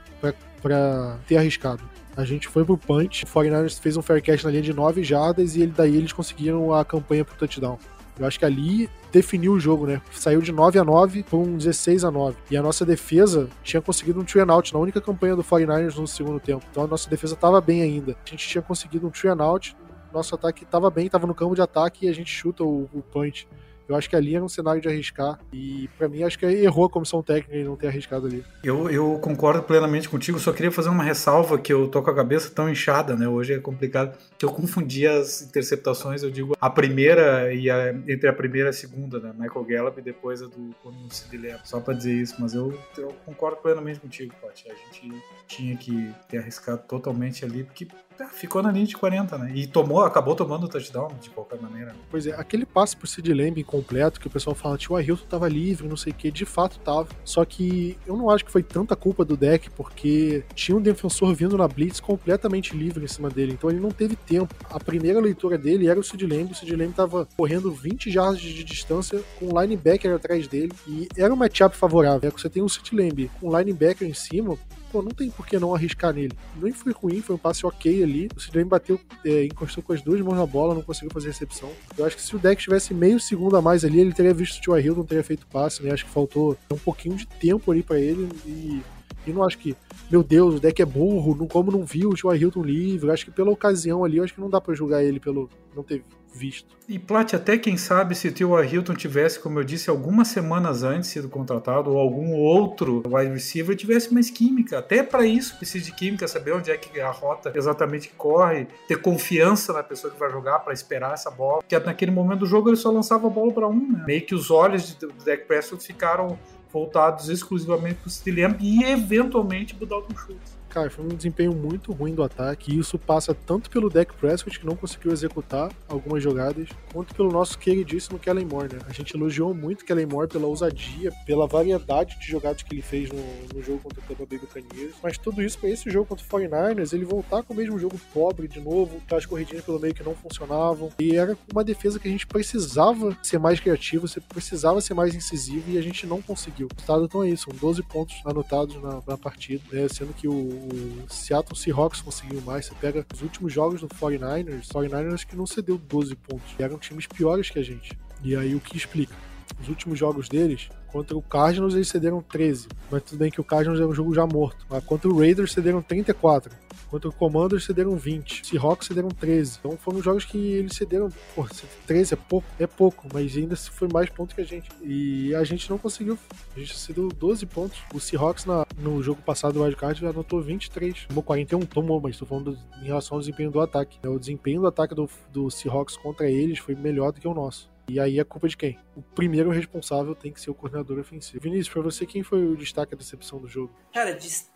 ter 1.26 1.36
arriscado. 1.36 1.82
A 2.16 2.24
gente 2.24 2.48
foi 2.48 2.64
pro 2.64 2.76
punch, 2.76 3.24
o 3.24 3.26
49ers 3.26 3.80
fez 3.80 3.96
um 3.96 4.02
fair 4.02 4.22
catch 4.22 4.44
na 4.44 4.50
linha 4.50 4.62
de 4.62 4.74
9 4.74 5.02
jardas 5.02 5.56
e 5.56 5.62
ele, 5.62 5.72
daí 5.74 5.96
eles 5.96 6.12
conseguiram 6.12 6.74
a 6.74 6.84
campanha 6.84 7.24
pro 7.24 7.36
touchdown. 7.36 7.78
Eu 8.18 8.26
acho 8.26 8.38
que 8.38 8.44
ali 8.44 8.90
definiu 9.10 9.52
o 9.52 9.60
jogo, 9.60 9.86
né? 9.86 10.02
Saiu 10.12 10.42
de 10.42 10.52
9 10.52 10.78
a 10.78 10.84
9 10.84 11.22
para 11.22 11.38
um 11.38 11.56
16 11.56 12.04
a 12.04 12.10
9. 12.10 12.36
E 12.50 12.56
a 12.56 12.62
nossa 12.62 12.84
defesa 12.84 13.48
tinha 13.62 13.80
conseguido 13.80 14.20
um 14.20 14.24
three 14.24 14.42
and 14.42 14.52
out 14.52 14.74
na 14.74 14.78
única 14.78 15.00
campanha 15.00 15.34
do 15.34 15.42
49ers 15.42 15.96
no 15.96 16.06
segundo 16.06 16.38
tempo. 16.38 16.62
Então 16.70 16.84
a 16.84 16.86
nossa 16.86 17.08
defesa 17.08 17.32
estava 17.32 17.60
bem 17.62 17.80
ainda. 17.80 18.12
A 18.12 18.30
gente 18.30 18.46
tinha 18.46 18.60
conseguido 18.60 19.06
um 19.06 19.10
three 19.10 19.30
and 19.30 19.42
out 19.42 19.74
nosso 20.12 20.34
ataque 20.34 20.64
estava 20.64 20.90
bem, 20.90 21.06
estava 21.06 21.26
no 21.26 21.34
campo 21.34 21.54
de 21.54 21.62
ataque 21.62 22.06
e 22.06 22.08
a 22.08 22.12
gente 22.12 22.30
chuta 22.30 22.64
o, 22.64 22.88
o 22.92 23.02
punch. 23.02 23.48
Eu 23.90 23.96
acho 23.96 24.08
que 24.08 24.14
ali 24.14 24.36
era 24.36 24.44
um 24.44 24.48
cenário 24.48 24.80
de 24.80 24.86
arriscar. 24.86 25.36
E 25.52 25.90
para 25.98 26.08
mim, 26.08 26.22
acho 26.22 26.38
que 26.38 26.46
errou 26.46 26.84
a 26.84 26.88
comissão 26.88 27.24
técnica 27.24 27.56
em 27.56 27.64
não 27.64 27.74
ter 27.74 27.88
arriscado 27.88 28.28
ali. 28.28 28.44
Eu, 28.62 28.88
eu 28.88 29.18
concordo 29.18 29.64
plenamente 29.64 30.08
contigo, 30.08 30.38
só 30.38 30.52
queria 30.52 30.70
fazer 30.70 30.90
uma 30.90 31.02
ressalva 31.02 31.58
que 31.58 31.72
eu 31.72 31.88
tô 31.88 32.00
com 32.00 32.08
a 32.08 32.14
cabeça 32.14 32.48
tão 32.54 32.70
inchada, 32.70 33.16
né? 33.16 33.26
Hoje 33.26 33.52
é 33.52 33.58
complicado. 33.58 34.16
Que 34.38 34.44
eu 34.44 34.52
confundi 34.52 35.08
as 35.08 35.42
interceptações, 35.42 36.22
eu 36.22 36.30
digo 36.30 36.56
a 36.60 36.70
primeira 36.70 37.52
e 37.52 37.68
a, 37.68 37.90
entre 38.06 38.28
a 38.28 38.32
primeira 38.32 38.68
e 38.68 38.70
a 38.70 38.72
segunda, 38.72 39.18
né? 39.18 39.34
Michael 39.36 39.64
Gallup 39.64 39.98
e 39.98 40.02
depois 40.02 40.40
a 40.40 40.46
do 40.46 40.72
Sid 41.10 41.36
Lamb. 41.36 41.60
Só 41.64 41.80
para 41.80 41.94
dizer 41.94 42.14
isso, 42.14 42.36
mas 42.38 42.54
eu, 42.54 42.72
eu 42.96 43.12
concordo 43.26 43.56
plenamente 43.56 43.98
contigo, 43.98 44.32
Paty. 44.40 44.70
A 44.70 44.74
gente 44.74 45.20
tinha 45.48 45.76
que 45.76 46.14
ter 46.28 46.38
arriscado 46.38 46.82
totalmente 46.86 47.44
ali, 47.44 47.64
porque 47.64 47.88
ficou 48.28 48.62
na 48.62 48.70
linha 48.70 48.86
de 48.86 48.96
40, 48.96 49.38
né? 49.38 49.52
E 49.54 49.66
tomou, 49.66 50.02
acabou 50.02 50.34
tomando 50.34 50.64
o 50.64 50.68
touchdown 50.68 51.10
de 51.20 51.30
qualquer 51.30 51.60
maneira. 51.60 51.94
Pois 52.10 52.26
é, 52.26 52.32
aquele 52.32 52.66
passe 52.66 52.96
pro 52.96 53.06
Sid 53.06 53.32
Lamb 53.32 53.60
incompleto, 53.60 54.20
que 54.20 54.26
o 54.26 54.30
pessoal 54.30 54.54
fala, 54.54 54.76
tio, 54.76 54.94
o 54.94 55.00
Hilton 55.00 55.26
tava 55.26 55.48
livre, 55.48 55.88
não 55.88 55.96
sei 55.96 56.12
o 56.12 56.14
que, 56.14 56.30
de 56.30 56.44
fato 56.44 56.78
tava. 56.80 57.08
Só 57.24 57.44
que 57.44 57.98
eu 58.06 58.16
não 58.16 58.30
acho 58.30 58.44
que 58.44 58.52
foi 58.52 58.62
tanta 58.62 58.94
culpa 58.96 59.24
do 59.24 59.36
deck, 59.36 59.70
porque 59.70 60.44
tinha 60.54 60.76
um 60.76 60.82
defensor 60.82 61.34
vindo 61.34 61.56
na 61.56 61.68
blitz 61.68 62.00
completamente 62.00 62.76
livre 62.76 63.04
em 63.04 63.08
cima 63.08 63.30
dele, 63.30 63.52
então 63.52 63.70
ele 63.70 63.80
não 63.80 63.90
teve 63.90 64.16
tempo. 64.16 64.54
A 64.70 64.78
primeira 64.78 65.20
leitura 65.20 65.56
dele 65.56 65.88
era 65.88 65.98
o 65.98 66.02
Sid 66.02 66.26
Lamb, 66.26 66.52
o 66.52 66.54
Sid 66.54 66.74
Lamb 66.74 66.92
tava 66.92 67.26
correndo 67.36 67.70
20 67.70 68.10
jardas 68.10 68.40
de 68.40 68.64
distância 68.64 69.22
com 69.38 69.46
um 69.46 69.60
linebacker 69.60 70.14
atrás 70.14 70.46
dele, 70.46 70.72
e 70.86 71.08
era 71.16 71.32
um 71.32 71.36
matchup 71.36 71.76
favorável. 71.76 72.28
É 72.28 72.32
que 72.32 72.40
você 72.40 72.48
tem 72.48 72.62
um 72.62 72.68
Sid 72.68 72.94
Lamb 72.94 73.30
com 73.40 73.48
um 73.48 73.58
linebacker 73.58 74.08
em 74.08 74.14
cima, 74.14 74.56
pô, 74.90 75.02
não 75.02 75.10
tem 75.10 75.30
por 75.30 75.46
que 75.46 75.58
não 75.58 75.74
arriscar 75.74 76.12
nele. 76.12 76.36
Nem 76.56 76.72
foi 76.72 76.92
ruim, 76.92 77.20
foi 77.20 77.36
um 77.36 77.38
passe 77.38 77.64
ok 77.64 78.02
ali. 78.02 78.28
O 78.36 78.40
Sidney 78.40 78.64
bateu, 78.64 79.00
é, 79.24 79.44
encostou 79.44 79.82
com 79.82 79.92
as 79.92 80.02
duas 80.02 80.20
mãos 80.20 80.36
na 80.36 80.46
bola, 80.46 80.74
não 80.74 80.82
conseguiu 80.82 81.10
fazer 81.12 81.28
recepção. 81.28 81.70
Eu 81.96 82.04
acho 82.04 82.16
que 82.16 82.22
se 82.22 82.34
o 82.34 82.38
deck 82.38 82.60
tivesse 82.60 82.92
meio 82.92 83.20
segundo 83.20 83.56
a 83.56 83.62
mais 83.62 83.84
ali, 83.84 84.00
ele 84.00 84.12
teria 84.12 84.34
visto 84.34 84.58
o 84.58 84.60
Tio 84.60 84.78
Hill, 84.78 84.96
não 84.96 85.04
teria 85.04 85.24
feito 85.24 85.46
passe, 85.46 85.82
né? 85.82 85.92
Acho 85.92 86.04
que 86.04 86.10
faltou 86.10 86.56
um 86.70 86.78
pouquinho 86.78 87.16
de 87.16 87.26
tempo 87.26 87.70
ali 87.70 87.82
para 87.82 87.98
ele 87.98 88.28
e 88.46 88.82
E 89.26 89.32
não 89.32 89.42
acho 89.42 89.58
que, 89.58 89.76
meu 90.10 90.22
Deus, 90.22 90.56
o 90.56 90.60
deck 90.60 90.80
é 90.80 90.86
burro, 90.86 91.36
não, 91.36 91.46
como 91.46 91.70
não 91.70 91.84
viu 91.84 92.10
o 92.10 92.14
T.Y. 92.14 92.36
Hilton 92.36 92.62
livre. 92.62 93.10
Acho 93.10 93.26
que 93.26 93.30
pela 93.30 93.50
ocasião 93.50 94.04
ali, 94.04 94.16
eu 94.16 94.24
acho 94.24 94.34
que 94.34 94.40
não 94.40 94.50
dá 94.50 94.60
para 94.60 94.74
julgar 94.74 95.02
ele 95.02 95.20
pelo 95.20 95.48
não 95.74 95.82
ter 95.82 96.02
visto. 96.32 96.76
E 96.88 96.98
Plat, 96.98 97.34
até 97.34 97.56
quem 97.58 97.76
sabe 97.76 98.14
se 98.14 98.28
o 98.28 98.32
T.Y. 98.32 98.64
Hilton 98.64 98.94
tivesse, 98.94 99.38
como 99.38 99.58
eu 99.58 99.64
disse, 99.64 99.90
algumas 99.90 100.28
semanas 100.28 100.82
antes 100.82 101.08
sido 101.08 101.28
contratado, 101.28 101.90
ou 101.90 101.98
algum 101.98 102.32
outro 102.32 103.02
wide 103.06 103.32
receiver 103.32 103.76
tivesse 103.76 104.12
mais 104.12 104.30
química. 104.30 104.78
Até 104.78 105.02
para 105.02 105.24
isso 105.26 105.56
precisa 105.56 105.84
de 105.84 105.92
química, 105.92 106.26
saber 106.26 106.52
onde 106.52 106.70
é 106.70 106.76
que 106.76 107.00
a 107.00 107.10
rota 107.10 107.52
exatamente 107.54 108.10
corre, 108.16 108.66
ter 108.88 109.00
confiança 109.00 109.72
na 109.72 109.82
pessoa 109.82 110.12
que 110.12 110.18
vai 110.18 110.30
jogar 110.30 110.60
para 110.60 110.72
esperar 110.72 111.14
essa 111.14 111.30
bola. 111.30 111.58
Porque 111.58 111.78
naquele 111.78 112.10
momento 112.10 112.40
do 112.40 112.46
jogo 112.46 112.68
ele 112.68 112.76
só 112.76 112.90
lançava 112.90 113.26
a 113.26 113.30
bola 113.30 113.52
para 113.52 113.68
um, 113.68 113.92
né? 113.92 114.04
Meio 114.06 114.22
que 114.22 114.34
os 114.34 114.50
olhos 114.50 114.94
do 114.94 115.12
Dak 115.24 115.44
Prescott 115.46 115.84
ficaram 115.84 116.38
voltados 116.72 117.28
exclusivamente 117.28 117.96
para 117.96 118.08
o 118.08 118.34
Lamb 118.34 118.56
e 118.60 118.84
eventualmente 118.84 119.74
para 119.74 119.84
o 119.84 119.88
Dalton 119.88 120.16
Schultz. 120.16 120.59
Cara, 120.70 120.88
foi 120.88 121.04
um 121.04 121.08
desempenho 121.08 121.52
muito 121.52 121.92
ruim 121.92 122.14
do 122.14 122.22
ataque, 122.22 122.72
e 122.72 122.78
isso 122.78 122.96
passa 122.96 123.34
tanto 123.34 123.68
pelo 123.68 123.90
Deck 123.90 124.14
Prescott, 124.14 124.56
que 124.56 124.64
não 124.64 124.76
conseguiu 124.76 125.10
executar 125.10 125.72
algumas 125.88 126.22
jogadas, 126.22 126.68
quanto 126.92 127.12
pelo 127.12 127.32
nosso 127.32 127.58
queridíssimo 127.58 128.20
Kellen 128.20 128.46
Moore, 128.46 128.74
né? 128.74 128.80
A 128.86 128.92
gente 128.92 129.16
elogiou 129.16 129.52
muito 129.52 129.84
Kellen 129.84 130.06
Moore 130.06 130.28
pela 130.28 130.46
ousadia, 130.46 131.10
pela 131.26 131.48
variedade 131.48 132.16
de 132.20 132.26
jogadas 132.26 132.62
que 132.62 132.72
ele 132.72 132.82
fez 132.82 133.10
no, 133.10 133.18
no 133.52 133.60
jogo 133.60 133.80
contra 133.80 134.00
o 134.00 134.02
Tampa 134.04 134.24
Bay 134.24 134.38
Buccaneers, 134.38 134.94
mas 135.02 135.18
tudo 135.18 135.42
isso 135.42 135.58
para 135.58 135.70
esse 135.70 135.90
jogo 135.90 136.06
contra 136.06 136.24
o 136.24 136.28
49ers, 136.28 136.92
ele 136.92 137.04
voltar 137.04 137.42
com 137.42 137.52
o 137.52 137.56
mesmo 137.56 137.76
jogo 137.76 138.00
pobre 138.14 138.46
de 138.46 138.60
novo, 138.60 139.02
as 139.10 139.26
corridinhas 139.26 139.64
pelo 139.64 139.80
meio 139.80 139.92
que 139.92 140.04
não 140.04 140.14
funcionavam, 140.14 140.92
e 141.00 141.16
era 141.16 141.36
uma 141.52 141.64
defesa 141.64 141.98
que 141.98 142.06
a 142.06 142.10
gente 142.10 142.28
precisava 142.28 143.18
ser 143.24 143.40
mais 143.40 143.58
criativo, 143.58 144.06
você 144.06 144.20
precisava 144.20 144.80
ser 144.80 144.94
mais 144.94 145.16
incisivo, 145.16 145.68
e 145.68 145.78
a 145.78 145.82
gente 145.82 146.06
não 146.06 146.22
conseguiu. 146.22 146.68
O 146.68 146.74
resultado 146.74 147.04
então 147.06 147.24
é 147.24 147.30
isso, 147.30 147.50
são 147.50 147.58
12 147.58 147.82
pontos 147.82 148.22
anotados 148.24 148.80
na, 148.80 149.02
na 149.04 149.18
partida, 149.18 149.64
né? 149.72 149.88
sendo 149.88 150.14
que 150.14 150.28
o 150.28 150.59
o 150.60 151.08
Seattle 151.08 151.56
Seahawks 151.56 152.00
conseguiu 152.00 152.40
mais. 152.42 152.66
Você 152.66 152.74
pega 152.80 153.06
os 153.12 153.22
últimos 153.22 153.52
jogos 153.52 153.80
do 153.80 153.88
49ers, 153.88 154.68
49ers 154.68 155.24
que 155.24 155.36
não 155.36 155.46
cedeu 155.46 155.78
12 155.78 156.14
pontos, 156.16 156.54
eram 156.58 156.78
times 156.78 157.06
piores 157.06 157.50
que 157.50 157.58
a 157.58 157.62
gente. 157.62 157.98
E 158.22 158.36
aí 158.36 158.54
o 158.54 158.60
que 158.60 158.76
explica? 158.76 159.14
Os 159.60 159.68
últimos 159.68 159.98
jogos 159.98 160.28
deles, 160.28 160.68
Contra 160.92 161.16
o 161.16 161.22
Cardinals 161.22 161.74
eles 161.74 161.88
cederam 161.88 162.20
13, 162.20 162.68
mas 162.90 163.02
tudo 163.02 163.18
bem 163.18 163.30
que 163.30 163.40
o 163.40 163.44
Cardinals 163.44 163.80
é 163.80 163.86
um 163.86 163.94
jogo 163.94 164.14
já 164.14 164.26
morto. 164.26 164.66
Mas 164.68 164.84
contra 164.84 165.08
o 165.08 165.18
Raiders 165.18 165.52
cederam 165.52 165.80
34. 165.80 166.52
Contra 166.90 167.08
o 167.08 167.12
Commanders 167.12 167.64
cederam 167.64 167.94
20. 167.94 168.44
Seahawks 168.44 168.88
cederam 168.88 169.10
13. 169.10 169.58
Então 169.60 169.76
foram 169.76 170.02
jogos 170.02 170.24
que 170.24 170.36
eles 170.36 170.74
cederam. 170.74 171.08
Pô, 171.36 171.46
13 171.86 172.14
é 172.14 172.16
pouco, 172.16 172.48
é 172.58 172.66
pouco, 172.66 173.06
mas 173.14 173.36
ainda 173.36 173.54
foi 173.54 173.86
mais 173.86 174.10
ponto 174.10 174.34
que 174.34 174.40
a 174.40 174.44
gente. 174.44 174.68
E 174.82 175.32
a 175.36 175.44
gente 175.44 175.70
não 175.70 175.78
conseguiu. 175.78 176.18
A 176.56 176.58
gente 176.58 176.76
cedeu 176.76 177.08
12 177.08 177.46
pontos. 177.46 177.78
O 177.94 178.00
Seahawks 178.00 178.44
na, 178.44 178.66
no 178.76 179.00
jogo 179.00 179.22
passado 179.22 179.54
do 179.54 179.62
Wildcard 179.62 180.04
anotou 180.04 180.42
23. 180.42 181.06
Tomou 181.06 181.22
41, 181.22 181.60
tomou, 181.60 182.00
mas 182.00 182.16
estou 182.16 182.26
falando 182.26 182.58
em 182.82 182.86
relação 182.86 183.16
ao 183.16 183.20
desempenho 183.20 183.52
do 183.52 183.60
ataque. 183.60 184.04
O 184.04 184.18
desempenho 184.18 184.62
do 184.62 184.66
ataque 184.66 184.92
do, 184.92 185.08
do 185.32 185.48
Seahawks 185.48 185.96
contra 185.96 186.28
eles 186.28 186.58
foi 186.58 186.74
melhor 186.74 187.12
do 187.12 187.20
que 187.20 187.28
o 187.28 187.34
nosso. 187.34 187.70
E 187.90 187.98
aí 187.98 188.20
é 188.20 188.24
culpa 188.24 188.48
de 188.48 188.56
quem? 188.56 188.78
O 188.94 189.02
primeiro 189.02 189.50
responsável 189.50 190.14
tem 190.14 190.32
que 190.32 190.40
ser 190.40 190.50
o 190.50 190.54
coordenador 190.54 191.00
ofensivo. 191.00 191.42
Vinícius, 191.42 191.68
pra 191.68 191.82
você, 191.82 192.06
quem 192.06 192.22
foi 192.22 192.46
o 192.46 192.56
destaque, 192.56 192.94
a 192.94 192.96
decepção 192.96 193.40
do 193.40 193.48
jogo? 193.48 193.74
Cara, 193.92 194.14
destaque 194.14 194.49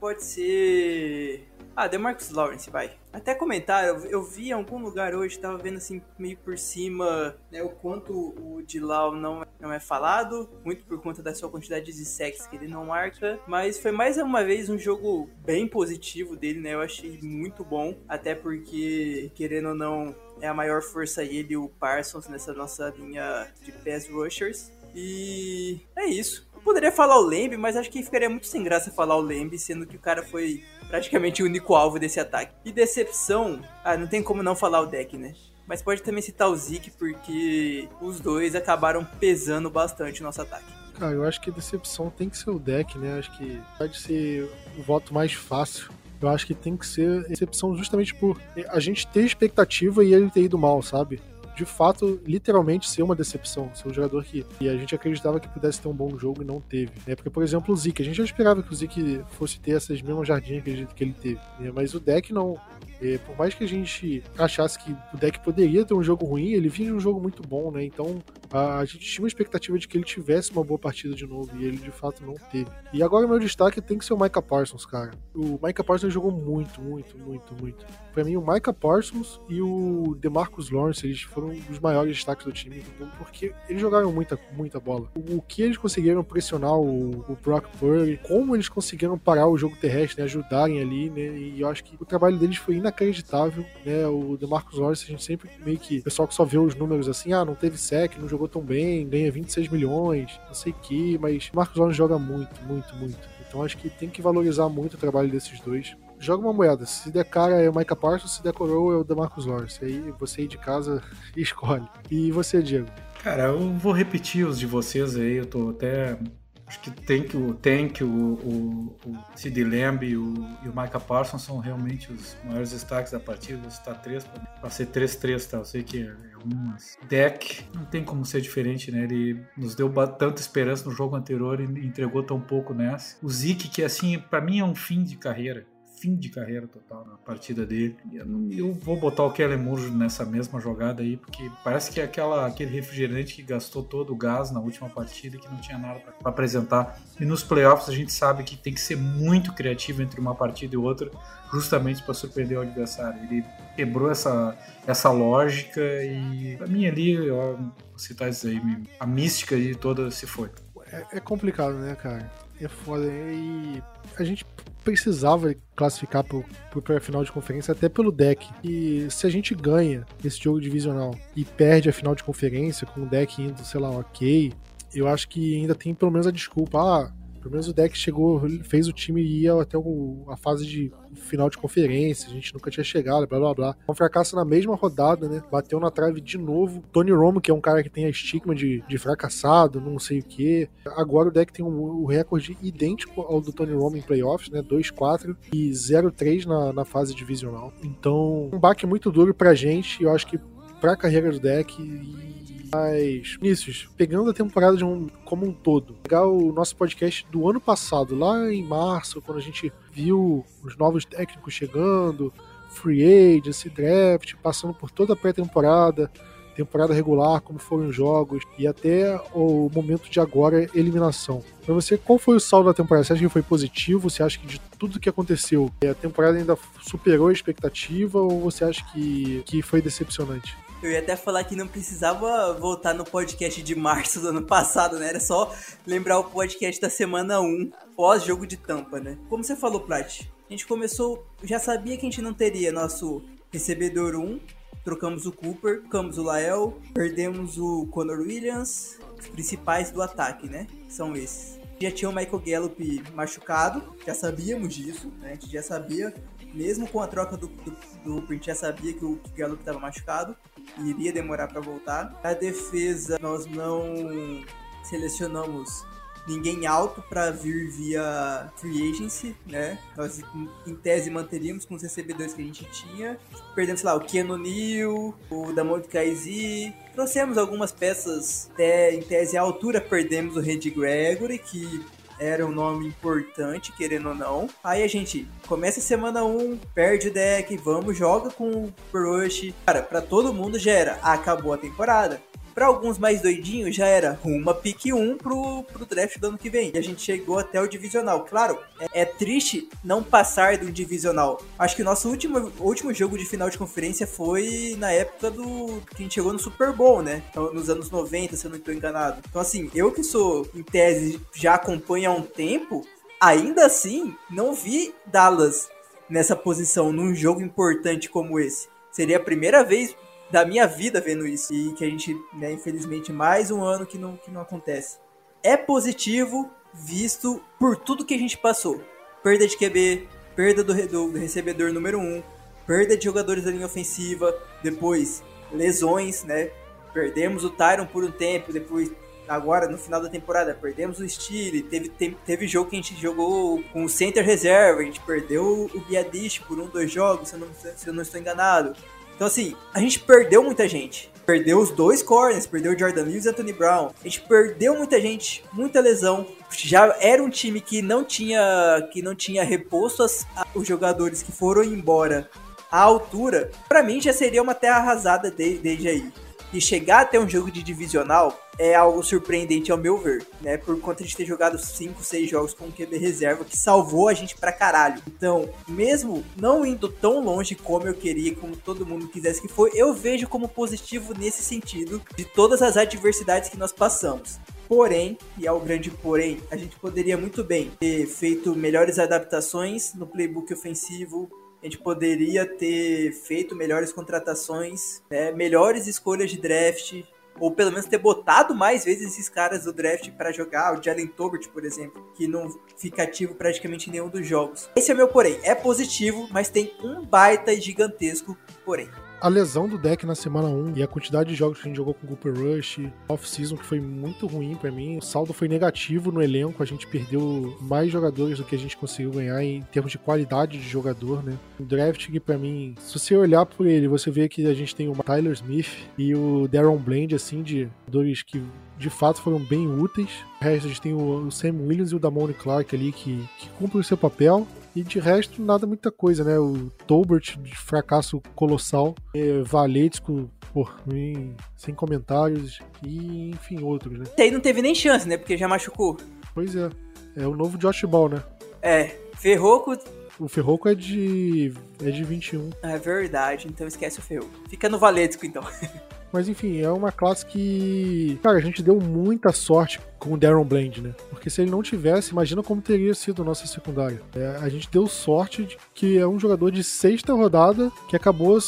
pode 0.00 0.24
ser. 0.24 1.46
Ah, 1.76 1.86
Demarcus 1.86 2.30
Lawrence, 2.30 2.70
vai. 2.70 2.96
Até 3.12 3.34
comentar, 3.34 3.86
eu, 3.86 3.98
eu, 4.06 4.22
vi 4.24 4.48
em 4.48 4.52
algum 4.52 4.78
lugar 4.78 5.14
hoje, 5.14 5.38
tava 5.38 5.58
vendo 5.58 5.76
assim, 5.76 6.00
meio 6.18 6.38
por 6.38 6.56
cima, 6.56 7.36
né, 7.52 7.62
o 7.62 7.68
quanto 7.68 8.12
o 8.14 8.62
Dilau 8.62 9.14
não, 9.14 9.44
não 9.60 9.70
é 9.70 9.78
falado, 9.78 10.48
muito 10.64 10.84
por 10.84 10.98
conta 11.02 11.22
da 11.22 11.34
sua 11.34 11.50
quantidade 11.50 11.92
de 11.92 12.04
sexo 12.06 12.48
que 12.48 12.56
ele 12.56 12.66
não 12.66 12.86
marca, 12.86 13.38
mas 13.46 13.78
foi 13.78 13.92
mais 13.92 14.16
uma 14.16 14.42
vez 14.42 14.70
um 14.70 14.78
jogo 14.78 15.28
bem 15.44 15.68
positivo 15.68 16.34
dele, 16.34 16.60
né, 16.60 16.72
eu 16.72 16.80
achei 16.80 17.18
muito 17.22 17.62
bom, 17.62 17.94
até 18.08 18.34
porque, 18.34 19.30
querendo 19.34 19.68
ou 19.68 19.74
não, 19.74 20.16
é 20.40 20.48
a 20.48 20.54
maior 20.54 20.80
força 20.80 21.22
ele 21.22 21.52
e 21.52 21.56
o 21.58 21.68
Parsons 21.68 22.26
nessa 22.26 22.54
nossa 22.54 22.88
linha 22.96 23.52
de 23.62 23.72
pass 23.72 24.08
rushers. 24.08 24.72
E 24.98 25.78
é 25.94 26.06
isso. 26.06 26.45
Poderia 26.66 26.90
falar 26.90 27.16
o 27.16 27.22
Lembe, 27.22 27.56
mas 27.56 27.76
acho 27.76 27.88
que 27.88 28.02
ficaria 28.02 28.28
muito 28.28 28.48
sem 28.48 28.64
graça 28.64 28.90
falar 28.90 29.16
o 29.16 29.20
Lembe, 29.20 29.56
sendo 29.56 29.86
que 29.86 29.94
o 29.94 30.00
cara 30.00 30.24
foi 30.24 30.64
praticamente 30.88 31.40
o 31.40 31.46
único 31.46 31.76
alvo 31.76 31.96
desse 31.96 32.18
ataque. 32.18 32.52
E 32.64 32.72
decepção, 32.72 33.60
ah, 33.84 33.96
não 33.96 34.08
tem 34.08 34.20
como 34.20 34.42
não 34.42 34.56
falar 34.56 34.80
o 34.80 34.86
deck, 34.86 35.16
né? 35.16 35.32
Mas 35.64 35.80
pode 35.80 36.02
também 36.02 36.20
citar 36.20 36.50
o 36.50 36.56
Zeke, 36.56 36.90
porque 36.90 37.88
os 38.00 38.18
dois 38.18 38.56
acabaram 38.56 39.04
pesando 39.20 39.70
bastante 39.70 40.20
o 40.20 40.24
nosso 40.24 40.42
ataque. 40.42 40.66
Cara, 40.98 41.12
eu 41.12 41.22
acho 41.22 41.40
que 41.40 41.52
decepção 41.52 42.10
tem 42.10 42.28
que 42.28 42.36
ser 42.36 42.50
o 42.50 42.58
deck, 42.58 42.98
né? 42.98 43.16
Acho 43.16 43.38
que 43.38 43.62
pode 43.78 43.96
ser 43.96 44.50
o 44.76 44.82
voto 44.82 45.14
mais 45.14 45.32
fácil 45.32 45.88
eu 46.20 46.28
acho 46.28 46.46
que 46.46 46.54
tem 46.54 46.76
que 46.76 46.86
ser 46.86 47.30
exceção 47.30 47.76
justamente 47.76 48.14
por 48.14 48.40
a 48.68 48.80
gente 48.80 49.06
ter 49.06 49.24
expectativa 49.24 50.04
e 50.04 50.14
ele 50.14 50.30
ter 50.30 50.42
ido 50.42 50.58
mal, 50.58 50.82
sabe? 50.82 51.20
De 51.56 51.64
fato, 51.64 52.20
literalmente 52.26 52.88
ser 52.88 53.02
uma 53.02 53.16
decepção. 53.16 53.74
Ser 53.74 53.88
um 53.88 53.94
jogador 53.94 54.22
que 54.22 54.44
e 54.60 54.68
a 54.68 54.76
gente 54.76 54.94
acreditava 54.94 55.40
que 55.40 55.48
pudesse 55.48 55.80
ter 55.80 55.88
um 55.88 55.94
bom 55.94 56.16
jogo 56.18 56.42
e 56.42 56.44
não 56.44 56.60
teve. 56.60 56.92
Né? 57.06 57.16
Porque, 57.16 57.30
por 57.30 57.42
exemplo, 57.42 57.72
o 57.72 57.76
Zeke, 57.76 58.02
a 58.02 58.04
gente 58.04 58.16
já 58.16 58.24
esperava 58.24 58.62
que 58.62 58.70
o 58.70 58.76
Zeke 58.76 59.22
fosse 59.30 59.58
ter 59.58 59.72
essas 59.72 60.02
mesmas 60.02 60.28
jardinhas 60.28 60.62
que, 60.62 61.02
ele 61.02 61.14
teve. 61.14 61.40
Né? 61.58 61.72
Mas 61.74 61.94
o 61.94 62.00
deck 62.00 62.32
não. 62.32 62.58
É, 63.00 63.18
por 63.18 63.36
mais 63.36 63.54
que 63.54 63.64
a 63.64 63.68
gente 63.68 64.22
achasse 64.38 64.78
que 64.78 64.92
o 65.12 65.16
deck 65.16 65.40
poderia 65.40 65.84
ter 65.84 65.94
um 65.94 66.02
jogo 66.02 66.24
ruim, 66.24 66.52
ele 66.52 66.68
vinha 66.68 66.88
de 66.88 66.94
um 66.94 67.00
jogo 67.00 67.20
muito 67.20 67.42
bom, 67.46 67.70
né? 67.70 67.84
Então 67.84 68.22
a, 68.50 68.78
a, 68.78 68.84
gente 68.84 69.00
tinha 69.00 69.22
uma 69.22 69.28
expectativa 69.28 69.78
de 69.78 69.86
que 69.86 69.96
ele 69.96 70.04
tivesse 70.04 70.50
uma 70.52 70.64
boa 70.64 70.78
partida 70.78 71.14
de 71.14 71.26
novo 71.26 71.50
e 71.56 71.64
ele 71.64 71.76
de 71.76 71.90
fato 71.90 72.24
não 72.24 72.34
teve. 72.34 72.70
E 72.92 73.02
agora 73.02 73.26
o 73.26 73.28
meu 73.28 73.38
destaque 73.38 73.80
tem 73.80 73.98
que 73.98 74.04
ser 74.04 74.14
o 74.14 74.18
Micah 74.18 74.42
Parsons, 74.42 74.86
cara. 74.86 75.10
O 75.34 75.58
Micah 75.62 75.84
Parsons 75.84 76.12
jogou 76.12 76.30
muito, 76.30 76.80
muito, 76.80 77.18
muito, 77.18 77.54
muito. 77.60 77.84
Pra 78.12 78.24
mim, 78.24 78.36
o 78.36 78.40
Micah 78.40 78.72
Parsons 78.72 79.40
e 79.48 79.60
o 79.60 80.16
DeMarcus 80.18 80.70
Lawrence, 80.70 81.04
eles 81.04 81.20
foram 81.20 81.48
os 81.70 81.78
maiores 81.78 82.16
destaques 82.16 82.46
do 82.46 82.52
time, 82.52 82.82
porque 83.18 83.52
eles 83.68 83.80
jogaram 83.80 84.10
muita, 84.10 84.38
muita 84.52 84.80
bola. 84.80 85.10
O, 85.14 85.36
o 85.36 85.42
que 85.42 85.60
eles 85.60 85.76
conseguiram 85.76 86.24
pressionar 86.24 86.74
o, 86.78 87.10
o 87.28 87.36
Brock 87.42 87.66
Purdy, 87.78 88.18
como 88.22 88.56
eles 88.56 88.70
conseguiram 88.70 89.18
parar 89.18 89.48
o 89.48 89.58
jogo 89.58 89.76
terrestre, 89.76 90.20
né, 90.20 90.24
ajudarem 90.24 90.80
ali, 90.80 91.10
né? 91.10 91.36
E 91.38 91.60
eu 91.60 91.68
acho 91.68 91.84
que 91.84 91.94
o 92.00 92.06
trabalho 92.06 92.38
deles 92.38 92.56
foi 92.56 92.76
inacreditável, 92.86 93.64
né? 93.84 94.06
O 94.06 94.36
DeMarcus 94.36 94.78
Lawrence, 94.78 95.04
a 95.04 95.08
gente 95.08 95.24
sempre 95.24 95.50
meio 95.64 95.78
que. 95.78 95.98
O 95.98 96.04
pessoal 96.04 96.26
que 96.26 96.34
só 96.34 96.44
vê 96.44 96.58
os 96.58 96.74
números 96.74 97.08
assim, 97.08 97.32
ah, 97.32 97.44
não 97.44 97.54
teve 97.54 97.76
sec, 97.76 98.16
não 98.18 98.28
jogou 98.28 98.48
tão 98.48 98.62
bem, 98.62 99.08
ganha 99.08 99.30
26 99.30 99.68
milhões, 99.68 100.40
não 100.46 100.54
sei 100.54 100.72
o 100.72 100.76
que, 100.76 101.18
mas 101.18 101.50
o 101.52 101.56
Marcos 101.56 101.76
Lawrence 101.76 101.98
joga 101.98 102.18
muito, 102.18 102.60
muito, 102.64 102.94
muito. 102.96 103.36
Então 103.46 103.62
acho 103.62 103.76
que 103.78 103.88
tem 103.88 104.08
que 104.08 104.22
valorizar 104.22 104.68
muito 104.68 104.94
o 104.94 104.98
trabalho 104.98 105.30
desses 105.30 105.60
dois. 105.60 105.96
Joga 106.18 106.42
uma 106.44 106.52
moeda. 106.52 106.86
Se 106.86 107.10
der 107.10 107.24
cara 107.24 107.60
é 107.60 107.68
o 107.68 107.76
Micah 107.76 107.94
Parsons, 107.94 108.36
se 108.36 108.42
der 108.42 108.52
coroa 108.52 108.94
é 108.94 108.96
o 108.96 109.04
DeMarcus 109.04 109.44
Lawrence. 109.44 109.84
Aí 109.84 110.12
você 110.18 110.42
aí 110.42 110.48
de 110.48 110.56
casa 110.56 111.02
escolhe. 111.36 111.86
E 112.10 112.30
você, 112.30 112.62
Diego? 112.62 112.88
Cara, 113.22 113.44
eu 113.44 113.72
vou 113.74 113.92
repetir 113.92 114.46
os 114.46 114.58
de 114.58 114.66
vocês 114.66 115.16
aí. 115.16 115.34
Eu 115.34 115.46
tô 115.46 115.70
até 115.70 116.18
Acho 116.66 116.80
que 116.80 116.90
tem 116.90 117.22
que 117.22 117.36
o 117.36 117.54
Tank, 117.54 118.02
o, 118.02 118.06
o, 118.06 118.96
o 119.06 119.16
Sid 119.36 119.62
Lamb 119.62 120.04
e 120.04 120.16
o, 120.16 120.34
e 120.64 120.68
o 120.68 120.74
Micah 120.76 120.98
Parsons 120.98 121.42
são 121.42 121.58
realmente 121.58 122.12
os 122.12 122.36
maiores 122.44 122.72
destaques 122.72 123.12
da 123.12 123.20
partida. 123.20 123.58
Vou 123.60 123.70
citar 123.70 124.02
três 124.02 124.24
para 124.60 124.70
ser 124.70 124.86
3-3, 124.88 125.48
tá? 125.48 125.58
Eu 125.58 125.64
sei 125.64 125.84
que 125.84 126.02
é, 126.02 126.06
é 126.06 126.36
um, 126.38 126.56
mas 126.66 126.98
Deck 127.08 127.64
não 127.72 127.84
tem 127.84 128.02
como 128.02 128.24
ser 128.24 128.40
diferente, 128.40 128.90
né? 128.90 129.04
Ele 129.04 129.44
nos 129.56 129.76
deu 129.76 129.92
tanta 130.18 130.40
esperança 130.40 130.84
no 130.84 130.90
jogo 130.90 131.14
anterior 131.14 131.60
e 131.60 131.64
entregou 131.86 132.22
tão 132.22 132.40
pouco 132.40 132.74
nessa. 132.74 133.16
O 133.22 133.30
Zeke, 133.30 133.68
que 133.68 133.84
assim, 133.84 134.18
para 134.18 134.40
mim 134.40 134.58
é 134.58 134.64
um 134.64 134.74
fim 134.74 135.04
de 135.04 135.16
carreira 135.16 135.66
fim 135.98 136.14
de 136.14 136.28
carreira 136.28 136.66
total 136.66 137.04
na 137.06 137.16
partida 137.16 137.64
dele. 137.64 137.96
Eu, 138.12 138.26
não, 138.26 138.52
eu 138.52 138.72
vou 138.72 138.98
botar 138.98 139.24
o 139.24 139.32
Kellen 139.32 139.58
Moore 139.58 139.90
nessa 139.90 140.24
mesma 140.24 140.60
jogada 140.60 141.02
aí, 141.02 141.16
porque 141.16 141.50
parece 141.64 141.90
que 141.90 142.00
é 142.00 142.04
aquela, 142.04 142.46
aquele 142.46 142.70
refrigerante 142.70 143.34
que 143.34 143.42
gastou 143.42 143.82
todo 143.82 144.12
o 144.12 144.16
gás 144.16 144.50
na 144.50 144.60
última 144.60 144.88
partida 144.88 145.36
e 145.36 145.40
que 145.40 145.48
não 145.48 145.58
tinha 145.58 145.78
nada 145.78 146.00
para 146.00 146.30
apresentar. 146.30 147.00
E 147.18 147.24
nos 147.24 147.42
playoffs 147.42 147.88
a 147.88 147.92
gente 147.92 148.12
sabe 148.12 148.44
que 148.44 148.56
tem 148.56 148.74
que 148.74 148.80
ser 148.80 148.96
muito 148.96 149.52
criativo 149.52 150.02
entre 150.02 150.20
uma 150.20 150.34
partida 150.34 150.74
e 150.74 150.78
outra, 150.78 151.10
justamente 151.52 152.02
para 152.02 152.14
surpreender 152.14 152.58
o 152.58 152.62
adversário. 152.62 153.22
Ele 153.24 153.44
quebrou 153.74 154.10
essa, 154.10 154.56
essa 154.86 155.10
lógica 155.10 155.80
e, 155.80 156.56
pra 156.56 156.66
mim, 156.66 156.86
ali, 156.86 157.12
eu, 157.12 157.56
vou 157.56 157.72
citar 157.98 158.28
isso 158.28 158.46
aí, 158.46 158.60
a 159.00 159.06
mística 159.06 159.56
de 159.56 159.74
toda 159.74 160.10
se 160.10 160.26
foi. 160.26 160.50
É, 160.92 161.16
é 161.16 161.20
complicado, 161.20 161.74
né, 161.74 161.94
cara? 161.94 162.30
É 162.60 162.68
foda. 162.68 163.06
E 163.06 163.82
a 164.18 164.24
gente 164.24 164.44
precisava 164.86 165.52
classificar 165.74 166.24
para 166.24 166.96
a 166.96 167.00
final 167.00 167.24
de 167.24 167.32
conferência 167.32 167.72
até 167.72 167.88
pelo 167.88 168.12
deck. 168.12 168.48
E 168.62 169.08
se 169.10 169.26
a 169.26 169.30
gente 169.30 169.52
ganha 169.52 170.06
esse 170.24 170.40
jogo 170.40 170.60
divisional 170.60 171.12
e 171.34 171.44
perde 171.44 171.88
a 171.88 171.92
final 171.92 172.14
de 172.14 172.22
conferência 172.22 172.86
com 172.86 173.02
o 173.02 173.06
deck 173.06 173.42
indo, 173.42 173.64
sei 173.64 173.80
lá, 173.80 173.90
ok, 173.90 174.52
eu 174.94 175.08
acho 175.08 175.28
que 175.28 175.56
ainda 175.56 175.74
tem 175.74 175.92
pelo 175.92 176.12
menos 176.12 176.28
a 176.28 176.30
desculpa. 176.30 176.78
Ah, 176.78 177.12
Pelo 177.46 177.52
menos 177.52 177.68
o 177.68 177.72
deck 177.72 177.96
chegou, 177.96 178.42
fez 178.64 178.88
o 178.88 178.92
time 178.92 179.22
ir 179.22 179.48
até 179.50 179.78
o, 179.78 180.24
a 180.28 180.36
fase 180.36 180.66
de 180.66 180.92
final 181.14 181.48
de 181.48 181.56
conferência, 181.56 182.28
a 182.28 182.32
gente 182.32 182.52
nunca 182.52 182.72
tinha 182.72 182.82
chegado, 182.82 183.24
blá 183.24 183.38
blá 183.38 183.54
blá. 183.54 183.76
Um 183.88 183.94
fracasso 183.94 184.34
na 184.34 184.44
mesma 184.44 184.74
rodada, 184.74 185.28
né? 185.28 185.40
Bateu 185.50 185.78
na 185.78 185.88
trave 185.88 186.20
de 186.20 186.36
novo. 186.36 186.82
Tony 186.90 187.12
Romo, 187.12 187.40
que 187.40 187.48
é 187.48 187.54
um 187.54 187.60
cara 187.60 187.84
que 187.84 187.88
tem 187.88 188.04
a 188.04 188.08
estigma 188.08 188.52
de, 188.52 188.82
de 188.88 188.98
fracassado, 188.98 189.80
não 189.80 189.96
sei 189.96 190.18
o 190.18 190.24
que. 190.24 190.68
Agora 190.96 191.28
o 191.28 191.32
deck 191.32 191.52
tem 191.52 191.64
um, 191.64 192.02
um 192.02 192.04
recorde 192.06 192.58
idêntico 192.60 193.20
ao 193.20 193.40
do 193.40 193.52
Tony 193.52 193.74
Romo 193.74 193.96
em 193.96 194.02
playoffs, 194.02 194.50
né? 194.50 194.60
2-4 194.60 195.36
e 195.52 195.70
0-3 195.70 196.46
na, 196.46 196.72
na 196.72 196.84
fase 196.84 197.14
divisional. 197.14 197.72
Então, 197.80 198.50
um 198.52 198.58
baque 198.58 198.88
muito 198.88 199.12
duro 199.12 199.32
pra 199.32 199.54
gente, 199.54 200.02
eu 200.02 200.10
acho 200.10 200.26
que 200.26 200.40
pra 200.80 200.96
carreira 200.96 201.30
do 201.30 201.40
deck 201.40 201.80
e 201.80 202.36
mas, 202.72 203.36
Vinícius, 203.40 203.88
pegando 203.96 204.30
a 204.30 204.34
temporada 204.34 204.84
um, 204.84 205.08
como 205.24 205.46
um 205.46 205.52
todo, 205.52 205.94
pegar 206.02 206.26
o 206.26 206.52
nosso 206.52 206.74
podcast 206.76 207.26
do 207.30 207.48
ano 207.48 207.60
passado, 207.60 208.16
lá 208.16 208.52
em 208.52 208.62
março, 208.62 209.22
quando 209.22 209.38
a 209.38 209.42
gente 209.42 209.72
viu 209.92 210.44
os 210.62 210.76
novos 210.76 211.04
técnicos 211.04 211.54
chegando, 211.54 212.32
free 212.68 213.36
agency, 213.38 213.70
draft, 213.70 214.34
passando 214.42 214.74
por 214.74 214.90
toda 214.90 215.12
a 215.12 215.16
pré-temporada, 215.16 216.10
temporada 216.56 216.92
regular, 216.92 217.40
como 217.40 217.58
foram 217.58 217.88
os 217.88 217.94
jogos, 217.94 218.42
e 218.58 218.66
até 218.66 219.14
o 219.32 219.70
momento 219.72 220.10
de 220.10 220.18
agora, 220.18 220.68
eliminação. 220.74 221.44
Para 221.64 221.74
você, 221.74 221.96
qual 221.96 222.18
foi 222.18 222.36
o 222.36 222.40
saldo 222.40 222.68
da 222.68 222.74
temporada? 222.74 223.04
Você 223.04 223.12
acha 223.12 223.22
que 223.22 223.28
foi 223.28 223.42
positivo? 223.42 224.10
Você 224.10 224.22
acha 224.22 224.38
que 224.38 224.46
de 224.46 224.60
tudo 224.78 224.98
que 224.98 225.08
aconteceu, 225.08 225.70
a 225.88 225.94
temporada 225.94 226.38
ainda 226.38 226.58
superou 226.82 227.28
a 227.28 227.32
expectativa 227.32 228.18
ou 228.18 228.40
você 228.40 228.64
acha 228.64 228.84
que, 228.92 229.42
que 229.46 229.62
foi 229.62 229.80
decepcionante? 229.80 230.56
Eu 230.86 230.92
ia 230.92 231.00
até 231.00 231.16
falar 231.16 231.42
que 231.42 231.56
não 231.56 231.66
precisava 231.66 232.52
voltar 232.52 232.94
no 232.94 233.04
podcast 233.04 233.60
de 233.60 233.74
março 233.74 234.20
do 234.20 234.28
ano 234.28 234.42
passado, 234.46 235.00
né? 235.00 235.08
Era 235.08 235.18
só 235.18 235.52
lembrar 235.84 236.16
o 236.20 236.30
podcast 236.30 236.80
da 236.80 236.88
semana 236.88 237.40
1, 237.40 237.72
pós-jogo 237.96 238.46
de 238.46 238.56
tampa, 238.56 239.00
né? 239.00 239.18
Como 239.28 239.42
você 239.42 239.56
falou, 239.56 239.80
Plat, 239.80 240.20
a 240.48 240.52
gente 240.52 240.64
começou, 240.64 241.26
já 241.42 241.58
sabia 241.58 241.96
que 241.96 242.02
a 242.02 242.08
gente 242.08 242.22
não 242.22 242.32
teria 242.32 242.70
nosso 242.70 243.20
recebedor 243.52 244.14
1, 244.14 244.38
trocamos 244.84 245.26
o 245.26 245.32
Cooper, 245.32 245.80
trocamos 245.80 246.18
o 246.18 246.22
Lael, 246.22 246.78
perdemos 246.94 247.58
o 247.58 247.86
Conor 247.86 248.20
Williams, 248.20 249.00
os 249.18 249.26
principais 249.26 249.90
do 249.90 250.00
ataque, 250.00 250.48
né? 250.48 250.68
São 250.88 251.16
esses. 251.16 251.58
Já 251.80 251.90
tinha 251.90 252.08
o 252.08 252.14
Michael 252.14 252.42
Gallup 252.46 253.02
machucado, 253.12 253.82
já 254.06 254.14
sabíamos 254.14 254.72
disso, 254.72 255.12
né? 255.20 255.30
a 255.30 255.34
gente 255.34 255.50
já 255.50 255.64
sabia, 255.64 256.14
mesmo 256.54 256.86
com 256.86 257.00
a 257.00 257.08
troca 257.08 257.36
do, 257.36 257.48
do, 257.48 257.76
do 258.04 258.24
a 258.30 258.32
gente 258.32 258.46
já 258.46 258.54
sabia 258.54 258.92
que 258.92 259.04
o 259.04 259.20
Gallup 259.36 259.60
estava 259.60 259.80
machucado 259.80 260.36
iria 260.78 261.12
demorar 261.12 261.48
para 261.48 261.60
voltar. 261.60 262.18
A 262.22 262.32
defesa, 262.32 263.18
nós 263.20 263.46
não 263.46 264.44
selecionamos 264.84 265.84
ninguém 266.26 266.66
alto 266.66 267.00
para 267.02 267.30
vir 267.30 267.70
via 267.70 268.50
free 268.56 268.90
agency, 268.90 269.34
né? 269.46 269.78
Nós, 269.96 270.20
em 270.66 270.74
tese, 270.74 271.10
manteríamos 271.10 271.64
com 271.64 271.74
os 271.74 271.82
recebedores 271.82 272.34
que 272.34 272.42
a 272.42 272.44
gente 272.44 272.64
tinha. 272.72 273.18
Perdemos, 273.54 273.80
sei 273.80 273.90
lá, 273.90 273.96
o 273.96 274.00
Keanu 274.00 274.36
Neal, 274.36 275.14
o 275.30 275.52
Damont 275.52 275.86
Kaizi. 275.88 276.74
Trouxemos 276.94 277.38
algumas 277.38 277.72
peças 277.72 278.50
até, 278.52 278.94
em 278.94 279.02
tese, 279.02 279.36
à 279.36 279.40
altura. 279.40 279.80
Perdemos 279.80 280.36
o 280.36 280.40
Randy 280.40 280.70
Gregory, 280.70 281.38
que 281.38 281.84
era 282.18 282.46
um 282.46 282.50
nome 282.50 282.86
importante, 282.86 283.72
querendo 283.72 284.08
ou 284.10 284.14
não. 284.14 284.48
Aí 284.62 284.82
a 284.82 284.88
gente 284.88 285.28
começa 285.46 285.80
a 285.80 285.82
semana 285.82 286.24
1, 286.24 286.58
perde 286.74 287.08
o 287.08 287.12
deck, 287.12 287.56
vamos, 287.56 287.96
joga 287.96 288.30
com 288.30 288.64
o 288.64 288.74
Rush. 288.92 289.52
Cara, 289.64 289.82
pra 289.82 290.00
todo 290.00 290.32
mundo 290.32 290.58
já 290.58 290.72
era, 290.72 290.98
acabou 291.02 291.52
a 291.52 291.58
temporada. 291.58 292.20
Para 292.56 292.68
alguns 292.68 292.98
mais 292.98 293.20
doidinhos, 293.20 293.76
já 293.76 293.86
era 293.86 294.18
uma 294.24 294.54
pick 294.54 294.86
1 294.86 295.18
pro, 295.18 295.62
pro 295.64 295.84
draft 295.84 296.18
do 296.18 296.28
ano 296.28 296.38
que 296.38 296.48
vem. 296.48 296.72
E 296.74 296.78
a 296.78 296.82
gente 296.82 297.02
chegou 297.02 297.38
até 297.38 297.60
o 297.60 297.68
divisional. 297.68 298.24
Claro, 298.24 298.58
é, 298.80 299.02
é 299.02 299.04
triste 299.04 299.68
não 299.84 300.02
passar 300.02 300.56
do 300.56 300.72
divisional. 300.72 301.38
Acho 301.58 301.76
que 301.76 301.82
o 301.82 301.84
nosso 301.84 302.08
último, 302.08 302.50
último 302.58 302.94
jogo 302.94 303.18
de 303.18 303.26
final 303.26 303.50
de 303.50 303.58
conferência 303.58 304.06
foi 304.06 304.74
na 304.78 304.90
época 304.90 305.30
do 305.30 305.82
que 305.90 305.96
a 305.96 306.02
gente 306.02 306.14
chegou 306.14 306.32
no 306.32 306.38
Super 306.38 306.72
Bowl, 306.72 307.02
né? 307.02 307.22
Então, 307.28 307.52
nos 307.52 307.68
anos 307.68 307.90
90, 307.90 308.34
se 308.36 308.46
eu 308.46 308.50
não 308.50 308.56
estou 308.56 308.72
enganado. 308.72 309.20
Então, 309.28 309.42
assim, 309.42 309.70
eu 309.74 309.92
que 309.92 310.02
sou, 310.02 310.48
em 310.54 310.62
tese, 310.62 311.20
já 311.34 311.56
acompanho 311.56 312.10
há 312.10 312.14
um 312.14 312.22
tempo, 312.22 312.86
ainda 313.20 313.66
assim, 313.66 314.16
não 314.30 314.54
vi 314.54 314.94
Dallas 315.04 315.68
nessa 316.08 316.34
posição 316.34 316.90
num 316.90 317.14
jogo 317.14 317.42
importante 317.42 318.08
como 318.08 318.40
esse. 318.40 318.66
Seria 318.90 319.18
a 319.18 319.22
primeira 319.22 319.62
vez 319.62 319.94
da 320.30 320.44
minha 320.44 320.66
vida 320.66 321.00
vendo 321.00 321.26
isso. 321.26 321.52
E 321.54 321.72
que 321.72 321.84
a 321.84 321.88
gente, 321.88 322.16
né, 322.34 322.52
infelizmente, 322.52 323.12
mais 323.12 323.50
um 323.50 323.62
ano 323.62 323.86
que 323.86 323.98
não, 323.98 324.16
que 324.16 324.30
não 324.30 324.40
acontece. 324.40 324.98
É 325.42 325.56
positivo 325.56 326.50
visto 326.72 327.42
por 327.58 327.76
tudo 327.76 328.04
que 328.04 328.14
a 328.14 328.18
gente 328.18 328.36
passou. 328.36 328.80
Perda 329.22 329.46
de 329.46 329.56
QB, 329.56 330.08
perda 330.34 330.62
do, 330.62 330.74
do, 330.74 331.12
do 331.12 331.18
recebedor 331.18 331.72
número 331.72 331.98
1, 331.98 332.02
um, 332.02 332.22
perda 332.66 332.96
de 332.96 333.04
jogadores 333.04 333.44
da 333.44 333.50
linha 333.50 333.66
ofensiva, 333.66 334.34
depois 334.62 335.22
lesões, 335.52 336.24
né? 336.24 336.50
Perdemos 336.92 337.44
o 337.44 337.50
Tyron 337.50 337.86
por 337.86 338.04
um 338.04 338.10
tempo, 338.10 338.52
depois 338.52 338.90
agora 339.28 339.68
no 339.68 339.76
final 339.76 340.00
da 340.00 340.08
temporada 340.08 340.54
perdemos 340.54 341.00
o 341.00 341.08
Steele, 341.08 341.62
teve, 341.62 341.88
teve, 342.24 342.46
jogo 342.46 342.70
que 342.70 342.76
a 342.76 342.80
gente 342.80 343.00
jogou 343.00 343.60
com 343.72 343.84
o 343.84 343.88
center 343.88 344.24
reserva, 344.24 344.80
a 344.80 344.84
gente 344.84 345.00
perdeu 345.00 345.68
o 345.74 345.80
Biadish 345.80 346.38
por 346.40 346.58
um, 346.60 346.68
dois 346.68 346.90
jogos, 346.90 347.28
se 347.28 347.34
eu 347.34 347.40
não, 347.40 347.48
se 347.54 347.88
eu 347.88 347.92
não 347.92 348.02
estou 348.02 348.20
enganado. 348.20 348.76
Então, 349.16 349.26
assim, 349.26 349.56
a 349.72 349.80
gente 349.80 349.98
perdeu 349.98 350.42
muita 350.42 350.68
gente. 350.68 351.10
Perdeu 351.24 351.58
os 351.58 351.70
dois 351.70 352.02
corners, 352.02 352.46
perdeu 352.46 352.72
o 352.72 352.78
Jordan 352.78 353.02
Lewis 353.02 353.24
e 353.24 353.30
Anthony 353.30 353.52
Brown. 353.52 353.90
A 354.00 354.04
gente 354.04 354.20
perdeu 354.20 354.76
muita 354.76 355.00
gente, 355.00 355.42
muita 355.52 355.80
lesão. 355.80 356.24
Já 356.50 356.94
era 357.00 357.20
um 357.20 357.30
time 357.30 357.60
que 357.60 357.82
não 357.82 358.04
tinha 358.04 358.88
que 358.92 359.02
não 359.02 359.14
tinha 359.14 359.42
reposto 359.42 360.04
as, 360.04 360.24
os 360.54 360.68
jogadores 360.68 361.22
que 361.22 361.32
foram 361.32 361.64
embora 361.64 362.30
à 362.70 362.80
altura. 362.80 363.50
Para 363.68 363.82
mim 363.82 364.00
já 364.00 364.12
seria 364.12 364.40
uma 364.40 364.54
terra 364.54 364.76
arrasada 364.76 365.28
de, 365.28 365.58
desde 365.58 365.88
aí 365.88 366.12
e 366.52 366.60
chegar 366.60 367.02
até 367.02 367.18
um 367.18 367.28
jogo 367.28 367.50
de 367.50 367.62
divisional 367.62 368.38
é 368.58 368.74
algo 368.74 369.02
surpreendente 369.02 369.70
ao 369.70 369.78
meu 369.78 369.98
ver, 369.98 370.26
né? 370.40 370.56
Por 370.56 370.80
conta 370.80 371.04
de 371.04 371.14
ter 371.14 371.26
jogado 371.26 371.58
5, 371.58 372.02
6 372.02 372.30
jogos 372.30 372.54
com 372.54 372.66
o 372.66 372.72
QB 372.72 372.96
reserva 372.96 373.44
que 373.44 373.56
salvou 373.56 374.08
a 374.08 374.14
gente 374.14 374.36
pra 374.36 374.52
caralho. 374.52 375.02
Então, 375.06 375.48
mesmo 375.68 376.24
não 376.36 376.64
indo 376.64 376.88
tão 376.88 377.22
longe 377.22 377.54
como 377.54 377.86
eu 377.86 377.94
queria, 377.94 378.34
como 378.34 378.56
todo 378.56 378.86
mundo 378.86 379.08
quisesse 379.08 379.42
que 379.42 379.48
foi, 379.48 379.70
eu 379.74 379.92
vejo 379.92 380.28
como 380.28 380.48
positivo 380.48 381.12
nesse 381.12 381.42
sentido 381.42 382.02
de 382.16 382.24
todas 382.24 382.62
as 382.62 382.76
adversidades 382.76 383.50
que 383.50 383.58
nós 383.58 383.72
passamos. 383.72 384.38
Porém, 384.68 385.16
e 385.38 385.46
é 385.46 385.52
o 385.52 385.60
grande 385.60 385.90
porém, 385.90 386.40
a 386.50 386.56
gente 386.56 386.76
poderia 386.76 387.16
muito 387.16 387.44
bem 387.44 387.70
ter 387.78 388.06
feito 388.06 388.54
melhores 388.56 388.98
adaptações 388.98 389.94
no 389.94 390.06
playbook 390.06 390.52
ofensivo, 390.52 391.30
a 391.66 391.68
gente 391.68 391.78
poderia 391.78 392.46
ter 392.46 393.12
feito 393.12 393.56
melhores 393.56 393.92
contratações, 393.92 395.02
né, 395.10 395.32
melhores 395.32 395.88
escolhas 395.88 396.30
de 396.30 396.40
draft, 396.40 397.02
ou 397.40 397.50
pelo 397.50 397.70
menos 397.70 397.86
ter 397.86 397.98
botado 397.98 398.54
mais 398.54 398.84
vezes 398.84 399.12
esses 399.12 399.28
caras 399.28 399.64
do 399.64 399.72
draft 399.72 400.10
para 400.12 400.32
jogar, 400.32 400.78
o 400.78 400.82
Jalen 400.82 401.08
Tolbert, 401.08 401.48
por 401.48 401.64
exemplo, 401.64 402.10
que 402.14 402.28
não 402.28 402.48
fica 402.78 403.02
ativo 403.02 403.34
praticamente 403.34 403.90
em 403.90 403.92
nenhum 403.92 404.08
dos 404.08 404.26
jogos. 404.26 404.70
Esse 404.76 404.90
é 404.90 404.94
o 404.94 404.96
meu 404.96 405.08
porém. 405.08 405.38
É 405.42 405.54
positivo, 405.54 406.28
mas 406.30 406.48
tem 406.48 406.72
um 406.82 407.04
baita 407.04 407.54
gigantesco 407.60 408.36
porém 408.64 408.88
a 409.20 409.28
lesão 409.28 409.68
do 409.68 409.78
deck 409.78 410.04
na 410.04 410.14
semana 410.14 410.48
1 410.48 410.76
e 410.76 410.82
a 410.82 410.86
quantidade 410.86 411.30
de 411.30 411.34
jogos 411.34 411.58
que 411.58 411.64
a 411.64 411.68
gente 411.68 411.76
jogou 411.76 411.94
com 411.94 412.06
o 412.06 412.10
Cooper 412.10 412.34
Rush, 412.34 412.80
off-season, 413.08 413.56
que 413.56 413.64
foi 413.64 413.80
muito 413.80 414.26
ruim 414.26 414.54
para 414.54 414.70
mim. 414.70 414.98
O 414.98 415.02
saldo 415.02 415.32
foi 415.32 415.48
negativo 415.48 416.12
no 416.12 416.22
elenco, 416.22 416.62
a 416.62 416.66
gente 416.66 416.86
perdeu 416.86 417.56
mais 417.60 417.90
jogadores 417.90 418.38
do 418.38 418.44
que 418.44 418.54
a 418.54 418.58
gente 418.58 418.76
conseguiu 418.76 419.10
ganhar 419.12 419.42
em 419.42 419.62
termos 419.72 419.92
de 419.92 419.98
qualidade 419.98 420.58
de 420.58 420.68
jogador, 420.68 421.22
né? 421.22 421.36
O 421.58 421.64
draft 421.64 422.10
que 422.10 422.20
para 422.20 422.38
mim, 422.38 422.74
se 422.78 422.98
você 422.98 423.16
olhar 423.16 423.46
por 423.46 423.66
ele, 423.66 423.88
você 423.88 424.10
vê 424.10 424.28
que 424.28 424.46
a 424.46 424.54
gente 424.54 424.74
tem 424.74 424.88
o 424.88 424.94
Tyler 424.94 425.32
Smith 425.32 425.68
e 425.96 426.14
o 426.14 426.46
Darren 426.48 426.76
Bland, 426.76 427.14
assim, 427.14 427.42
de 427.42 427.68
jogadores 427.86 428.22
que 428.22 428.42
de 428.78 428.90
fato 428.90 429.20
foram 429.22 429.38
bem 429.38 429.66
úteis. 429.66 430.10
O 430.40 430.44
resto 430.44 430.66
a 430.66 430.68
gente 430.68 430.80
tem 430.80 430.94
o 430.94 431.30
Sam 431.30 431.54
Williams 431.66 431.92
e 431.92 431.96
o 431.96 431.98
Damone 431.98 432.34
Clark 432.34 432.74
ali 432.74 432.92
que, 432.92 433.26
que 433.38 433.48
cumprem 433.50 433.80
o 433.80 433.84
seu 433.84 433.96
papel. 433.96 434.46
E 434.76 434.82
de 434.82 434.98
resto, 435.00 435.40
nada 435.40 435.66
muita 435.66 435.90
coisa, 435.90 436.22
né? 436.22 436.38
O 436.38 436.70
Tolbert 436.86 437.38
de 437.38 437.56
fracasso 437.56 438.20
colossal. 438.34 438.94
É, 439.14 439.40
Valetsco, 439.40 440.30
por 440.52 440.76
mim, 440.86 441.34
sem 441.56 441.74
comentários. 441.74 442.60
E 442.86 443.30
enfim, 443.30 443.62
outros, 443.62 443.98
né? 443.98 444.04
Aí 444.18 444.30
não 444.30 444.38
teve 444.38 444.60
nem 444.60 444.74
chance, 444.74 445.08
né? 445.08 445.16
Porque 445.16 445.34
já 445.38 445.48
machucou. 445.48 445.96
Pois 446.34 446.54
é. 446.54 446.68
É 447.16 447.26
o 447.26 447.34
novo 447.34 447.56
Josh 447.56 447.84
Ball, 447.84 448.10
né? 448.10 448.22
É. 448.60 448.94
Ferroco 449.14 449.78
o 450.18 450.28
Ferroco 450.28 450.68
é 450.68 450.74
de. 450.74 451.52
é 451.84 451.90
de 451.90 452.02
21. 452.02 452.50
É 452.62 452.78
verdade, 452.78 453.48
então 453.48 453.66
esquece 453.66 453.98
o 453.98 454.02
Ferroco. 454.02 454.30
Fica 454.48 454.68
no 454.68 454.78
Valetsco, 454.78 455.26
então. 455.26 455.42
Mas 456.12 456.28
enfim, 456.28 456.60
é 456.60 456.70
uma 456.70 456.92
classe 456.92 457.24
que. 457.26 458.18
Cara, 458.22 458.38
a 458.38 458.40
gente 458.40 458.62
deu 458.62 458.80
muita 458.80 459.32
sorte 459.32 459.80
com 459.98 460.14
o 460.14 460.16
Darren 460.16 460.44
Bland, 460.44 460.80
né? 460.80 460.94
Porque 461.10 461.28
se 461.28 461.42
ele 461.42 461.50
não 461.50 461.62
tivesse, 461.62 462.12
imagina 462.12 462.42
como 462.42 462.60
teria 462.60 462.94
sido 462.94 463.22
a 463.22 463.24
nossa 463.24 463.46
secundária. 463.46 464.00
É, 464.14 464.38
a 464.40 464.48
gente 464.48 464.70
deu 464.70 464.86
sorte 464.86 465.44
de 465.44 465.58
que 465.74 465.98
é 465.98 466.06
um 466.06 466.18
jogador 466.18 466.50
de 466.50 466.62
sexta 466.62 467.12
rodada 467.12 467.70
que 467.88 467.96
acabou 467.96 468.38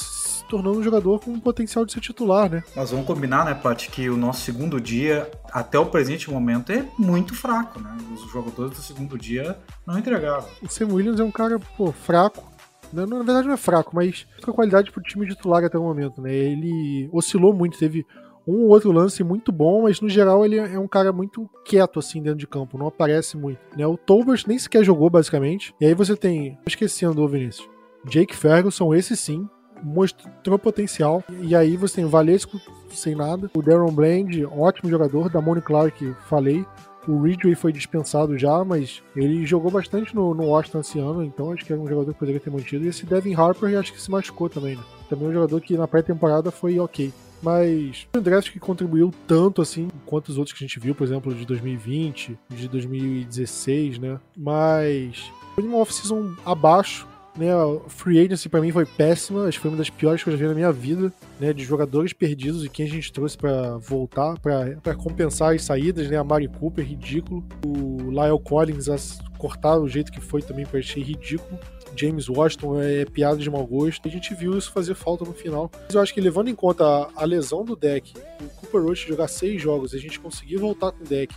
tornando 0.49 0.79
um 0.79 0.83
jogador 0.83 1.21
com 1.21 1.31
um 1.31 1.41
potencial 1.41 1.85
de 1.85 1.93
ser 1.93 2.01
titular, 2.01 2.51
né? 2.51 2.63
Mas 2.75 2.91
vamos 2.91 3.07
combinar, 3.07 3.45
né, 3.45 3.55
Paty, 3.55 3.91
que 3.91 4.09
o 4.09 4.17
nosso 4.17 4.41
segundo 4.41 4.81
dia, 4.81 5.31
até 5.53 5.79
o 5.79 5.87
presente 5.87 6.31
momento, 6.31 6.73
é 6.73 6.85
muito 6.99 7.35
fraco, 7.35 7.81
né? 7.81 7.97
Os 8.15 8.31
jogadores 8.31 8.77
do 8.77 8.83
segundo 8.83 9.19
dia 9.19 9.59
não 9.87 9.99
entregaram. 9.99 10.45
O 10.63 10.69
Sam 10.69 10.87
Williams 10.93 11.21
é 11.21 11.25
um 11.25 11.31
cara, 11.31 11.59
pô, 11.77 11.93
fraco. 11.93 12.58
Na, 12.93 13.05
verdade 13.05 13.47
não 13.47 13.55
é 13.55 13.59
fraco, 13.59 13.95
mas 13.95 14.27
com 14.43 14.53
qualidade 14.53 14.91
pro 14.91 15.03
time 15.03 15.27
titular 15.27 15.65
até 15.65 15.79
o 15.79 15.83
momento, 15.83 16.21
né? 16.21 16.33
Ele 16.33 17.09
oscilou 17.13 17.53
muito, 17.53 17.79
teve 17.79 18.07
um 18.47 18.63
ou 18.63 18.69
outro 18.69 18.91
lance 18.91 19.23
muito 19.23 19.53
bom, 19.53 19.83
mas 19.83 20.01
no 20.01 20.09
geral 20.09 20.45
ele 20.45 20.57
é 20.57 20.79
um 20.79 20.89
cara 20.89 21.13
muito 21.13 21.49
quieto 21.65 21.99
assim 21.99 22.23
dentro 22.23 22.39
de 22.39 22.47
campo, 22.47 22.79
não 22.79 22.87
aparece 22.87 23.37
muito. 23.37 23.61
Né? 23.77 23.87
O 23.87 23.99
Tolbert 23.99 24.45
nem 24.47 24.59
sequer 24.59 24.83
jogou 24.83 25.11
basicamente. 25.11 25.75
E 25.79 25.85
aí 25.85 25.93
você 25.93 26.17
tem, 26.17 26.59
esquecendo 26.67 27.23
o 27.23 27.29
Vinícius, 27.29 27.69
Jake 28.07 28.35
Ferguson, 28.35 28.95
esse 28.95 29.15
sim, 29.17 29.47
mostrou 29.83 30.59
potencial. 30.59 31.23
E 31.43 31.55
aí 31.55 31.77
você 31.77 31.97
tem 31.97 32.07
Valesco 32.07 32.59
sem 32.91 33.15
nada, 33.15 33.51
o 33.55 33.63
Darren 33.63 33.93
Bland, 33.93 34.47
ótimo 34.47 34.91
jogador, 34.91 35.29
da 35.29 35.41
Moni 35.43 35.61
Clark, 35.61 36.15
falei. 36.27 36.65
O 37.07 37.23
Ridgway 37.23 37.55
foi 37.55 37.73
dispensado 37.73 38.37
já, 38.37 38.65
mas 38.65 39.03
ele 39.17 39.47
jogou 39.47 39.71
bastante 39.71 40.15
no, 40.15 40.35
no 40.35 40.45
Washington 40.45 40.81
esse 40.81 40.99
ano, 40.99 41.25
então 41.25 41.53
acho 41.53 41.65
que 41.65 41.73
era 41.73 41.81
um 41.81 41.89
jogador 41.89 42.13
que 42.13 42.19
poderia 42.19 42.41
ter 42.41 42.51
mantido. 42.51 42.85
E 42.85 42.89
esse 42.89 43.07
Devin 43.07 43.35
Harper 43.35 43.79
acho 43.79 43.93
que 43.93 44.01
se 44.01 44.11
machucou 44.11 44.49
também, 44.49 44.77
né? 44.77 44.83
Também 45.09 45.29
um 45.29 45.33
jogador 45.33 45.61
que 45.61 45.77
na 45.77 45.89
pré-temporada 45.89 46.51
foi 46.51 46.79
ok. 46.79 47.13
Mas 47.43 48.07
o 48.15 48.21
draft 48.21 48.51
que 48.51 48.59
contribuiu 48.59 49.13
tanto 49.27 49.63
assim 49.63 49.89
quanto 50.05 50.29
os 50.29 50.39
outros 50.39 50.57
que 50.57 50.65
a 50.65 50.67
gente 50.67 50.81
viu, 50.81 50.95
por 50.95 51.05
exemplo, 51.05 51.35
de 51.35 51.47
2020, 51.47 52.39
de 52.49 52.69
2016, 52.69 53.99
né? 53.99 54.19
Mas 54.37 55.31
foi 55.55 55.65
uma 55.65 55.79
off-season 55.79 56.35
abaixo 56.45 57.08
né, 57.39 57.53
a 57.53 57.89
free 57.89 58.19
agency 58.19 58.49
para 58.49 58.61
mim 58.61 58.73
foi 58.73 58.85
péssima, 58.85 59.47
acho 59.47 59.59
que 59.59 59.63
foi 59.63 59.71
uma 59.71 59.77
das 59.77 59.89
piores 59.89 60.23
que 60.23 60.29
eu 60.29 60.33
já 60.33 60.39
vi 60.39 60.49
na 60.49 60.55
minha 60.55 60.73
vida, 60.73 61.13
né, 61.39 61.53
de 61.53 61.65
jogadores 61.65 62.13
perdidos 62.13 62.65
e 62.65 62.69
quem 62.69 62.85
a 62.85 62.89
gente 62.89 63.13
trouxe 63.13 63.39
para 63.39 63.79
voltar, 63.79 64.39
para 64.41 64.95
compensar 64.97 65.55
as 65.55 65.63
saídas, 65.63 66.11
né, 66.11 66.17
a 66.17 66.25
Mari 66.25 66.49
Cooper, 66.49 66.85
ridículo, 66.85 67.45
o 67.65 68.11
Lyle 68.11 68.41
Collins 68.43 68.89
a 68.89 68.97
cortar 69.39 69.79
o 69.79 69.89
jeito 69.89 70.11
que 70.11 70.21
foi 70.21 70.43
também, 70.43 70.67
eu 70.71 70.79
achei 70.79 71.03
ridículo. 71.03 71.59
James 71.97 72.29
Washington 72.29 72.81
é 72.81 73.05
piada 73.05 73.39
de 73.39 73.51
mau 73.51 73.67
gosto. 73.67 74.07
A 74.07 74.11
gente 74.11 74.35
viu 74.35 74.57
isso 74.57 74.71
fazer 74.71 74.95
falta 74.95 75.25
no 75.25 75.33
final. 75.33 75.71
Mas 75.87 75.95
eu 75.95 76.01
acho 76.01 76.13
que 76.13 76.21
levando 76.21 76.49
em 76.49 76.55
conta 76.55 76.85
a, 76.85 77.11
a 77.17 77.25
lesão 77.25 77.65
do 77.65 77.75
deck, 77.75 78.15
o 78.41 78.49
Cooper 78.61 78.83
Rush 78.83 79.07
jogar 79.07 79.27
seis 79.27 79.61
jogos, 79.61 79.95
a 79.95 79.99
gente 79.99 80.21
conseguir 80.21 80.59
voltar 80.59 80.93
com 80.93 81.03
o 81.03 81.07
deck 81.07 81.35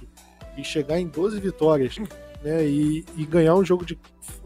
e 0.58 0.64
chegar 0.64 1.00
em 1.00 1.08
12 1.08 1.40
vitórias, 1.40 1.98
né, 2.44 2.66
e, 2.66 3.06
e 3.16 3.26
ganhar 3.26 3.56
um 3.56 3.64
jogo 3.64 3.86
de 3.86 3.98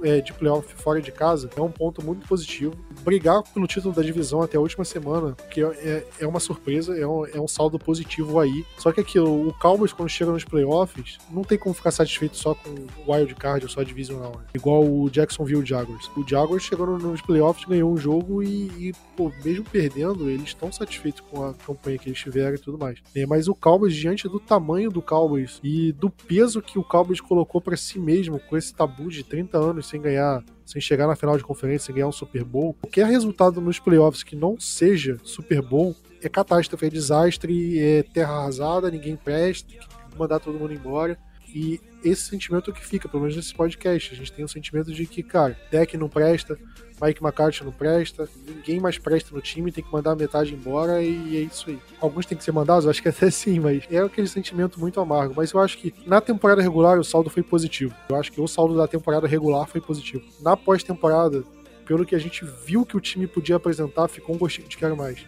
é, 0.04 0.22
de 0.22 0.34
playoff 0.34 0.74
fora 0.76 1.02
de 1.02 1.12
casa 1.12 1.50
é 1.56 1.62
um 1.62 1.72
ponto 1.72 2.04
muito 2.04 2.28
positivo. 2.28 2.74
Brigar 3.02 3.42
pelo 3.54 3.68
título 3.68 3.94
da 3.94 4.02
divisão 4.02 4.42
até 4.42 4.58
a 4.58 4.62
última 4.62 4.84
semana, 4.84 5.36
que 5.50 5.64
é, 5.64 6.06
é 6.20 6.28
uma 6.28 6.40
surpresa, 6.40 6.98
é 6.98 7.06
um, 7.06 7.26
é 7.26 7.40
um 7.40 7.48
saldo 7.48 7.78
positivo 7.78 8.40
aí. 8.40 8.66
Só 8.78 8.92
que 8.92 9.02
aquilo, 9.02 9.50
o 9.50 9.54
Cowboys, 9.54 9.94
quando 9.94 10.10
chega 10.10 10.32
nos 10.32 10.44
playoffs, 10.44 11.18
não 11.30 11.44
tem 11.44 11.58
como 11.58 11.74
ficar 11.74 11.92
satisfeito 11.92 12.38
só 12.38 12.54
com 12.54 12.70
o 12.70 13.12
wild 13.12 13.34
card 13.36 13.66
ou 13.66 13.70
só 13.70 13.84
divisional. 13.84 14.34
Né? 14.38 14.46
Igual 14.54 14.84
o 14.84 15.10
Jacksonville 15.10 15.66
Jaguars. 15.66 16.10
O 16.16 16.28
Jaguars 16.28 16.64
chegou 16.64 16.86
nos 16.98 17.22
playoffs, 17.22 17.66
ganhou 17.66 17.92
um 17.92 17.98
jogo 17.98 18.44
e, 18.44 18.90
e 18.90 18.94
pô, 19.16 19.32
mesmo 19.44 19.64
perdendo, 19.66 20.30
eles 20.30 20.50
estão 20.50 20.72
satisfeitos 20.72 21.22
com 21.22 21.46
a 21.46 21.54
campanha 21.54 21.98
que 21.98 22.10
eles 22.10 22.20
tiveram 22.20 22.56
e 22.56 22.60
tudo 22.60 22.78
mais. 22.78 23.00
É, 23.16 23.26
mas 23.26 23.48
o 23.48 23.56
Cowboys, 23.56 23.96
diante 23.96 24.28
do 24.28 24.40
tamanho 24.40 24.90
do 24.90 25.02
Cowboys 25.02 25.60
e 25.64 25.92
do 25.94 26.10
peso 26.10 26.62
que 26.62 26.78
o 26.78 26.84
Cowboys 26.84 27.22
colocou 27.22 27.62
para 27.62 27.78
si 27.78 28.00
mesmo, 28.00 28.40
com 28.40 28.58
esse 28.58 28.74
tabu 28.74 29.10
de 29.10 29.24
30 29.24 29.58
anos 29.58 29.65
anos 29.66 29.88
sem 29.88 30.02
ganhar, 30.02 30.44
sem 30.66 30.82
chegar 30.82 31.08
na 31.08 31.16
final 31.16 31.38
de 31.38 31.44
conferência, 31.44 31.88
sem 31.88 31.96
ganhar 31.96 32.08
um 32.08 32.12
Super 32.12 32.44
Bowl, 32.44 32.76
qualquer 32.82 33.06
resultado 33.08 33.60
nos 33.60 33.80
playoffs 33.80 34.24
que 34.24 34.36
não 34.36 34.60
seja 34.60 35.18
Super 35.24 35.62
Bowl 35.62 35.96
é 36.22 36.30
catástrofe, 36.30 36.86
é 36.86 36.90
desastre, 36.90 37.80
é 37.80 38.04
terra 38.04 38.34
arrasada, 38.34 38.90
ninguém 38.90 39.16
presta, 39.16 39.74
mandar 40.18 40.40
todo 40.40 40.60
mundo 40.60 40.74
embora. 40.74 41.18
E 41.54 41.80
esse 42.06 42.22
sentimento 42.22 42.72
que 42.72 42.86
fica, 42.86 43.10
pelo 43.10 43.24
menos 43.24 43.36
nesse 43.36 43.54
podcast. 43.54 44.14
A 44.14 44.18
gente 44.18 44.32
tem 44.32 44.46
o 44.46 44.48
sentimento 44.48 44.94
de 44.94 45.06
que, 45.06 45.24
cara, 45.24 45.58
deck 45.72 45.98
não 45.98 46.08
presta, 46.08 46.58
Mike 47.02 47.22
McCarthy 47.22 47.64
não 47.64 47.72
presta, 47.72 48.30
ninguém 48.48 48.80
mais 48.80 48.98
presta 48.98 49.36
no 49.36 49.42
time, 49.42 49.72
tem 49.72 49.84
que 49.84 49.92
mandar 49.92 50.12
a 50.12 50.16
metade 50.16 50.54
embora 50.54 51.02
e 51.02 51.38
é 51.38 51.42
isso 51.42 51.70
aí. 51.70 51.80
Alguns 52.00 52.26
têm 52.26 52.38
que 52.38 52.44
ser 52.44 52.52
mandados, 52.52 52.86
eu 52.86 52.92
acho 52.92 53.02
que 53.02 53.10
até 53.10 53.30
sim, 53.30 53.60
mas 53.60 53.84
é 53.92 53.98
aquele 53.98 54.28
sentimento 54.28 54.80
muito 54.80 55.00
amargo. 55.02 55.34
Mas 55.36 55.52
eu 55.52 55.60
acho 55.60 55.78
que 55.78 55.94
na 56.06 56.22
temporada 56.22 56.62
regular 56.62 56.98
o 56.98 57.04
saldo 57.04 57.30
foi 57.30 57.44
positivo. 57.44 57.94
Eu 58.08 58.16
acho 58.16 58.32
que 58.32 58.40
o 58.40 58.48
saldo 58.48 58.78
da 58.78 58.88
temporada 58.88 59.28
regular 59.28 59.68
foi 59.68 59.82
positivo. 59.82 60.24
Na 60.42 60.56
pós-temporada, 60.56 61.44
pelo 61.86 62.06
que 62.06 62.16
a 62.16 62.20
gente 62.20 62.46
viu 62.66 62.86
que 62.86 62.96
o 62.96 63.02
time 63.02 63.28
podia 63.28 63.58
apresentar, 63.58 64.08
ficou 64.08 64.36
um 64.36 64.38
gostinho 64.38 64.68
de 64.68 64.78
quero 64.78 64.96
mais. 64.96 65.26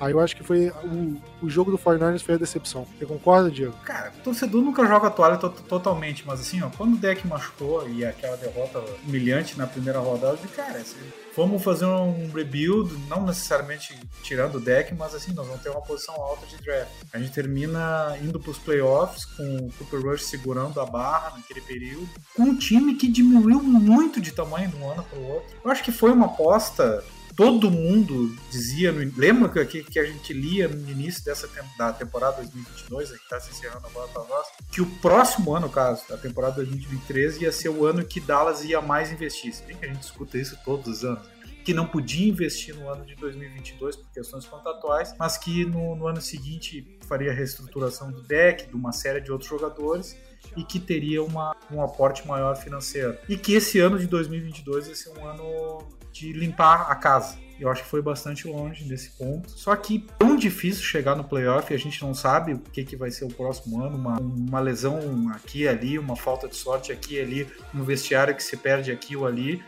Aí 0.00 0.12
eu 0.12 0.20
acho 0.20 0.34
que 0.34 0.42
foi 0.42 0.70
o, 0.82 1.20
o 1.42 1.50
jogo 1.50 1.70
do 1.70 1.78
49ers 1.78 2.22
foi 2.22 2.34
a 2.36 2.38
decepção. 2.38 2.86
Você 2.98 3.04
concorda, 3.04 3.50
Diego? 3.50 3.74
Cara, 3.84 4.10
o 4.18 4.22
torcedor 4.22 4.62
nunca 4.62 4.86
joga 4.86 5.08
a 5.08 5.10
toalha 5.10 5.36
totalmente, 5.36 6.26
mas 6.26 6.40
assim, 6.40 6.62
ó, 6.62 6.70
quando 6.70 6.94
o 6.94 6.96
deck 6.96 7.26
machucou 7.26 7.86
e 7.86 8.04
aquela 8.04 8.36
derrota 8.38 8.82
humilhante 9.06 9.58
na 9.58 9.66
primeira 9.66 9.98
rodada, 9.98 10.38
disse, 10.38 10.48
cara, 10.48 10.78
assim, 10.78 10.96
vamos 11.36 11.62
fazer 11.62 11.84
um 11.84 12.30
rebuild, 12.32 12.96
não 13.08 13.26
necessariamente 13.26 13.94
tirando 14.22 14.54
o 14.54 14.60
deck, 14.60 14.94
mas 14.94 15.14
assim, 15.14 15.32
nós 15.32 15.46
vamos 15.46 15.62
ter 15.62 15.68
uma 15.68 15.82
posição 15.82 16.14
alta 16.14 16.46
de 16.46 16.56
draft. 16.62 16.90
A 17.12 17.18
gente 17.18 17.32
termina 17.32 18.16
indo 18.22 18.40
para 18.40 18.50
os 18.50 18.58
playoffs 18.58 19.26
com 19.26 19.56
o 19.56 19.72
Cooper 19.72 20.00
Rush 20.00 20.24
segurando 20.24 20.80
a 20.80 20.86
barra 20.86 21.36
naquele 21.36 21.60
período, 21.60 22.08
com 22.34 22.44
um 22.44 22.56
time 22.56 22.94
que 22.94 23.06
diminuiu 23.06 23.62
muito 23.62 24.18
de 24.18 24.32
tamanho 24.32 24.70
de 24.70 24.76
um 24.76 24.90
ano 24.90 25.02
para 25.02 25.18
o 25.18 25.26
outro. 25.26 25.56
Eu 25.62 25.70
acho 25.70 25.84
que 25.84 25.92
foi 25.92 26.10
uma 26.10 26.26
aposta 26.26 27.04
todo 27.40 27.70
mundo 27.70 28.36
dizia, 28.50 28.92
no, 28.92 29.00
lembra 29.16 29.64
que, 29.64 29.82
que 29.82 29.98
a 29.98 30.04
gente 30.04 30.30
lia 30.30 30.68
no 30.68 30.90
início 30.90 31.24
dessa 31.24 31.48
da 31.78 31.90
temporada 31.90 32.36
2022, 32.36 33.12
que 33.12 33.16
está 33.16 33.40
se 33.40 33.50
encerrando 33.52 33.86
agora 33.86 34.08
para 34.08 34.24
nós, 34.24 34.46
que 34.70 34.82
o 34.82 34.86
próximo 34.98 35.56
ano, 35.56 35.70
caso, 35.70 36.02
a 36.12 36.18
temporada 36.18 36.56
2023, 36.56 37.40
ia 37.40 37.50
ser 37.50 37.70
o 37.70 37.86
ano 37.86 38.04
que 38.04 38.20
Dallas 38.20 38.62
ia 38.62 38.82
mais 38.82 39.10
investir. 39.10 39.54
Se 39.54 39.62
bem 39.62 39.74
que 39.74 39.86
a 39.86 39.88
gente 39.88 40.02
escuta 40.02 40.36
isso 40.36 40.54
todos 40.66 40.98
os 40.98 41.02
anos, 41.02 41.26
né? 41.26 41.32
que 41.64 41.72
não 41.72 41.86
podia 41.86 42.28
investir 42.28 42.76
no 42.76 42.90
ano 42.90 43.06
de 43.06 43.14
2022 43.14 43.96
por 43.96 44.10
questões 44.10 44.44
contratuais, 44.44 45.14
mas 45.18 45.38
que 45.38 45.64
no, 45.64 45.96
no 45.96 46.08
ano 46.08 46.20
seguinte 46.20 46.98
faria 47.08 47.30
a 47.30 47.34
reestruturação 47.34 48.12
do 48.12 48.20
deck, 48.20 48.68
de 48.68 48.74
uma 48.74 48.92
série 48.92 49.20
de 49.22 49.32
outros 49.32 49.48
jogadores 49.48 50.14
e 50.58 50.62
que 50.62 50.78
teria 50.78 51.22
uma, 51.22 51.56
um 51.70 51.82
aporte 51.82 52.28
maior 52.28 52.54
financeiro. 52.54 53.16
E 53.26 53.38
que 53.38 53.54
esse 53.54 53.78
ano 53.78 53.98
de 53.98 54.06
2022 54.06 54.88
ia 54.88 54.94
ser 54.94 55.18
um 55.18 55.26
ano 55.26 55.99
de 56.12 56.32
limpar 56.32 56.90
a 56.90 56.94
casa. 56.94 57.38
Eu 57.60 57.68
acho 57.68 57.82
que 57.82 57.88
foi 57.90 58.00
bastante 58.00 58.48
longe 58.48 58.86
nesse 58.88 59.10
ponto. 59.10 59.50
Só 59.50 59.76
que 59.76 60.06
tão 60.18 60.34
difícil 60.34 60.82
chegar 60.82 61.14
no 61.14 61.22
playoff, 61.22 61.72
a 61.74 61.76
gente 61.76 62.00
não 62.00 62.14
sabe 62.14 62.54
o 62.54 62.58
que, 62.58 62.82
que 62.84 62.96
vai 62.96 63.10
ser 63.10 63.26
o 63.26 63.28
próximo 63.28 63.84
ano. 63.84 63.98
Uma, 63.98 64.18
uma 64.18 64.60
lesão 64.60 65.30
aqui 65.34 65.68
ali, 65.68 65.98
uma 65.98 66.16
falta 66.16 66.48
de 66.48 66.56
sorte 66.56 66.90
aqui 66.90 67.20
ali, 67.20 67.46
um 67.74 67.84
vestiário 67.84 68.34
que 68.34 68.42
se 68.42 68.56
perde 68.56 68.90
aqui 68.90 69.14
ou 69.14 69.26
ali. 69.26 69.62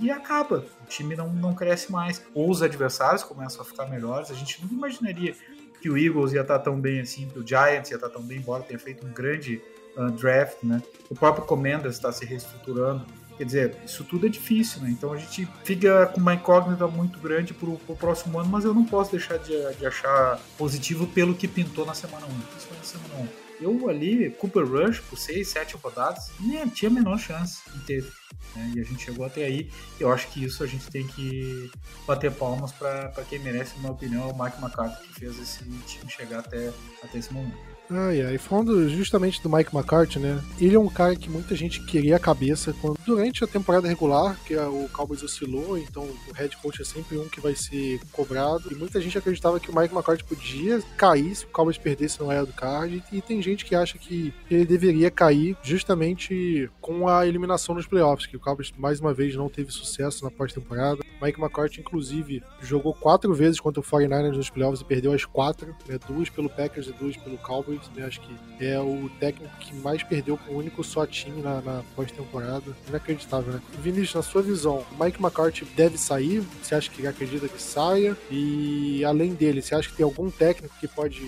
E 0.00 0.10
acaba. 0.10 0.66
O 0.82 0.86
time 0.88 1.14
não, 1.14 1.32
não 1.32 1.54
cresce 1.54 1.90
mais. 1.92 2.20
Ou 2.34 2.50
os 2.50 2.62
adversários 2.62 3.22
começam 3.22 3.62
a 3.62 3.64
ficar 3.64 3.86
melhores. 3.86 4.30
A 4.32 4.34
gente 4.34 4.60
nunca 4.60 4.74
imaginaria 4.74 5.36
que 5.80 5.88
o 5.88 5.96
Eagles 5.96 6.32
ia 6.32 6.40
estar 6.40 6.58
tão 6.58 6.80
bem 6.80 7.00
assim, 7.00 7.28
que 7.28 7.38
o 7.38 7.46
Giants 7.46 7.90
ia 7.90 7.96
estar 7.96 8.08
tão 8.08 8.22
bem, 8.22 8.38
embora 8.38 8.64
tenha 8.64 8.78
feito 8.78 9.06
um 9.06 9.12
grande 9.12 9.62
uh, 9.96 10.10
draft, 10.10 10.56
né? 10.64 10.82
O 11.08 11.14
próprio 11.14 11.44
Commanders 11.44 11.94
está 11.94 12.10
se 12.10 12.24
reestruturando. 12.24 13.06
Quer 13.36 13.44
dizer, 13.44 13.76
isso 13.84 14.02
tudo 14.04 14.26
é 14.26 14.28
difícil, 14.28 14.80
né? 14.80 14.90
Então 14.90 15.12
a 15.12 15.16
gente 15.16 15.46
fica 15.62 16.06
com 16.06 16.20
uma 16.20 16.34
incógnita 16.34 16.86
muito 16.86 17.18
grande 17.18 17.52
pro, 17.52 17.76
pro 17.78 17.94
próximo 17.94 18.38
ano, 18.38 18.48
mas 18.48 18.64
eu 18.64 18.72
não 18.72 18.84
posso 18.84 19.10
deixar 19.10 19.38
de, 19.38 19.52
de 19.74 19.86
achar 19.86 20.40
positivo 20.56 21.06
pelo 21.06 21.34
que 21.34 21.46
pintou 21.46 21.84
na 21.84 21.94
semana 21.94 22.26
1, 22.26 22.28
principalmente 22.28 22.94
na 22.94 23.00
semana 23.00 23.30
1. 23.42 23.46
Eu 23.60 23.88
ali, 23.88 24.30
Cooper 24.32 24.66
Rush, 24.66 25.00
por 25.00 25.18
6, 25.18 25.48
7 25.48 25.76
rodadas, 25.76 26.30
nem 26.40 26.66
tinha 26.68 26.90
a 26.90 26.94
menor 26.94 27.18
chance 27.18 27.62
de 27.72 27.80
ter. 27.80 28.12
Né? 28.54 28.72
E 28.76 28.80
a 28.80 28.84
gente 28.84 29.04
chegou 29.04 29.24
até 29.24 29.44
aí. 29.44 29.70
Eu 29.98 30.12
acho 30.12 30.28
que 30.28 30.44
isso 30.44 30.62
a 30.62 30.66
gente 30.66 30.90
tem 30.90 31.06
que 31.06 31.70
bater 32.06 32.30
palmas 32.32 32.72
para 32.72 33.10
quem 33.28 33.38
merece, 33.38 33.74
na 33.76 33.80
minha 33.80 33.92
opinião, 33.92 34.28
é 34.28 34.32
o 34.32 34.38
Mike 34.38 34.62
McCarthy, 34.62 35.08
que 35.08 35.20
fez 35.20 35.38
esse 35.38 35.64
time 35.86 36.10
chegar 36.10 36.40
até, 36.40 36.72
até 37.02 37.18
esse 37.18 37.32
momento. 37.32 37.56
Ai, 37.88 38.20
ai, 38.20 38.38
falando 38.38 38.88
justamente 38.88 39.40
do 39.40 39.48
Mike 39.48 39.74
McCarthy, 39.74 40.18
né? 40.18 40.42
Ele 40.60 40.74
é 40.74 40.78
um 40.78 40.88
cara 40.88 41.14
que 41.14 41.30
muita 41.30 41.54
gente 41.54 41.80
queria 41.84 42.16
a 42.16 42.20
cabeça 42.20 42.74
quando, 42.80 42.98
durante 43.06 43.44
a 43.44 43.46
temporada 43.46 43.86
regular, 43.86 44.36
que 44.44 44.56
o 44.56 44.88
Cowboys 44.92 45.22
oscilou, 45.22 45.78
então 45.78 46.02
o 46.02 46.32
head 46.32 46.56
coach 46.56 46.82
é 46.82 46.84
sempre 46.84 47.16
um 47.16 47.28
que 47.28 47.40
vai 47.40 47.54
ser 47.54 48.00
cobrado. 48.10 48.72
E 48.72 48.74
muita 48.74 49.00
gente 49.00 49.16
acreditava 49.16 49.60
que 49.60 49.70
o 49.70 49.76
Mike 49.76 49.94
McCarthy 49.94 50.24
podia 50.24 50.82
cair 50.96 51.34
se 51.34 51.44
o 51.44 51.48
Cowboys 51.48 51.78
perdesse 51.78 52.20
no 52.20 52.28
wild 52.28 52.52
card. 52.54 53.04
E 53.12 53.22
tem 53.22 53.40
gente 53.40 53.64
que 53.64 53.74
acha 53.74 53.96
que 53.98 54.34
ele 54.50 54.66
deveria 54.66 55.10
cair 55.10 55.56
justamente 55.62 56.68
com 56.80 57.08
a 57.08 57.26
eliminação 57.26 57.74
nos 57.74 57.86
playoffs, 57.86 58.26
que 58.26 58.36
o 58.36 58.40
Cowboys 58.40 58.72
mais 58.76 59.00
uma 59.00 59.14
vez 59.14 59.36
não 59.36 59.48
teve 59.48 59.70
sucesso 59.70 60.24
na 60.24 60.30
pós-temporada. 60.30 61.04
Mike 61.22 61.40
McCarthy, 61.40 61.80
inclusive, 61.80 62.42
jogou 62.60 62.92
quatro 62.92 63.32
vezes 63.32 63.60
contra 63.60 63.80
o 63.80 63.84
49ers 63.84 64.36
nos 64.36 64.50
playoffs 64.50 64.80
e 64.80 64.84
perdeu 64.84 65.12
as 65.12 65.24
quatro, 65.24 65.74
né? 65.88 65.98
duas 66.06 66.28
pelo 66.28 66.50
Packers 66.50 66.88
e 66.88 66.92
duas 66.92 67.16
pelo 67.16 67.38
Cowboys 67.38 67.75
Cowboys, 67.76 67.90
né? 67.94 68.06
Acho 68.06 68.20
que 68.20 68.36
é 68.60 68.80
o 68.80 69.10
técnico 69.20 69.54
que 69.58 69.74
mais 69.76 70.02
perdeu 70.02 70.36
com 70.38 70.54
um 70.54 70.56
único 70.56 70.82
só 70.82 71.06
time 71.06 71.42
na, 71.42 71.60
na 71.60 71.82
pós-temporada. 71.94 72.76
Inacreditável, 72.88 73.54
né? 73.54 73.62
Vinícius, 73.78 74.14
na 74.14 74.22
sua 74.22 74.42
visão, 74.42 74.84
Mike 75.00 75.22
McCarthy 75.22 75.64
deve 75.76 75.98
sair? 75.98 76.40
Você 76.62 76.74
acha 76.74 76.90
que 76.90 77.06
acredita 77.06 77.48
que 77.48 77.60
saia? 77.60 78.16
E 78.30 79.04
além 79.04 79.34
dele, 79.34 79.62
você 79.62 79.74
acha 79.74 79.88
que 79.88 79.96
tem 79.96 80.04
algum 80.04 80.30
técnico 80.30 80.74
que 80.80 80.88
pode 80.88 81.22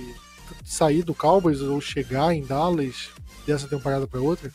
sair 0.65 1.03
do 1.03 1.15
Cowboys 1.15 1.61
ou 1.61 1.81
chegar 1.81 2.35
em 2.35 2.43
Dallas 2.43 3.11
dessa 3.47 3.69
temporada 3.69 4.07
para 4.07 4.21
outra? 4.21 4.53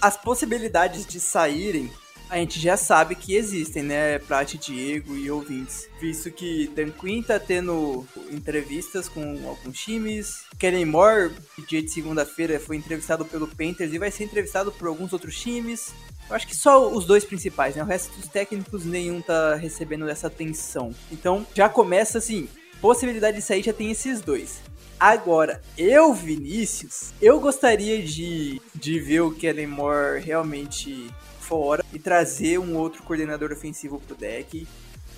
As 0.00 0.16
possibilidades 0.16 1.06
de 1.06 1.20
saírem 1.20 1.90
a 2.30 2.36
gente 2.36 2.60
já 2.60 2.76
sabe 2.76 3.16
que 3.16 3.34
existem, 3.34 3.82
né, 3.82 4.18
Prat, 4.20 4.54
Diego 4.54 5.16
e 5.16 5.28
ouvintes. 5.30 5.88
Visto 6.00 6.30
que 6.30 6.68
Dan 6.68 6.90
Quinn 6.90 7.22
tá 7.22 7.40
tendo 7.40 8.06
entrevistas 8.30 9.08
com 9.08 9.20
alguns 9.48 9.78
times. 9.80 10.44
Kellen 10.56 10.86
Moore, 10.86 11.32
dia 11.68 11.82
de 11.82 11.90
segunda-feira, 11.90 12.60
foi 12.60 12.76
entrevistado 12.76 13.24
pelo 13.24 13.48
Panthers 13.48 13.92
e 13.92 13.98
vai 13.98 14.12
ser 14.12 14.24
entrevistado 14.24 14.70
por 14.70 14.86
alguns 14.86 15.12
outros 15.12 15.40
times. 15.40 15.92
Eu 16.28 16.36
acho 16.36 16.46
que 16.46 16.54
só 16.54 16.88
os 16.88 17.04
dois 17.04 17.24
principais, 17.24 17.74
né? 17.74 17.82
O 17.82 17.86
resto 17.86 18.16
dos 18.16 18.28
técnicos, 18.28 18.84
nenhum 18.84 19.20
tá 19.20 19.56
recebendo 19.56 20.08
essa 20.08 20.28
atenção. 20.28 20.94
Então, 21.10 21.44
já 21.52 21.68
começa 21.68 22.18
assim, 22.18 22.48
possibilidade 22.80 23.38
de 23.38 23.42
sair 23.42 23.64
já 23.64 23.72
tem 23.72 23.90
esses 23.90 24.20
dois. 24.20 24.60
Agora, 25.00 25.60
eu, 25.76 26.14
Vinícius, 26.14 27.12
eu 27.20 27.40
gostaria 27.40 28.00
de, 28.02 28.60
de 28.74 29.00
ver 29.00 29.22
o 29.22 29.32
Kellen 29.32 29.66
Moore 29.66 30.20
realmente 30.20 31.10
fora 31.50 31.84
e 31.92 31.98
trazer 31.98 32.60
um 32.60 32.76
outro 32.76 33.02
coordenador 33.02 33.50
ofensivo 33.50 33.98
pro 33.98 34.14
deck 34.14 34.68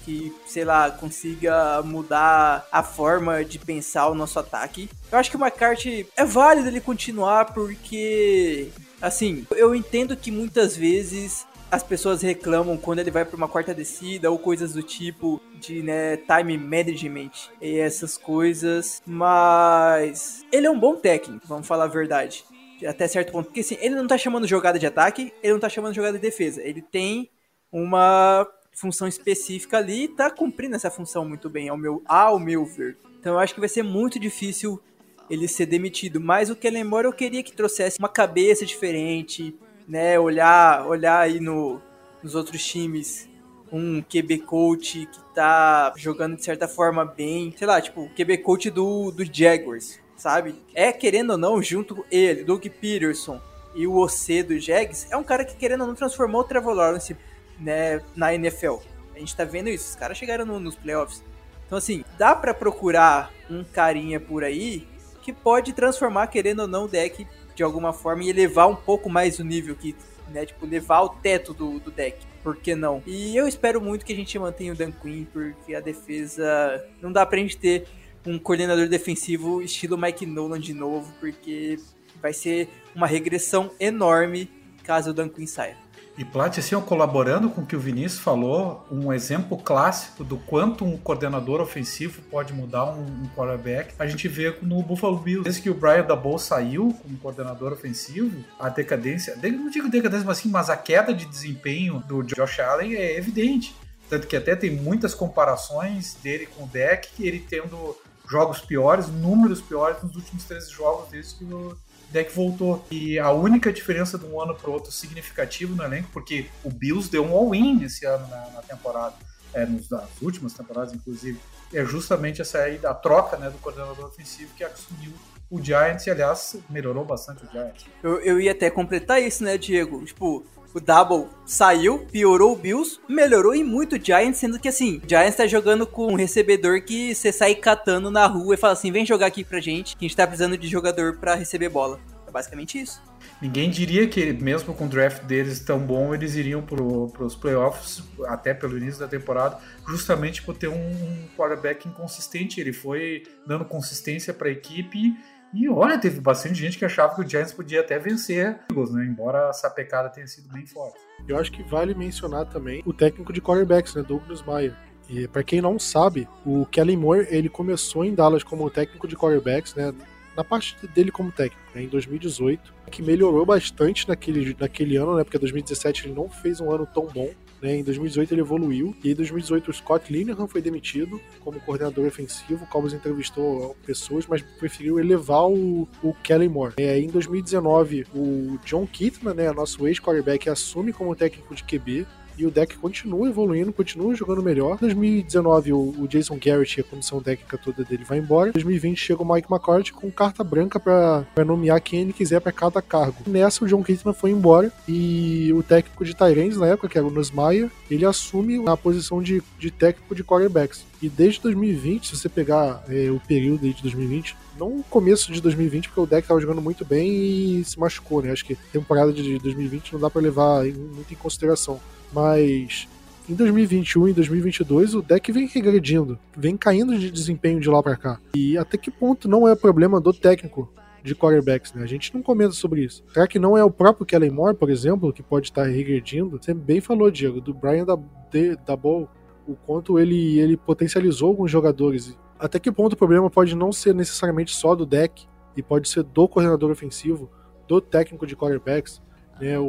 que, 0.02 0.34
sei 0.46 0.64
lá, 0.64 0.90
consiga 0.90 1.82
mudar 1.82 2.66
a 2.72 2.82
forma 2.82 3.44
de 3.44 3.58
pensar 3.58 4.08
o 4.08 4.14
nosso 4.14 4.38
ataque. 4.38 4.88
Eu 5.12 5.18
acho 5.18 5.30
que 5.30 5.36
o 5.36 5.40
McCarthy 5.40 6.08
é 6.16 6.24
válido 6.24 6.68
ele 6.68 6.80
continuar 6.80 7.52
porque, 7.52 8.70
assim, 9.00 9.46
eu 9.52 9.74
entendo 9.74 10.16
que 10.16 10.32
muitas 10.32 10.74
vezes 10.74 11.46
as 11.70 11.82
pessoas 11.82 12.20
reclamam 12.20 12.76
quando 12.76 12.98
ele 12.98 13.10
vai 13.10 13.24
para 13.24 13.36
uma 13.36 13.48
quarta 13.48 13.72
descida 13.72 14.30
ou 14.30 14.38
coisas 14.38 14.72
do 14.72 14.82
tipo 14.82 15.40
de 15.60 15.82
né, 15.82 16.16
time 16.16 16.58
management 16.58 17.30
e 17.60 17.78
essas 17.78 18.18
coisas, 18.18 19.00
mas 19.06 20.44
ele 20.50 20.66
é 20.66 20.70
um 20.70 20.78
bom 20.78 20.96
técnico, 20.96 21.46
vamos 21.46 21.66
falar 21.66 21.84
a 21.84 21.88
verdade 21.88 22.44
até 22.86 23.06
certo 23.08 23.32
ponto. 23.32 23.46
Porque 23.46 23.60
assim, 23.60 23.76
ele 23.80 23.94
não 23.94 24.06
tá 24.06 24.16
chamando 24.18 24.46
jogada 24.46 24.78
de 24.78 24.86
ataque, 24.86 25.32
ele 25.42 25.52
não 25.52 25.60
tá 25.60 25.68
chamando 25.68 25.94
jogada 25.94 26.18
de 26.18 26.22
defesa. 26.22 26.62
Ele 26.62 26.82
tem 26.82 27.30
uma 27.70 28.46
função 28.72 29.06
específica 29.06 29.78
ali 29.78 30.04
e 30.04 30.08
tá 30.08 30.30
cumprindo 30.30 30.76
essa 30.76 30.90
função 30.90 31.24
muito 31.26 31.48
bem, 31.50 31.68
ao 31.68 31.76
meu, 31.76 32.02
ao 32.06 32.38
meu 32.38 32.64
ver. 32.64 32.96
Então 33.20 33.34
eu 33.34 33.38
acho 33.38 33.54
que 33.54 33.60
vai 33.60 33.68
ser 33.68 33.82
muito 33.82 34.18
difícil 34.18 34.80
ele 35.28 35.46
ser 35.48 35.66
demitido. 35.66 36.20
Mas 36.20 36.50
o 36.50 36.56
Kellen 36.56 36.84
Moore 36.84 37.06
eu 37.06 37.12
queria 37.12 37.42
que 37.42 37.52
trouxesse 37.52 37.98
uma 37.98 38.08
cabeça 38.08 38.66
diferente, 38.66 39.54
né? 39.86 40.18
Olhar, 40.18 40.86
olhar 40.86 41.20
aí 41.20 41.40
no, 41.40 41.80
nos 42.22 42.34
outros 42.34 42.64
times 42.64 43.28
um 43.70 44.02
QB 44.02 44.40
coach 44.40 45.06
que 45.06 45.34
tá 45.34 45.94
jogando 45.96 46.36
de 46.36 46.44
certa 46.44 46.68
forma 46.68 47.06
bem, 47.06 47.54
sei 47.56 47.66
lá, 47.66 47.80
tipo, 47.80 48.02
o 48.02 48.10
QB 48.10 48.38
coach 48.38 48.70
do, 48.70 49.10
do 49.10 49.24
Jaguars 49.24 50.01
sabe? 50.22 50.54
É, 50.72 50.92
querendo 50.92 51.30
ou 51.30 51.38
não, 51.38 51.60
junto 51.60 52.06
ele, 52.08 52.44
Doug 52.44 52.64
Peterson 52.80 53.40
e 53.74 53.88
o 53.88 53.96
OC 53.96 54.44
do 54.44 54.58
Jags, 54.60 55.08
é 55.10 55.16
um 55.16 55.24
cara 55.24 55.44
que, 55.44 55.56
querendo 55.56 55.80
ou 55.80 55.88
não, 55.88 55.96
transformou 55.96 56.42
o 56.42 56.44
Trevor 56.44 56.74
Lawrence 56.74 57.16
né, 57.58 58.00
na 58.14 58.32
NFL. 58.32 58.76
A 59.16 59.18
gente 59.18 59.34
tá 59.34 59.44
vendo 59.44 59.68
isso, 59.68 59.90
os 59.90 59.96
caras 59.96 60.16
chegaram 60.16 60.46
no, 60.46 60.60
nos 60.60 60.76
playoffs. 60.76 61.24
Então, 61.66 61.76
assim, 61.76 62.04
dá 62.16 62.36
para 62.36 62.54
procurar 62.54 63.32
um 63.50 63.64
carinha 63.64 64.20
por 64.20 64.44
aí 64.44 64.86
que 65.22 65.32
pode 65.32 65.72
transformar, 65.72 66.28
querendo 66.28 66.60
ou 66.60 66.68
não, 66.68 66.84
o 66.84 66.88
deck 66.88 67.26
de 67.56 67.62
alguma 67.64 67.92
forma 67.92 68.22
e 68.22 68.30
elevar 68.30 68.68
um 68.68 68.76
pouco 68.76 69.10
mais 69.10 69.40
o 69.40 69.44
nível 69.44 69.74
que, 69.74 69.96
né, 70.28 70.46
tipo, 70.46 70.64
levar 70.66 71.02
o 71.02 71.08
teto 71.08 71.52
do, 71.52 71.80
do 71.80 71.90
deck. 71.90 72.16
Por 72.44 72.56
que 72.56 72.76
não? 72.76 73.02
E 73.06 73.36
eu 73.36 73.48
espero 73.48 73.80
muito 73.80 74.04
que 74.04 74.12
a 74.12 74.16
gente 74.16 74.38
mantenha 74.38 74.72
o 74.72 74.76
Dan 74.76 74.92
Quinn, 74.92 75.24
porque 75.32 75.74
a 75.74 75.80
defesa 75.80 76.84
não 77.00 77.10
dá 77.10 77.26
pra 77.26 77.38
gente 77.38 77.56
ter 77.56 77.88
um 78.26 78.38
coordenador 78.38 78.88
defensivo 78.88 79.62
estilo 79.62 79.98
Mike 79.98 80.26
Nolan 80.26 80.60
de 80.60 80.72
novo, 80.72 81.12
porque 81.20 81.78
vai 82.20 82.32
ser 82.32 82.68
uma 82.94 83.06
regressão 83.06 83.70
enorme 83.80 84.48
caso 84.82 85.10
o 85.10 85.14
Dan 85.14 85.28
Quinn 85.28 85.46
saia. 85.46 85.76
E 86.16 86.24
Plat, 86.26 86.58
assim, 86.58 86.78
colaborando 86.82 87.48
com 87.48 87.62
o 87.62 87.66
que 87.66 87.74
o 87.74 87.80
Vinícius 87.80 88.20
falou, 88.20 88.86
um 88.90 89.10
exemplo 89.10 89.56
clássico 89.56 90.22
do 90.22 90.36
quanto 90.36 90.84
um 90.84 90.98
coordenador 90.98 91.58
ofensivo 91.60 92.20
pode 92.30 92.52
mudar 92.52 92.84
um, 92.84 93.00
um 93.00 93.28
quarterback, 93.34 93.94
a 93.98 94.06
gente 94.06 94.28
vê 94.28 94.54
no 94.60 94.82
Buffalo 94.82 95.16
Bills. 95.16 95.44
Desde 95.44 95.62
que 95.62 95.70
o 95.70 95.74
Brian 95.74 96.04
Daboll 96.04 96.38
saiu 96.38 96.94
como 97.00 97.16
coordenador 97.16 97.72
ofensivo, 97.72 98.44
a 98.60 98.68
decadência, 98.68 99.38
não 99.42 99.70
digo 99.70 99.88
decadência, 99.88 100.26
mas 100.26 100.38
assim, 100.38 100.50
mas 100.50 100.68
a 100.68 100.76
queda 100.76 101.14
de 101.14 101.24
desempenho 101.24 102.00
do 102.06 102.22
Josh 102.22 102.60
Allen 102.60 102.94
é 102.94 103.16
evidente. 103.16 103.74
Tanto 104.10 104.26
que 104.26 104.36
até 104.36 104.54
tem 104.54 104.70
muitas 104.70 105.14
comparações 105.14 106.14
dele 106.22 106.44
com 106.44 106.64
o 106.64 106.66
deck, 106.66 107.08
ele 107.18 107.40
tendo 107.48 107.96
jogos 108.28 108.60
piores, 108.60 109.08
números 109.08 109.60
piores 109.60 110.02
nos 110.02 110.16
últimos 110.16 110.44
13 110.44 110.70
jogos 110.70 111.08
desde 111.10 111.34
que 111.36 111.44
o 111.44 111.76
deck 112.10 112.34
voltou. 112.34 112.84
E 112.90 113.18
a 113.18 113.30
única 113.32 113.72
diferença 113.72 114.18
de 114.18 114.24
um 114.24 114.40
ano 114.40 114.54
para 114.54 114.70
outro 114.70 114.92
significativo 114.92 115.74
no 115.74 115.82
elenco, 115.82 116.08
porque 116.12 116.46
o 116.62 116.70
Bills 116.70 117.10
deu 117.10 117.24
um 117.24 117.32
all-in 117.32 117.82
esse 117.82 118.04
ano 118.06 118.26
na, 118.28 118.50
na 118.50 118.62
temporada, 118.62 119.14
é, 119.54 119.66
nas 119.66 119.88
últimas 120.20 120.54
temporadas, 120.54 120.94
inclusive, 120.94 121.38
é 121.72 121.84
justamente 121.84 122.40
essa 122.40 122.58
aí 122.58 122.78
da 122.78 122.94
troca 122.94 123.36
né, 123.36 123.50
do 123.50 123.58
coordenador 123.58 124.06
ofensivo 124.06 124.52
que 124.54 124.64
assumiu 124.64 125.12
o 125.50 125.62
Giants, 125.62 126.06
e 126.06 126.10
aliás, 126.10 126.56
melhorou 126.70 127.04
bastante 127.04 127.44
o 127.44 127.50
Giants. 127.50 127.84
Eu, 128.02 128.18
eu 128.20 128.40
ia 128.40 128.52
até 128.52 128.70
completar 128.70 129.22
isso, 129.22 129.44
né, 129.44 129.58
Diego? 129.58 130.02
Tipo, 130.04 130.46
o 130.74 130.80
Double 130.80 131.28
saiu, 131.44 132.00
piorou 132.10 132.52
o 132.52 132.56
Bills, 132.56 132.98
melhorou 133.08 133.54
e 133.54 133.62
muito 133.62 133.96
o 133.96 134.04
Giants, 134.04 134.38
sendo 134.38 134.58
que 134.58 134.68
assim, 134.68 135.00
Giants 135.06 135.36
tá 135.36 135.46
jogando 135.46 135.86
com 135.86 136.12
um 136.12 136.16
recebedor 136.16 136.82
que 136.82 137.14
você 137.14 137.32
sai 137.32 137.54
catando 137.54 138.10
na 138.10 138.26
rua 138.26 138.54
e 138.54 138.58
fala 138.58 138.72
assim: 138.72 138.90
vem 138.90 139.04
jogar 139.04 139.26
aqui 139.26 139.44
pra 139.44 139.60
gente, 139.60 139.96
que 139.96 140.04
a 140.04 140.08
gente 140.08 140.16
tá 140.16 140.26
precisando 140.26 140.56
de 140.56 140.68
jogador 140.68 141.18
para 141.18 141.34
receber 141.34 141.68
bola. 141.68 142.00
É 142.26 142.30
basicamente 142.30 142.80
isso. 142.80 143.02
Ninguém 143.42 143.70
diria 143.70 144.06
que, 144.06 144.32
mesmo 144.32 144.72
com 144.72 144.84
o 144.86 144.88
draft 144.88 145.24
deles 145.24 145.58
tão 145.58 145.80
bom, 145.80 146.14
eles 146.14 146.36
iriam 146.36 146.62
pro, 146.62 147.08
pros 147.08 147.34
playoffs, 147.34 148.00
até 148.26 148.54
pelo 148.54 148.78
início 148.78 149.00
da 149.00 149.08
temporada, 149.08 149.58
justamente 149.88 150.40
por 150.42 150.56
ter 150.56 150.68
um 150.68 151.28
quarterback 151.36 151.88
inconsistente. 151.88 152.60
Ele 152.60 152.72
foi 152.72 153.24
dando 153.44 153.64
consistência 153.64 154.32
para 154.32 154.48
a 154.48 154.52
equipe 154.52 155.16
e 155.52 155.68
olha, 155.68 155.98
teve 155.98 156.20
bastante 156.20 156.54
gente 156.54 156.78
que 156.78 156.84
achava 156.84 157.14
que 157.14 157.20
o 157.20 157.28
Giants 157.28 157.52
podia 157.52 157.80
até 157.80 157.98
vencer 157.98 158.58
Eagles, 158.70 158.90
né? 158.90 159.04
Embora 159.04 159.48
essa 159.50 159.68
pecada 159.68 160.08
tenha 160.08 160.26
sido 160.26 160.48
bem 160.52 160.66
forte. 160.66 160.98
Eu 161.28 161.38
acho 161.38 161.52
que 161.52 161.62
vale 161.62 161.94
mencionar 161.94 162.46
também 162.46 162.82
o 162.86 162.92
técnico 162.92 163.32
de 163.32 163.40
quarterbacks, 163.40 163.94
né? 163.94 164.02
Douglas 164.02 164.42
Meyer. 164.42 164.74
E 165.08 165.28
para 165.28 165.42
quem 165.42 165.60
não 165.60 165.78
sabe, 165.78 166.26
o 166.44 166.64
Kellen 166.66 166.96
Moore 166.96 167.26
ele 167.30 167.48
começou 167.48 168.04
em 168.04 168.14
Dallas 168.14 168.42
como 168.42 168.70
técnico 168.70 169.06
de 169.06 169.16
quarterbacks, 169.16 169.74
né? 169.74 169.92
Na 170.34 170.42
parte 170.42 170.74
dele 170.88 171.10
como 171.10 171.30
técnico, 171.30 171.60
né, 171.74 171.82
em 171.82 171.88
2018, 171.88 172.72
que 172.90 173.02
melhorou 173.02 173.44
bastante 173.44 174.08
naquele, 174.08 174.56
naquele 174.58 174.96
ano, 174.96 175.16
né? 175.16 175.24
Porque 175.24 175.36
2017 175.36 176.06
ele 176.06 176.14
não 176.14 176.30
fez 176.30 176.60
um 176.60 176.70
ano 176.70 176.86
tão 176.86 177.06
bom. 177.06 177.30
Né? 177.62 177.76
Em 177.76 177.84
2018 177.84 178.34
ele 178.34 178.40
evoluiu, 178.40 178.94
e 179.04 179.12
em 179.12 179.14
2018 179.14 179.70
o 179.70 179.72
Scott 179.72 180.12
Linehan 180.12 180.48
foi 180.48 180.60
demitido 180.60 181.20
como 181.40 181.60
coordenador 181.60 182.06
ofensivo. 182.06 182.64
O 182.64 182.66
Cowboys 182.66 182.92
entrevistou 182.92 183.76
pessoas, 183.86 184.26
mas 184.26 184.42
preferiu 184.42 184.98
elevar 184.98 185.48
o, 185.48 185.88
o 186.02 186.12
Kellen 186.22 186.48
Moore. 186.48 186.74
É, 186.76 186.98
em 186.98 187.06
2019, 187.06 188.06
o 188.12 188.58
John 188.64 188.86
Kitna, 188.86 189.32
né, 189.32 189.52
nosso 189.52 189.86
ex-quarterback, 189.86 190.50
assume 190.50 190.92
como 190.92 191.14
técnico 191.14 191.54
de 191.54 191.62
QB 191.62 192.06
e 192.36 192.46
o 192.46 192.50
deck 192.50 192.76
continua 192.76 193.28
evoluindo, 193.28 193.72
continua 193.72 194.14
jogando 194.14 194.42
melhor. 194.42 194.76
Em 194.76 194.86
2019, 194.86 195.72
o, 195.72 196.06
Jason 196.08 196.38
Garrett 196.42 196.78
e 196.78 196.80
a 196.80 196.84
comissão 196.84 197.22
técnica 197.22 197.58
toda 197.58 197.84
dele 197.84 198.04
vai 198.04 198.18
embora. 198.18 198.50
Em 198.50 198.52
2020 198.52 198.98
chega 198.98 199.22
o 199.22 199.32
Mike 199.32 199.48
McCarthy 199.50 199.92
com 199.92 200.10
carta 200.10 200.44
branca 200.44 200.78
para 200.78 201.44
nomear 201.44 201.80
quem 201.80 202.02
ele 202.02 202.12
quiser 202.12 202.40
para 202.40 202.52
cada 202.52 202.82
cargo. 202.82 203.16
Nessa, 203.26 203.64
o 203.64 203.68
John 203.68 203.82
Kitman 203.82 204.14
foi 204.14 204.30
embora 204.30 204.72
e 204.86 205.52
o 205.54 205.62
técnico 205.62 206.04
de 206.04 206.14
Tyrants 206.14 206.56
na 206.56 206.68
época, 206.68 206.88
que 206.88 206.98
era 206.98 207.06
o 207.06 207.10
Nussmeier, 207.10 207.70
ele 207.90 208.04
assume 208.04 208.62
a 208.66 208.76
posição 208.76 209.22
de, 209.22 209.42
de 209.58 209.70
técnico 209.70 210.14
de 210.14 210.24
quarterbacks. 210.24 210.84
E 211.00 211.08
desde 211.08 211.40
2020, 211.40 212.08
se 212.08 212.16
você 212.16 212.28
pegar 212.28 212.84
é, 212.88 213.10
o 213.10 213.20
período 213.20 213.68
de 213.68 213.82
2020, 213.82 214.36
não 214.58 214.78
o 214.78 214.84
começo 214.84 215.32
de 215.32 215.40
2020, 215.40 215.88
porque 215.88 216.00
o 216.00 216.06
deck 216.06 216.22
estava 216.22 216.40
jogando 216.40 216.62
muito 216.62 216.84
bem 216.84 217.10
e 217.10 217.64
se 217.64 217.78
machucou, 217.78 218.22
né? 218.22 218.30
Acho 218.30 218.44
que 218.44 218.54
temporada 218.72 219.12
de 219.12 219.38
2020 219.38 219.94
não 219.94 220.00
dá 220.00 220.08
para 220.08 220.22
levar 220.22 220.64
muito 220.64 221.12
em 221.12 221.16
consideração. 221.16 221.80
Mas 222.12 222.88
em 223.28 223.34
2021 223.34 224.08
e 224.08 224.12
2022 224.12 224.94
o 224.94 225.02
deck 225.02 225.32
vem 225.32 225.46
regredindo, 225.46 226.18
vem 226.36 226.56
caindo 226.56 226.98
de 226.98 227.10
desempenho 227.10 227.60
de 227.60 227.68
lá 227.68 227.82
para 227.82 227.96
cá. 227.96 228.20
E 228.34 228.58
até 228.58 228.76
que 228.76 228.90
ponto 228.90 229.28
não 229.28 229.48
é 229.48 229.54
problema 229.54 230.00
do 230.00 230.12
técnico 230.12 230.72
de 231.02 231.14
quarterbacks, 231.14 231.72
né? 231.72 231.82
A 231.82 231.86
gente 231.86 232.14
não 232.14 232.22
comenta 232.22 232.52
sobre 232.52 232.84
isso. 232.84 233.02
Será 233.12 233.26
que 233.26 233.38
não 233.38 233.56
é 233.56 233.64
o 233.64 233.70
próprio 233.70 234.06
Kellen 234.06 234.30
Moore, 234.30 234.56
por 234.56 234.70
exemplo, 234.70 235.12
que 235.12 235.22
pode 235.22 235.48
estar 235.48 235.64
regredindo? 235.64 236.38
Você 236.40 236.54
bem 236.54 236.80
falou, 236.80 237.10
Diego, 237.10 237.40
do 237.40 237.52
Brian 237.52 237.84
da, 237.84 237.96
da 237.96 238.74
o 238.74 239.56
quanto 239.66 239.98
ele, 239.98 240.38
ele 240.38 240.56
potencializou 240.56 241.30
alguns 241.30 241.50
jogadores. 241.50 242.16
Até 242.38 242.60
que 242.60 242.70
ponto 242.70 242.92
o 242.92 242.96
problema 242.96 243.28
pode 243.28 243.56
não 243.56 243.72
ser 243.72 243.94
necessariamente 243.94 244.54
só 244.54 244.76
do 244.76 244.86
deck, 244.86 245.26
e 245.56 245.62
pode 245.62 245.88
ser 245.88 246.02
do 246.02 246.28
coordenador 246.28 246.70
ofensivo, 246.70 247.30
do 247.68 247.80
técnico 247.80 248.26
de 248.26 248.36
quarterbacks. 248.36 249.00
Né, 249.42 249.58
o, 249.58 249.64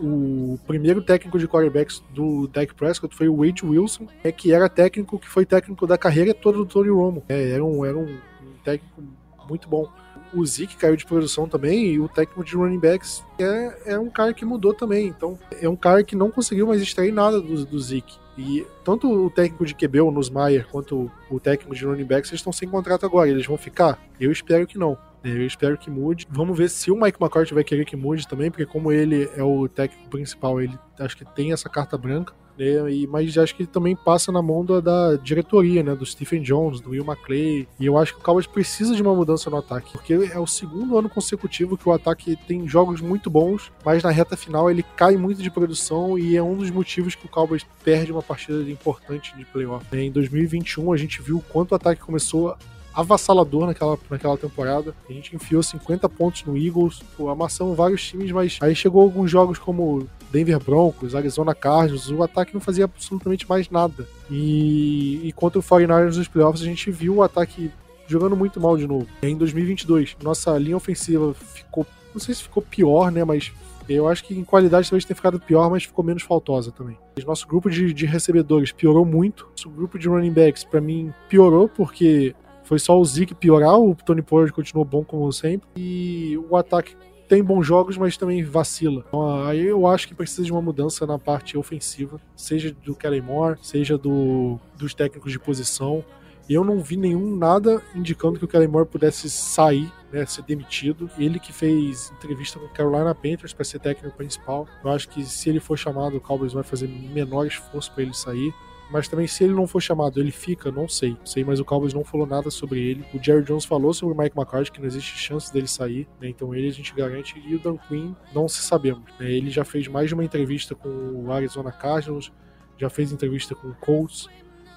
o, 0.00 0.60
primeiro 0.66 1.02
técnico 1.02 1.38
de 1.38 1.46
quarterbacks 1.46 2.02
do 2.14 2.48
Dak 2.48 2.72
Prescott 2.72 3.14
foi 3.14 3.28
o 3.28 3.44
Wade 3.44 3.62
Wilson, 3.62 4.06
é, 4.24 4.32
que 4.32 4.54
era 4.54 4.70
técnico 4.70 5.18
que 5.18 5.28
foi 5.28 5.44
técnico 5.44 5.86
da 5.86 5.98
carreira 5.98 6.32
toda 6.32 6.56
do 6.56 6.64
Tony 6.64 6.88
Romo. 6.88 7.22
É, 7.28 7.50
era 7.50 7.62
um, 7.62 7.84
era 7.84 7.98
um, 7.98 8.04
um 8.06 8.52
técnico 8.64 9.02
muito 9.46 9.68
bom. 9.68 9.86
O 10.32 10.46
Zeke 10.46 10.78
caiu 10.78 10.96
de 10.96 11.04
produção 11.04 11.46
também, 11.46 11.88
e 11.88 12.00
o 12.00 12.08
técnico 12.08 12.42
de 12.42 12.56
running 12.56 12.78
backs 12.78 13.22
é, 13.38 13.92
é 13.92 13.98
um 13.98 14.08
cara 14.08 14.32
que 14.32 14.46
mudou 14.46 14.72
também. 14.72 15.08
Então, 15.08 15.38
é 15.60 15.68
um 15.68 15.76
cara 15.76 16.02
que 16.02 16.16
não 16.16 16.30
conseguiu 16.30 16.66
mais 16.66 16.80
extrair 16.80 17.12
nada 17.12 17.38
do, 17.38 17.66
do 17.66 17.78
Zeke. 17.78 18.18
E 18.38 18.64
tanto 18.84 19.10
o 19.10 19.28
técnico 19.28 19.66
de 19.66 19.74
QB, 19.74 20.00
o 20.00 20.10
Nussmeier, 20.12 20.66
quanto 20.68 21.10
o 21.28 21.40
técnico 21.40 21.74
de 21.74 21.84
running 21.84 22.04
backs, 22.04 22.30
eles 22.30 22.40
estão 22.40 22.52
sem 22.52 22.68
contrato 22.68 23.04
agora. 23.04 23.28
Eles 23.28 23.44
vão 23.44 23.58
ficar? 23.58 23.98
Eu 24.20 24.30
espero 24.30 24.64
que 24.64 24.78
não. 24.78 24.96
Eu 25.24 25.44
espero 25.44 25.76
que 25.76 25.90
mude. 25.90 26.26
Vamos 26.30 26.56
ver 26.56 26.70
se 26.70 26.90
o 26.92 26.94
Mike 26.94 27.20
McCarthy 27.20 27.52
vai 27.52 27.64
querer 27.64 27.84
que 27.84 27.96
mude 27.96 28.28
também, 28.28 28.50
porque 28.50 28.64
como 28.64 28.92
ele 28.92 29.28
é 29.36 29.42
o 29.42 29.68
técnico 29.68 30.08
principal, 30.08 30.60
ele 30.60 30.78
acho 31.00 31.16
que 31.16 31.24
tem 31.24 31.52
essa 31.52 31.68
carta 31.68 31.98
branca. 31.98 32.32
Né? 32.58 32.92
E, 32.92 33.06
mas 33.06 33.38
acho 33.38 33.54
que 33.54 33.66
também 33.66 33.94
passa 33.94 34.32
na 34.32 34.42
mão 34.42 34.64
da, 34.64 34.80
da, 34.80 35.16
diretoria, 35.16 35.82
né? 35.82 35.94
Do 35.94 36.04
Stephen 36.04 36.42
Jones, 36.42 36.80
do 36.80 36.90
Will 36.90 37.04
McClay. 37.04 37.68
E 37.78 37.86
eu 37.86 37.96
acho 37.96 38.14
que 38.14 38.20
o 38.20 38.22
Cowboys 38.22 38.46
precisa 38.46 38.94
de 38.94 39.02
uma 39.02 39.14
mudança 39.14 39.48
no 39.48 39.56
ataque, 39.56 39.92
porque 39.92 40.12
é 40.32 40.38
o 40.38 40.46
segundo 40.46 40.98
ano 40.98 41.08
consecutivo 41.08 41.76
que 41.76 41.88
o 41.88 41.92
ataque 41.92 42.36
tem 42.46 42.66
jogos 42.66 43.00
muito 43.00 43.30
bons, 43.30 43.70
mas 43.84 44.02
na 44.02 44.10
reta 44.10 44.36
final 44.36 44.70
ele 44.70 44.84
cai 44.96 45.16
muito 45.16 45.42
de 45.42 45.50
produção 45.50 46.18
e 46.18 46.36
é 46.36 46.42
um 46.42 46.56
dos 46.56 46.70
motivos 46.70 47.14
que 47.14 47.26
o 47.26 47.28
Cowboys 47.28 47.64
perde 47.84 48.10
uma 48.10 48.22
partida 48.22 48.58
importante 48.70 49.36
de 49.36 49.44
playoff. 49.44 49.86
Em 49.96 50.10
2021 50.10 50.92
a 50.92 50.96
gente 50.96 51.22
viu 51.22 51.38
o 51.38 51.42
quanto 51.42 51.72
o 51.72 51.74
ataque 51.74 52.00
começou 52.00 52.56
avassalador 52.98 53.66
naquela, 53.66 53.96
naquela 54.10 54.36
temporada. 54.36 54.92
A 55.08 55.12
gente 55.12 55.34
enfiou 55.36 55.62
50 55.62 56.08
pontos 56.08 56.44
no 56.44 56.56
Eagles, 56.56 57.00
pô, 57.16 57.28
amassamos 57.28 57.76
vários 57.76 58.04
times, 58.04 58.32
mas 58.32 58.58
aí 58.60 58.74
chegou 58.74 59.02
alguns 59.02 59.30
jogos 59.30 59.56
como 59.56 60.08
Denver 60.32 60.58
Broncos, 60.58 61.14
Arizona 61.14 61.54
Cardinals, 61.54 62.10
o 62.10 62.22
ataque 62.24 62.52
não 62.52 62.60
fazia 62.60 62.86
absolutamente 62.86 63.48
mais 63.48 63.70
nada. 63.70 64.08
E, 64.28 65.20
e 65.28 65.32
contra 65.32 65.60
o 65.60 65.62
49ers 65.62 66.16
nos 66.16 66.26
playoffs 66.26 66.60
a 66.60 66.66
gente 66.66 66.90
viu 66.90 67.16
o 67.16 67.22
ataque 67.22 67.70
jogando 68.08 68.36
muito 68.36 68.60
mal 68.60 68.76
de 68.76 68.86
novo. 68.86 69.06
Em 69.22 69.36
2022, 69.36 70.16
nossa 70.20 70.58
linha 70.58 70.76
ofensiva 70.76 71.32
ficou, 71.34 71.86
não 72.12 72.20
sei 72.20 72.34
se 72.34 72.42
ficou 72.42 72.62
pior, 72.62 73.12
né, 73.12 73.22
mas 73.22 73.52
eu 73.88 74.08
acho 74.08 74.24
que 74.24 74.36
em 74.36 74.42
qualidade 74.42 74.90
talvez 74.90 75.04
tenha 75.04 75.14
ficado 75.14 75.38
pior, 75.38 75.70
mas 75.70 75.84
ficou 75.84 76.04
menos 76.04 76.24
faltosa 76.24 76.72
também. 76.72 76.98
Nosso 77.24 77.46
grupo 77.46 77.70
de, 77.70 77.92
de 77.94 78.06
recebedores 78.06 78.72
piorou 78.72 79.04
muito. 79.04 79.46
Nosso 79.50 79.70
grupo 79.70 79.98
de 79.98 80.08
running 80.08 80.32
backs, 80.32 80.64
para 80.64 80.80
mim, 80.80 81.12
piorou 81.28 81.68
porque 81.68 82.34
foi 82.68 82.78
só 82.78 83.00
o 83.00 83.04
Zeke 83.04 83.34
piorar, 83.34 83.80
o 83.80 83.94
Tony 83.94 84.20
Pollard 84.20 84.52
continuou 84.52 84.84
bom 84.84 85.02
como 85.02 85.32
sempre. 85.32 85.66
E 85.74 86.38
o 86.50 86.54
ataque 86.54 86.94
tem 87.26 87.42
bons 87.42 87.66
jogos, 87.66 87.96
mas 87.96 88.18
também 88.18 88.44
vacila. 88.44 89.04
Então, 89.08 89.46
aí 89.46 89.64
eu 89.64 89.86
acho 89.86 90.06
que 90.06 90.14
precisa 90.14 90.42
de 90.42 90.52
uma 90.52 90.60
mudança 90.60 91.06
na 91.06 91.18
parte 91.18 91.56
ofensiva, 91.56 92.20
seja 92.36 92.76
do 92.84 92.94
Kellen 92.94 93.22
Moore, 93.22 93.58
seja 93.62 93.96
do, 93.96 94.60
dos 94.76 94.92
técnicos 94.92 95.32
de 95.32 95.38
posição. 95.38 96.04
Eu 96.48 96.62
não 96.62 96.78
vi 96.80 96.98
nenhum 96.98 97.36
nada 97.36 97.82
indicando 97.94 98.38
que 98.38 98.44
o 98.44 98.48
Kellen 98.48 98.68
Moore 98.68 98.86
pudesse 98.86 99.30
sair, 99.30 99.90
né, 100.12 100.26
ser 100.26 100.42
demitido. 100.42 101.10
Ele 101.16 101.40
que 101.40 101.54
fez 101.54 102.10
entrevista 102.10 102.58
com 102.58 102.66
o 102.66 102.70
Carolina 102.70 103.14
Panthers 103.14 103.54
para 103.54 103.64
ser 103.64 103.78
técnico 103.78 104.14
principal. 104.14 104.68
Eu 104.84 104.90
acho 104.90 105.08
que 105.08 105.24
se 105.24 105.48
ele 105.48 105.60
for 105.60 105.78
chamado, 105.78 106.18
o 106.18 106.20
Cowboys 106.20 106.52
vai 106.52 106.62
fazer 106.62 106.86
menor 106.86 107.46
esforço 107.46 107.90
para 107.92 108.02
ele 108.02 108.14
sair. 108.14 108.52
Mas 108.90 109.08
também, 109.08 109.26
se 109.26 109.44
ele 109.44 109.52
não 109.52 109.66
for 109.66 109.80
chamado, 109.80 110.18
ele 110.20 110.30
fica, 110.30 110.70
não 110.70 110.88
sei. 110.88 111.16
Sei, 111.24 111.44
mas 111.44 111.60
o 111.60 111.64
Cowboys 111.64 111.92
não 111.92 112.04
falou 112.04 112.26
nada 112.26 112.50
sobre 112.50 112.80
ele. 112.80 113.04
O 113.12 113.22
Jerry 113.22 113.44
Jones 113.44 113.64
falou 113.64 113.92
sobre 113.92 114.14
o 114.14 114.18
Mike 114.18 114.36
McCarthy, 114.36 114.72
que 114.72 114.80
não 114.80 114.86
existe 114.86 115.18
chance 115.18 115.52
dele 115.52 115.68
sair, 115.68 116.08
né? 116.20 116.28
Então 116.28 116.54
ele 116.54 116.68
a 116.68 116.72
gente 116.72 116.94
garante. 116.94 117.42
E 117.46 117.54
o 117.54 117.58
Dan 117.58 117.76
Quinn, 117.76 118.14
não 118.34 118.48
se 118.48 118.62
sabemos. 118.62 119.04
Né? 119.18 119.30
Ele 119.30 119.50
já 119.50 119.64
fez 119.64 119.86
mais 119.88 120.08
de 120.08 120.14
uma 120.14 120.24
entrevista 120.24 120.74
com 120.74 120.88
o 120.88 121.32
Arizona 121.32 121.70
Cardinals, 121.70 122.32
já 122.76 122.88
fez 122.88 123.12
entrevista 123.12 123.54
com 123.54 123.68
o 123.68 123.74
Colts, 123.74 124.28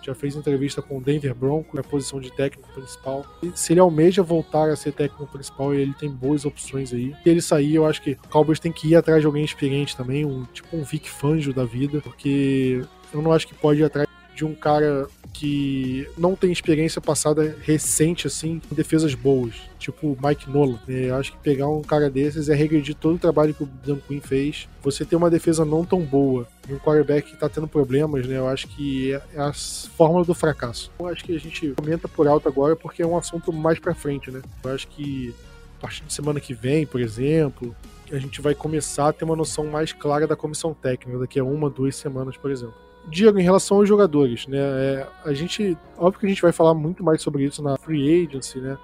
já 0.02 0.16
fez 0.16 0.36
entrevista 0.36 0.82
com 0.82 0.98
o 0.98 1.02
Denver 1.02 1.34
Broncos 1.36 1.74
na 1.74 1.84
posição 1.84 2.20
de 2.20 2.32
técnico 2.32 2.68
principal. 2.74 3.26
E 3.44 3.52
se 3.54 3.74
ele 3.74 3.80
almeja 3.80 4.24
voltar 4.24 4.70
a 4.70 4.76
ser 4.76 4.92
técnico 4.94 5.32
principal, 5.32 5.74
ele 5.74 5.94
tem 5.94 6.10
boas 6.10 6.44
opções 6.44 6.92
aí. 6.94 7.16
Se 7.24 7.30
ele 7.30 7.42
sair, 7.42 7.76
eu 7.76 7.86
acho 7.86 8.02
que 8.02 8.12
o 8.12 8.28
Cowboys 8.30 8.60
tem 8.60 8.72
que 8.72 8.90
ir 8.90 8.96
atrás 8.96 9.22
de 9.22 9.28
alguém 9.28 9.46
experiente 9.46 9.96
também, 9.96 10.26
um 10.26 10.44
tipo 10.46 10.76
um 10.76 10.84
Vic 10.84 11.10
Fangio 11.10 11.54
da 11.54 11.66
vida, 11.66 12.02
porque 12.02 12.82
eu 13.14 13.22
não 13.22 13.32
acho 13.32 13.48
que 13.48 13.54
pode 13.54 13.82
ir 13.82 13.84
atrás 13.84 14.08
de 14.36 14.46
um 14.46 14.56
cara 14.56 15.08
que 15.34 16.08
não 16.18 16.36
tem 16.36 16.52
experiência 16.52 17.02
passada 17.02 17.56
recente, 17.62 18.28
assim, 18.28 18.62
em 18.72 18.76
defesas 18.76 19.14
boas, 19.14 19.56
tipo 19.80 20.08
o 20.08 20.18
Mike 20.22 20.50
Nolan. 20.50 20.80
É, 20.88 21.10
eu 21.10 21.16
acho 21.16 21.32
que 21.32 21.38
pegar 21.40 21.68
um 21.68 21.82
cara 21.82 22.10
desses 22.10 22.50
é 22.50 22.56
regredir 22.56 22.96
todo 22.96 23.16
o 23.16 23.20
trabalho 23.20 23.54
que 23.54 23.64
o 23.64 23.70
Dan 23.86 23.98
Quinn 24.08 24.20
fez. 24.20 24.68
Você 24.82 25.06
ter 25.06 25.16
uma 25.16 25.30
defesa 25.30 25.66
não 25.66 25.86
tão 25.86 26.02
boa 26.02 26.48
e 26.70 26.74
um 26.74 26.80
quarterback 26.80 27.32
que 27.32 27.38
tá 27.38 27.50
tendo 27.50 27.68
problemas, 27.68 28.28
né? 28.28 28.38
Eu 28.38 28.48
acho 28.48 28.68
que 28.68 29.14
é, 29.14 29.22
é 29.36 29.40
a 29.42 29.54
fórmula 29.54 30.26
do 30.26 30.34
fracasso. 30.34 30.92
Eu 31.00 31.08
acho 31.08 31.24
que 31.24 31.36
a 31.36 31.40
gente 31.40 31.74
comenta 31.76 32.08
por 32.08 32.28
alto 32.28 32.48
agora 32.48 32.76
porque 32.76 33.02
é 33.02 33.08
um 33.08 33.18
assunto 33.18 33.52
mais 33.52 33.80
pra 33.80 33.96
frente, 33.96 34.32
né? 34.32 34.42
Eu 34.64 34.72
acho 34.74 34.88
que 34.88 35.34
a 35.78 35.82
partir 35.82 36.04
de 36.04 36.14
semana 36.14 36.40
que 36.40 36.54
vem, 36.54 36.86
por 36.86 37.02
exemplo, 37.02 37.76
a 38.12 38.18
gente 38.18 38.42
vai 38.42 38.54
começar 38.54 39.10
a 39.10 39.14
ter 39.14 39.24
uma 39.24 39.36
noção 39.36 39.66
mais 39.66 39.94
clara 39.94 40.28
da 40.28 40.36
comissão 40.36 40.74
técnica, 40.74 41.18
daqui 41.18 41.40
a 41.40 41.44
uma, 41.44 41.70
duas 41.70 41.96
semanas, 41.96 42.38
por 42.38 42.52
exemplo. 42.52 42.91
Diego, 43.08 43.40
em 43.40 43.44
relação 43.44 43.78
aos 43.78 43.88
jogadores, 43.88 44.48
né? 44.48 44.58
É, 44.60 45.08
a 45.26 45.34
gente. 45.34 45.78
Óbvio 45.98 46.20
que 46.20 46.26
a 46.26 46.30
gente 46.30 46.42
vai 46.42 46.52
falar 46.52 46.74
muito 46.74 47.04
mais 47.04 47.22
sobre 47.22 47.44
isso 47.44 47.62
na 47.62 47.78
free 47.78 48.26
agency, 48.26 48.60
né? 48.60 48.78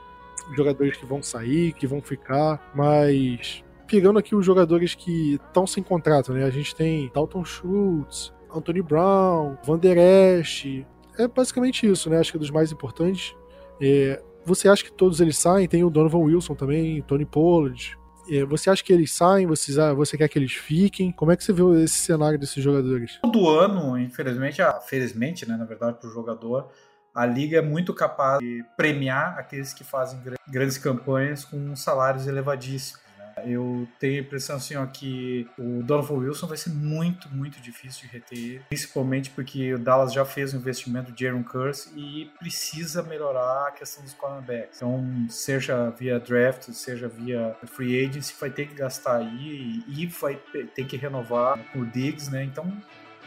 Jogadores 0.55 0.97
que 0.97 1.05
vão 1.05 1.22
sair, 1.22 1.74
que 1.74 1.88
vão 1.88 2.01
ficar, 2.01 2.72
mas. 2.76 3.63
Pegando 3.88 4.20
aqui 4.20 4.36
os 4.36 4.45
jogadores 4.45 4.93
que 4.95 5.36
estão 5.36 5.65
sem 5.65 5.82
contrato, 5.82 6.34
né? 6.34 6.43
A 6.43 6.49
gente 6.49 6.76
tem 6.76 7.09
Dalton 7.13 7.45
Schultz, 7.45 8.34
Anthony 8.53 8.82
Brown, 8.82 9.57
Van 9.63 9.78
Der 9.78 9.97
Esch. 9.97 10.86
É 11.18 11.28
basicamente 11.28 11.89
isso, 11.89 12.09
né? 12.09 12.20
Acho 12.20 12.32
que 12.32 12.38
é 12.38 12.39
dos 12.39 12.51
mais 12.51 12.72
importantes. 12.72 13.36
É, 13.82 14.22
você 14.43 14.68
acha 14.68 14.84
que 14.84 14.91
todos 14.91 15.22
eles 15.22 15.38
saem? 15.38 15.68
Tem 15.68 15.84
o 15.84 15.89
Donovan 15.89 16.20
Wilson 16.20 16.53
também, 16.53 17.01
Tony 17.03 17.26
Pollard, 17.26 17.97
você 18.47 18.69
acha 18.69 18.84
que 18.84 18.93
eles 18.93 19.11
saem? 19.11 19.47
Você, 19.47 19.73
você 19.93 20.17
quer 20.17 20.28
que 20.28 20.38
eles 20.38 20.53
fiquem? 20.53 21.11
Como 21.11 21.32
é 21.32 21.38
que 21.38 21.43
você 21.43 21.53
vê 21.53 21.63
esse 21.84 21.95
cenário 21.95 22.38
desses 22.38 22.63
jogadores? 22.63 23.19
Todo 23.21 23.49
ano, 23.49 23.97
infelizmente, 23.97 24.61
ah, 24.61 24.80
felizmente, 24.80 25.47
né, 25.47 25.55
na 25.57 25.65
verdade, 25.65 25.97
para 25.99 26.09
o 26.09 26.13
jogador, 26.13 26.69
a 27.13 27.25
liga 27.25 27.57
é 27.57 27.61
muito 27.61 27.93
capaz 27.93 28.39
de 28.39 28.63
premiar 28.75 29.39
aqueles 29.39 29.73
que 29.73 29.84
fazem 29.84 30.19
grandes 30.47 30.78
campanhas 30.78 31.43
com 31.43 31.75
salários 31.75 32.28
elevadíssimos. 32.28 33.07
Eu 33.45 33.88
tenho 33.99 34.17
a 34.17 34.21
impressão 34.21 34.55
assim, 34.55 34.75
ó, 34.75 34.85
que 34.85 35.47
o 35.57 35.83
Donovan 35.83 36.15
Wilson 36.15 36.47
vai 36.47 36.57
ser 36.57 36.69
muito, 36.71 37.29
muito 37.29 37.59
difícil 37.61 38.07
de 38.07 38.13
reter, 38.13 38.61
principalmente 38.67 39.29
porque 39.29 39.73
o 39.73 39.79
Dallas 39.79 40.13
já 40.13 40.25
fez 40.25 40.53
um 40.53 40.57
investimento 40.57 41.11
de 41.11 41.27
Aaron 41.27 41.43
Curse 41.43 41.91
e 41.95 42.31
precisa 42.39 43.03
melhorar 43.03 43.67
a 43.67 43.71
questão 43.71 44.03
dos 44.03 44.13
cornerbacks. 44.13 44.77
Então, 44.77 45.27
seja 45.29 45.89
via 45.91 46.19
draft, 46.19 46.69
seja 46.71 47.07
via 47.07 47.55
free 47.65 48.05
agency, 48.05 48.33
vai 48.39 48.49
ter 48.49 48.67
que 48.67 48.75
gastar 48.75 49.17
aí 49.17 49.83
e, 49.88 50.05
vai 50.07 50.35
ter 50.73 50.85
que 50.85 50.97
renovar 50.97 51.59
o 51.75 51.85
Diggs, 51.85 52.31
né? 52.31 52.43
Então, 52.43 52.71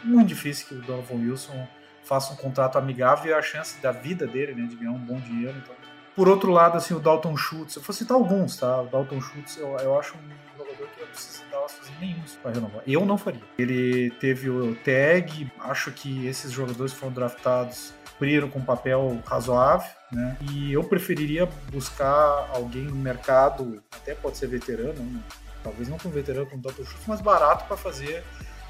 muito 0.03 0.27
difícil 0.27 0.67
que 0.67 0.75
o 0.75 0.81
Donovan 0.81 1.15
Wilson 1.15 1.67
faça 2.03 2.33
um 2.33 2.35
contrato 2.35 2.77
amigável 2.77 3.31
e 3.31 3.33
a 3.33 3.41
chance 3.41 3.79
da 3.81 3.91
vida 3.91 4.25
dele, 4.25 4.53
né, 4.53 4.67
de 4.67 4.75
ganhar 4.75 4.91
um 4.91 4.99
bom 4.99 5.19
dinheiro. 5.19 5.55
Então, 5.57 5.75
por 6.15 6.27
outro 6.27 6.51
lado, 6.51 6.77
assim, 6.77 6.93
o 6.93 6.99
Dalton 6.99 7.35
Schultz, 7.37 7.75
eu 7.75 7.81
vou 7.81 7.93
citar 7.93 8.15
alguns, 8.15 8.57
tá? 8.57 8.81
O 8.81 8.87
Dalton 8.87 9.21
Schultz, 9.21 9.57
eu, 9.57 9.69
eu 9.77 9.99
acho 9.99 10.15
um 10.15 10.57
jogador 10.57 10.87
que 10.87 11.01
não 11.01 11.07
preciso 11.07 11.43
dar 11.51 11.67
fazer 11.69 11.93
nenhum 11.99 12.21
para 12.41 12.51
renovar. 12.51 12.83
Eu 12.85 13.05
não 13.05 13.17
faria. 13.17 13.41
Ele 13.57 14.11
teve 14.19 14.49
o 14.49 14.75
tag, 14.75 15.51
acho 15.59 15.91
que 15.91 16.27
esses 16.27 16.51
jogadores 16.51 16.93
foram 16.93 17.13
draftados 17.13 17.93
cumpriram 18.21 18.49
com 18.49 18.59
um 18.59 18.63
papel 18.65 19.19
razoável, 19.25 19.89
né? 20.11 20.37
E 20.51 20.71
eu 20.71 20.83
preferiria 20.83 21.49
buscar 21.71 22.49
alguém 22.53 22.83
no 22.83 22.95
mercado, 22.95 23.81
até 23.91 24.13
pode 24.13 24.37
ser 24.37 24.47
veterano, 24.47 25.01
né? 25.01 25.19
talvez 25.63 25.89
não 25.89 25.97
tão 25.97 26.11
veterano 26.11 26.45
como 26.45 26.59
o 26.59 26.61
Dalton 26.61 26.83
Schultz, 26.83 27.07
mas 27.07 27.19
barato 27.19 27.65
para 27.65 27.75
fazer, 27.75 28.23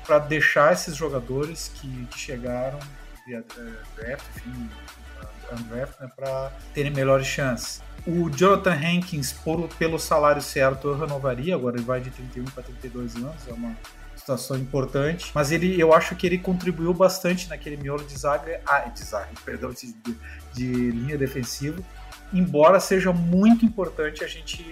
para 0.05 0.19
deixar 0.19 0.71
esses 0.71 0.95
jogadores 0.95 1.69
que, 1.75 2.05
que 2.05 2.17
chegaram 2.17 2.79
via 3.27 3.43
draft, 3.97 4.25
enfim, 4.37 4.69
né, 5.59 5.87
para 6.15 6.51
terem 6.73 6.91
melhores 6.91 7.27
chances. 7.27 7.81
O 8.05 8.29
Jonathan 8.29 8.73
Hankins, 8.73 9.31
por, 9.31 9.67
pelo 9.75 9.99
salário 9.99 10.41
certo, 10.41 10.87
eu 10.87 10.97
renovaria, 10.97 11.55
agora 11.55 11.75
ele 11.75 11.85
vai 11.85 12.01
de 12.01 12.09
31 12.09 12.45
para 12.45 12.63
32 12.63 13.15
anos, 13.17 13.47
é 13.47 13.53
uma 13.53 13.75
situação 14.15 14.57
importante, 14.57 15.31
mas 15.33 15.51
ele, 15.51 15.79
eu 15.79 15.93
acho 15.93 16.15
que 16.15 16.25
ele 16.25 16.37
contribuiu 16.37 16.93
bastante 16.93 17.49
naquele 17.49 17.77
miolo 17.77 18.03
de 18.03 18.17
zaga, 18.17 18.61
ah, 18.65 18.79
de 18.81 19.03
zaga, 19.03 19.29
perdão, 19.43 19.71
de, 19.71 19.93
de 20.53 20.91
linha 20.91 21.17
defensiva, 21.17 21.81
embora 22.33 22.79
seja 22.79 23.11
muito 23.11 23.65
importante 23.65 24.23
a 24.23 24.27
gente 24.27 24.63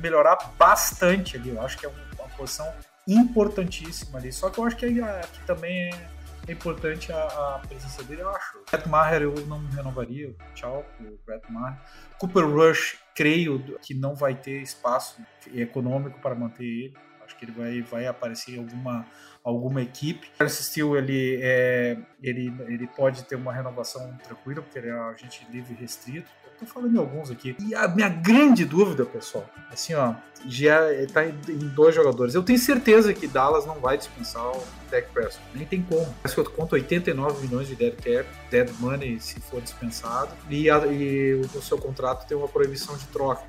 melhorar 0.00 0.36
bastante 0.58 1.36
ali, 1.36 1.50
eu 1.50 1.62
acho 1.62 1.78
que 1.78 1.86
é 1.86 1.88
uma 1.88 2.28
posição 2.36 2.70
importantíssima 3.06 4.18
ali, 4.18 4.32
só 4.32 4.50
que 4.50 4.58
eu 4.58 4.64
acho 4.64 4.76
que 4.76 4.86
aqui 4.86 5.40
também 5.46 5.90
é 5.90 6.13
é 6.46 6.52
importante 6.52 7.12
a, 7.12 7.24
a 7.56 7.62
presença 7.66 8.02
dele, 8.02 8.22
eu 8.22 8.28
acho. 8.28 8.62
Brett 8.70 8.88
Maher 8.88 9.22
eu 9.22 9.34
não 9.46 9.64
renovaria, 9.68 10.34
tchau 10.54 10.84
o 11.00 11.18
Brett 11.24 11.50
Maher. 11.50 11.78
Cooper 12.18 12.46
Rush, 12.46 12.98
creio 13.14 13.78
que 13.80 13.94
não 13.94 14.14
vai 14.14 14.34
ter 14.34 14.62
espaço 14.62 15.22
econômico 15.54 16.20
para 16.20 16.34
manter 16.34 16.64
ele. 16.64 16.94
Acho 17.24 17.36
que 17.36 17.46
ele 17.46 17.52
vai, 17.52 17.80
vai 17.82 18.06
aparecer 18.06 18.58
alguma 18.58 19.06
alguma 19.44 19.82
equipe. 19.82 20.26
O 20.40 20.96
ele, 20.96 21.38
é, 21.42 21.96
ele, 22.22 22.52
ele 22.66 22.86
pode 22.86 23.24
ter 23.24 23.36
uma 23.36 23.52
renovação 23.52 24.16
tranquila, 24.26 24.62
porque 24.62 24.78
ele 24.78 24.88
é 24.88 24.94
um 24.94 25.08
agente 25.08 25.46
livre 25.52 25.74
e 25.74 25.80
restrito. 25.80 26.28
Eu 26.44 26.50
tô 26.60 26.66
falando 26.66 26.94
em 26.94 26.98
alguns 26.98 27.30
aqui. 27.30 27.54
E 27.60 27.74
a 27.74 27.86
minha 27.88 28.08
grande 28.08 28.64
dúvida, 28.64 29.04
pessoal, 29.04 29.44
assim, 29.70 29.92
ó, 29.94 30.14
já 30.46 30.78
tá 31.12 31.26
em 31.26 31.68
dois 31.74 31.94
jogadores. 31.94 32.34
Eu 32.34 32.42
tenho 32.42 32.58
certeza 32.58 33.12
que 33.12 33.26
Dallas 33.26 33.66
não 33.66 33.80
vai 33.80 33.98
dispensar 33.98 34.46
o 34.56 34.62
Dak 34.90 35.08
Prescott. 35.12 35.44
Nem 35.54 35.66
tem 35.66 35.82
como. 35.82 36.06
Prescott 36.22 36.50
conta 36.50 36.76
89 36.76 37.46
milhões 37.46 37.66
de 37.66 37.74
dead 37.74 37.94
cap, 37.96 38.28
dead 38.50 38.70
money 38.78 39.20
se 39.20 39.40
for 39.40 39.60
dispensado. 39.60 40.32
E, 40.48 40.70
a, 40.70 40.86
e 40.86 41.34
o 41.34 41.60
seu 41.60 41.76
contrato 41.76 42.26
tem 42.26 42.36
uma 42.36 42.48
proibição 42.48 42.96
de 42.96 43.06
troca. 43.06 43.42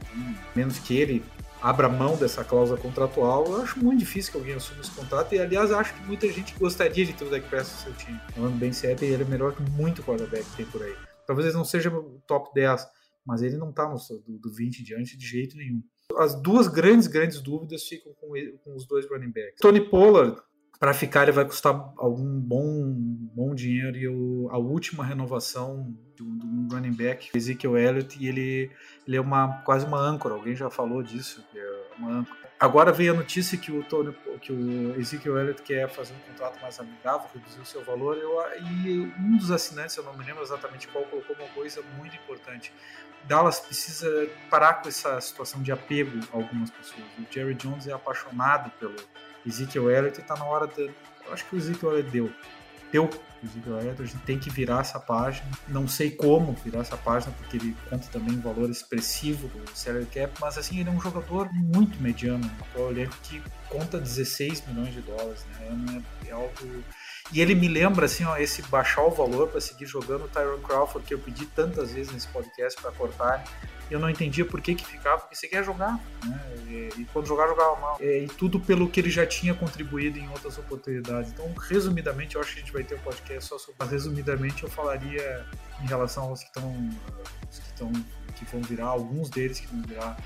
Menos 0.56 0.80
que 0.80 0.98
ele 0.98 1.24
abra 1.66 1.90
mão 1.90 2.16
dessa 2.16 2.44
cláusula 2.44 2.80
contratual, 2.80 3.44
eu 3.48 3.62
acho 3.64 3.84
muito 3.84 3.98
difícil 3.98 4.32
que 4.32 4.38
alguém 4.38 4.54
assuma 4.54 4.82
esse 4.82 4.92
contrato. 4.92 5.34
E, 5.34 5.40
aliás, 5.40 5.72
acho 5.72 5.96
que 5.96 6.06
muita 6.06 6.32
gente 6.32 6.54
gostaria 6.60 7.04
de 7.04 7.12
ter 7.12 7.26
o 7.26 7.30
Dak 7.30 7.50
Prescott 7.50 7.90
no 7.90 7.96
seu 7.96 8.06
time. 8.06 8.22
Falando 8.36 8.56
bem 8.56 8.72
sério, 8.72 9.04
ele 9.04 9.24
é 9.24 9.26
melhor 9.26 9.56
que 9.56 9.64
muito 9.72 10.04
quarterback 10.04 10.46
que 10.46 10.58
tem 10.58 10.66
por 10.68 10.84
aí. 10.84 10.96
Talvez 11.26 11.48
ele 11.48 11.58
não 11.58 11.66
seja 11.66 11.90
o 11.90 12.22
top 12.28 12.52
10, 12.54 12.88
mas 13.26 13.42
ele 13.42 13.58
não 13.58 13.72
tá 13.72 13.90
no 13.90 13.98
do, 13.98 14.38
do 14.38 14.54
20 14.54 14.80
em 14.80 14.84
diante 14.84 15.18
de 15.18 15.26
jeito 15.26 15.58
nenhum. 15.58 15.82
As 16.20 16.40
duas 16.40 16.68
grandes, 16.68 17.08
grandes 17.08 17.42
dúvidas 17.42 17.82
ficam 17.84 18.14
com, 18.14 18.38
ele, 18.38 18.60
com 18.64 18.76
os 18.76 18.86
dois 18.86 19.10
running 19.10 19.32
backs. 19.32 19.60
Tony 19.60 19.82
Pollard, 19.90 20.40
para 20.80 20.94
ficar, 20.94 21.24
ele 21.24 21.32
vai 21.32 21.46
custar 21.46 21.74
algum 21.98 22.40
bom, 22.40 22.94
bom 23.34 23.56
dinheiro 23.56 23.98
e 23.98 24.08
o, 24.08 24.50
a 24.52 24.58
última 24.58 25.06
renovação 25.06 25.96
do, 26.18 26.26
do 26.26 26.76
running 26.76 26.94
back, 26.94 27.30
Ezekiel 27.36 27.78
Elliott, 27.78 28.18
e 28.22 28.28
ele, 28.28 28.72
ele 29.08 29.18
é 29.18 29.22
uma, 29.22 29.62
quase 29.64 29.86
uma 29.86 30.00
âncora. 30.00 30.34
Alguém 30.34 30.56
já 30.56 30.70
falou 30.70 31.02
disso, 31.02 31.44
é 31.56 31.84
uma 31.98 32.20
âncora. 32.20 32.46
Agora 32.58 32.92
veio 32.92 33.14
a 33.14 33.16
notícia 33.16 33.58
que 33.58 33.70
o, 33.70 33.84
Tony, 33.84 34.16
que 34.42 34.52
o 34.52 35.00
Ezekiel 35.00 35.38
Elliott 35.38 35.62
quer 35.62 35.90
fazer 35.90 36.14
um 36.14 36.32
contrato 36.32 36.60
mais 36.62 36.80
amigável, 36.80 37.30
reduzir 37.34 37.60
o 37.60 37.66
seu 37.66 37.84
valor, 37.84 38.18
eu, 38.18 38.40
e 38.62 39.02
um 39.20 39.36
dos 39.38 39.52
assinantes, 39.52 39.98
eu 39.98 40.04
não 40.04 40.18
me 40.18 40.24
lembro 40.24 40.42
exatamente 40.42 40.88
qual, 40.88 41.04
colocou 41.06 41.36
uma 41.36 41.50
coisa 41.50 41.82
muito 41.98 42.16
importante. 42.16 42.72
Dallas 43.26 43.60
precisa 43.60 44.30
parar 44.50 44.76
com 44.76 44.88
essa 44.88 45.20
situação 45.20 45.62
de 45.62 45.72
apego 45.72 46.20
a 46.32 46.38
algumas 46.38 46.70
pessoas. 46.70 47.04
O 47.20 47.34
Jerry 47.34 47.56
Jones 47.56 47.88
é 47.88 47.92
apaixonado 47.92 48.72
pelo 48.80 48.96
Ezekiel 49.46 49.90
Elliott 49.90 50.20
está 50.20 50.36
na 50.36 50.46
hora 50.46 50.68
de. 50.68 50.92
Eu 51.26 51.34
acho 51.34 51.46
que 51.46 51.56
o 51.56 51.60
Ezekiel 51.60 51.92
Elliott 51.94 52.12
deu. 52.12 52.32
Deu 52.92 53.06
o 53.06 53.46
Ezekiel 53.46 53.80
Elliott, 53.80 54.02
a 54.02 54.06
gente 54.06 54.24
tem 54.24 54.40
que 54.40 54.50
virar 54.50 54.82
essa 54.82 55.00
página. 55.00 55.50
Não 55.68 55.88
sei 55.88 56.12
como 56.12 56.54
virar 56.54 56.80
essa 56.80 56.98
página, 56.98 57.34
porque 57.38 57.58
ele 57.58 57.76
conta 57.90 58.08
também 58.12 58.36
um 58.36 58.42
valor 58.42 58.70
expressivo 58.70 59.48
do 59.48 59.70
salary 59.76 60.06
cap, 60.06 60.34
mas 60.40 60.58
assim, 60.58 60.80
ele 60.80 60.90
é 60.90 60.92
um 60.92 61.02
jogador 61.02 61.52
muito 61.54 62.02
mediano. 62.02 62.50
Eu 62.74 62.90
lembro 62.90 63.16
que 63.24 63.42
conta 63.70 64.00
16 64.00 64.68
milhões 64.68 64.94
de 64.94 65.02
dólares, 65.02 65.46
né? 65.60 66.04
É, 66.26 66.30
é 66.30 66.32
algo 66.32 66.84
e 67.32 67.42
ele 67.42 67.56
me 67.56 67.68
lembra, 67.68 68.06
assim, 68.06 68.24
ó, 68.24 68.38
esse 68.38 68.62
baixar 68.64 69.04
o 69.04 69.10
valor 69.10 69.48
para 69.48 69.60
seguir 69.60 69.86
jogando 69.86 70.26
o 70.26 70.28
Tyron 70.28 70.60
Crawford, 70.60 71.08
que 71.08 71.14
eu 71.14 71.20
pedi 71.20 71.46
tantas 71.48 71.92
vezes 71.92 72.14
nesse 72.14 72.28
podcast 72.28 72.80
para 72.82 72.92
cortar. 72.92 73.44
Eu 73.90 74.00
não 74.00 74.10
entendia 74.10 74.46
por 74.46 74.62
que, 74.62 74.74
que 74.74 74.86
ficava, 74.86 75.22
porque 75.22 75.36
você 75.36 75.48
quer 75.48 75.64
jogar, 75.64 76.00
né? 76.24 76.40
E, 76.68 77.02
e 77.02 77.06
quando 77.14 77.28
jogar, 77.28 77.48
jogava 77.48 77.76
mal. 77.80 77.98
E, 78.00 78.26
e, 78.26 78.28
tudo 78.28 78.60
pelo 78.60 78.90
que 78.90 79.00
ele 79.00 79.10
já 79.10 79.26
tinha 79.26 79.54
contribuído 79.54 80.18
em 80.18 80.28
outras 80.30 80.58
oportunidades. 80.58 81.32
Então, 81.32 81.52
resumidamente, 81.70 82.36
eu 82.36 82.42
acho 82.42 82.54
que 82.54 82.60
a 82.60 82.62
gente 82.62 82.74
vai 82.74 82.84
ter 82.84 82.96
um 82.96 83.00
podcast 83.00 83.48
só 83.48 83.60
sobre. 83.60 83.76
Mas, 83.80 83.92
resumidamente, 83.92 84.64
eu 84.64 84.70
falaria 84.70 85.46
em 85.84 85.88
relação 85.88 86.26
aos 86.26 86.42
que 86.42 86.48
estão. 86.48 86.74
que 87.92 88.36
que 88.36 88.46
vão 88.46 88.62
virar, 88.62 88.88
alguns 88.88 89.30
deles 89.30 89.60
que 89.60 89.68
vão 89.68 89.82
virar. 89.84 90.18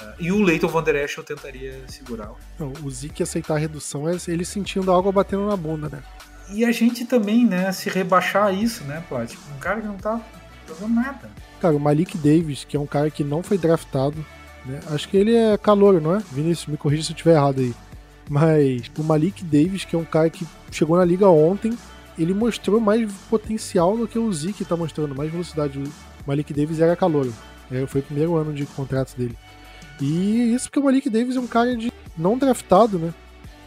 Uh, 0.00 0.14
e 0.18 0.32
o 0.32 0.42
Leighton 0.42 0.68
Van 0.68 0.82
Der 0.82 0.96
Esch 0.96 1.16
eu 1.16 1.24
tentaria 1.24 1.80
segurar. 1.88 2.32
Não, 2.58 2.72
o 2.82 2.90
Zeke 2.90 3.22
aceitar 3.22 3.54
a 3.54 3.58
redução 3.58 4.08
é 4.08 4.16
ele 4.28 4.44
sentindo 4.44 4.92
a 4.92 4.96
água 4.98 5.12
batendo 5.12 5.46
na 5.46 5.56
bunda, 5.56 5.88
né? 5.88 6.02
E 6.50 6.64
a 6.64 6.72
gente 6.72 7.04
também, 7.04 7.44
né, 7.44 7.72
se 7.72 7.88
rebaixar 7.88 8.46
a 8.46 8.52
isso, 8.52 8.84
né, 8.84 9.02
Plat? 9.08 9.30
Tipo, 9.30 9.42
um 9.54 9.58
cara 9.58 9.80
que 9.80 9.86
não 9.86 9.96
tá 9.96 10.20
jogando 10.68 10.94
nada. 10.94 11.30
Cara, 11.60 11.74
o 11.74 11.80
Malik 11.80 12.18
Davis, 12.18 12.64
que 12.64 12.76
é 12.76 12.80
um 12.80 12.86
cara 12.86 13.10
que 13.10 13.24
não 13.24 13.42
foi 13.42 13.56
draftado, 13.56 14.24
né? 14.64 14.80
Acho 14.90 15.08
que 15.08 15.16
ele 15.16 15.34
é 15.34 15.56
calor, 15.56 16.00
não 16.00 16.16
é? 16.16 16.22
Vinícius, 16.30 16.66
me 16.66 16.76
corrija 16.76 17.02
se 17.02 17.12
eu 17.12 17.14
estiver 17.14 17.34
errado 17.34 17.60
aí. 17.60 17.74
Mas 18.28 18.90
o 18.98 19.02
Malik 19.02 19.44
Davis, 19.44 19.84
que 19.84 19.94
é 19.94 19.98
um 19.98 20.04
cara 20.04 20.30
que 20.30 20.46
chegou 20.70 20.96
na 20.96 21.04
liga 21.04 21.28
ontem, 21.28 21.76
ele 22.18 22.32
mostrou 22.32 22.80
mais 22.80 23.10
potencial 23.28 23.96
do 23.96 24.08
que 24.08 24.18
o 24.18 24.32
Zeke 24.32 24.64
tá 24.64 24.76
mostrando, 24.76 25.14
mais 25.14 25.30
velocidade. 25.30 25.78
O 25.78 25.92
Malik 26.26 26.52
Davis 26.52 26.80
era 26.80 26.96
calor. 26.96 27.30
É, 27.70 27.86
foi 27.86 28.00
o 28.00 28.04
primeiro 28.04 28.36
ano 28.36 28.52
de 28.52 28.64
contrato 28.66 29.16
dele. 29.16 29.36
E 30.00 30.54
isso 30.54 30.66
porque 30.66 30.78
o 30.78 30.84
Malik 30.84 31.08
Davis 31.08 31.36
é 31.36 31.40
um 31.40 31.46
cara 31.46 31.76
de 31.76 31.92
não 32.16 32.38
draftado, 32.38 32.98
né? 32.98 33.12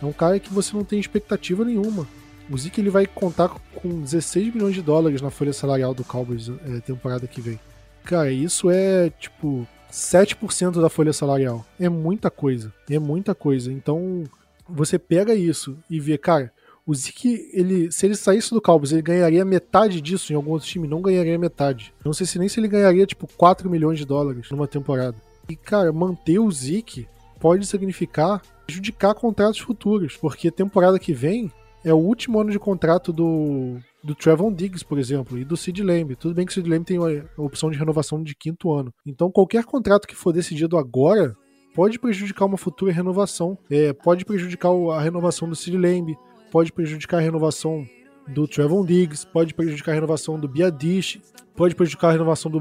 É 0.02 0.06
um 0.06 0.14
cara 0.14 0.40
que 0.40 0.54
você 0.54 0.76
não 0.76 0.84
tem 0.84 1.00
expectativa 1.00 1.66
nenhuma. 1.66 2.08
O 2.50 2.58
Zeke 2.58 2.80
ele 2.80 2.90
vai 2.90 3.06
contar 3.06 3.50
com 3.76 4.02
16 4.02 4.54
milhões 4.54 4.74
de 4.74 4.82
dólares 4.82 5.22
na 5.22 5.30
folha 5.30 5.52
salarial 5.52 5.94
do 5.94 6.04
Cowboys 6.04 6.50
é, 6.50 6.80
temporada 6.80 7.28
que 7.28 7.42
vem. 7.42 7.60
Cara, 8.04 8.32
isso 8.32 8.70
é 8.70 9.10
tipo 9.10 9.68
7% 9.92 10.82
da 10.82 10.90
folha 10.90 11.12
salarial. 11.12 11.66
É 11.80 11.90
muita 11.90 12.32
coisa. 12.32 12.74
É 12.90 12.98
muita 13.00 13.36
coisa. 13.36 13.72
Então, 13.72 14.24
você 14.68 14.98
pega 14.98 15.36
isso 15.36 15.78
e 15.90 16.00
vê, 16.00 16.18
cara, 16.18 16.54
o 16.86 16.96
Zeke, 16.96 17.50
ele, 17.52 17.92
se 17.92 18.06
ele 18.06 18.16
saísse 18.16 18.54
do 18.54 18.62
Cowboys, 18.62 18.94
ele 18.94 19.02
ganharia 19.02 19.44
metade 19.44 20.00
disso 20.00 20.32
em 20.32 20.36
algum 20.38 20.52
outro 20.52 20.68
time, 20.68 20.88
não 20.88 21.02
ganharia 21.02 21.38
metade. 21.38 21.94
Não 22.04 22.14
sei 22.14 22.26
se 22.26 22.40
nem 22.40 22.48
se 22.48 22.62
ele 22.62 22.70
ganharia, 22.70 23.06
tipo, 23.06 23.28
4 23.36 23.70
milhões 23.70 24.00
de 24.00 24.06
dólares 24.06 24.50
numa 24.50 24.68
temporada. 24.68 25.18
E, 25.50 25.56
cara, 25.56 25.92
manter 25.92 26.40
o 26.40 26.50
Zeke 26.50 27.06
pode 27.42 27.66
significar 27.66 28.42
prejudicar 28.66 29.14
contratos 29.16 29.60
futuros, 29.60 30.18
porque 30.18 30.52
temporada 30.52 31.00
que 31.00 31.14
vem 31.14 31.52
é 31.88 31.94
o 31.94 31.98
último 31.98 32.40
ano 32.42 32.52
de 32.52 32.60
contrato 32.60 33.14
do, 33.14 33.78
do 34.04 34.14
Trevon 34.14 34.52
Diggs, 34.52 34.84
por 34.84 35.00
exemplo, 35.00 35.38
e 35.38 35.46
do 35.46 35.56
Sid 35.56 35.82
Lamb. 35.82 36.18
Tudo 36.18 36.36
bem 36.36 36.46
que 36.46 36.52
o 36.52 36.54
Sid 36.54 36.70
Lamb 36.70 36.84
tem 36.84 36.98
a 36.98 37.42
opção 37.42 37.72
de 37.72 37.78
renovação 37.78 38.22
de 38.22 38.36
quinto 38.36 38.74
ano. 38.74 38.94
Então, 39.06 39.32
qualquer 39.32 39.64
contrato 39.64 40.06
que 40.06 40.16
for 40.16 40.34
decidido 40.34 40.78
agora 40.78 41.34
pode 41.74 41.98
prejudicar 41.98 42.46
uma 42.46 42.58
futura 42.58 42.92
renovação. 42.92 43.58
É, 43.72 43.94
pode 43.94 44.26
prejudicar 44.26 44.70
a 44.70 45.00
renovação 45.00 45.48
do 45.48 45.56
Sid 45.56 45.78
Lamb, 45.78 46.14
pode 46.52 46.74
prejudicar 46.74 47.20
a 47.20 47.22
renovação 47.22 47.86
do 48.28 48.46
Trevon 48.46 48.84
Diggs, 48.86 49.26
pode 49.26 49.54
prejudicar 49.54 49.94
a 49.94 49.96
renovação 49.96 50.38
do 50.38 50.48
Biadish, 50.50 51.22
pode 51.56 51.74
prejudicar 51.74 52.10
a 52.10 52.12
renovação 52.12 52.52
do, 52.52 52.60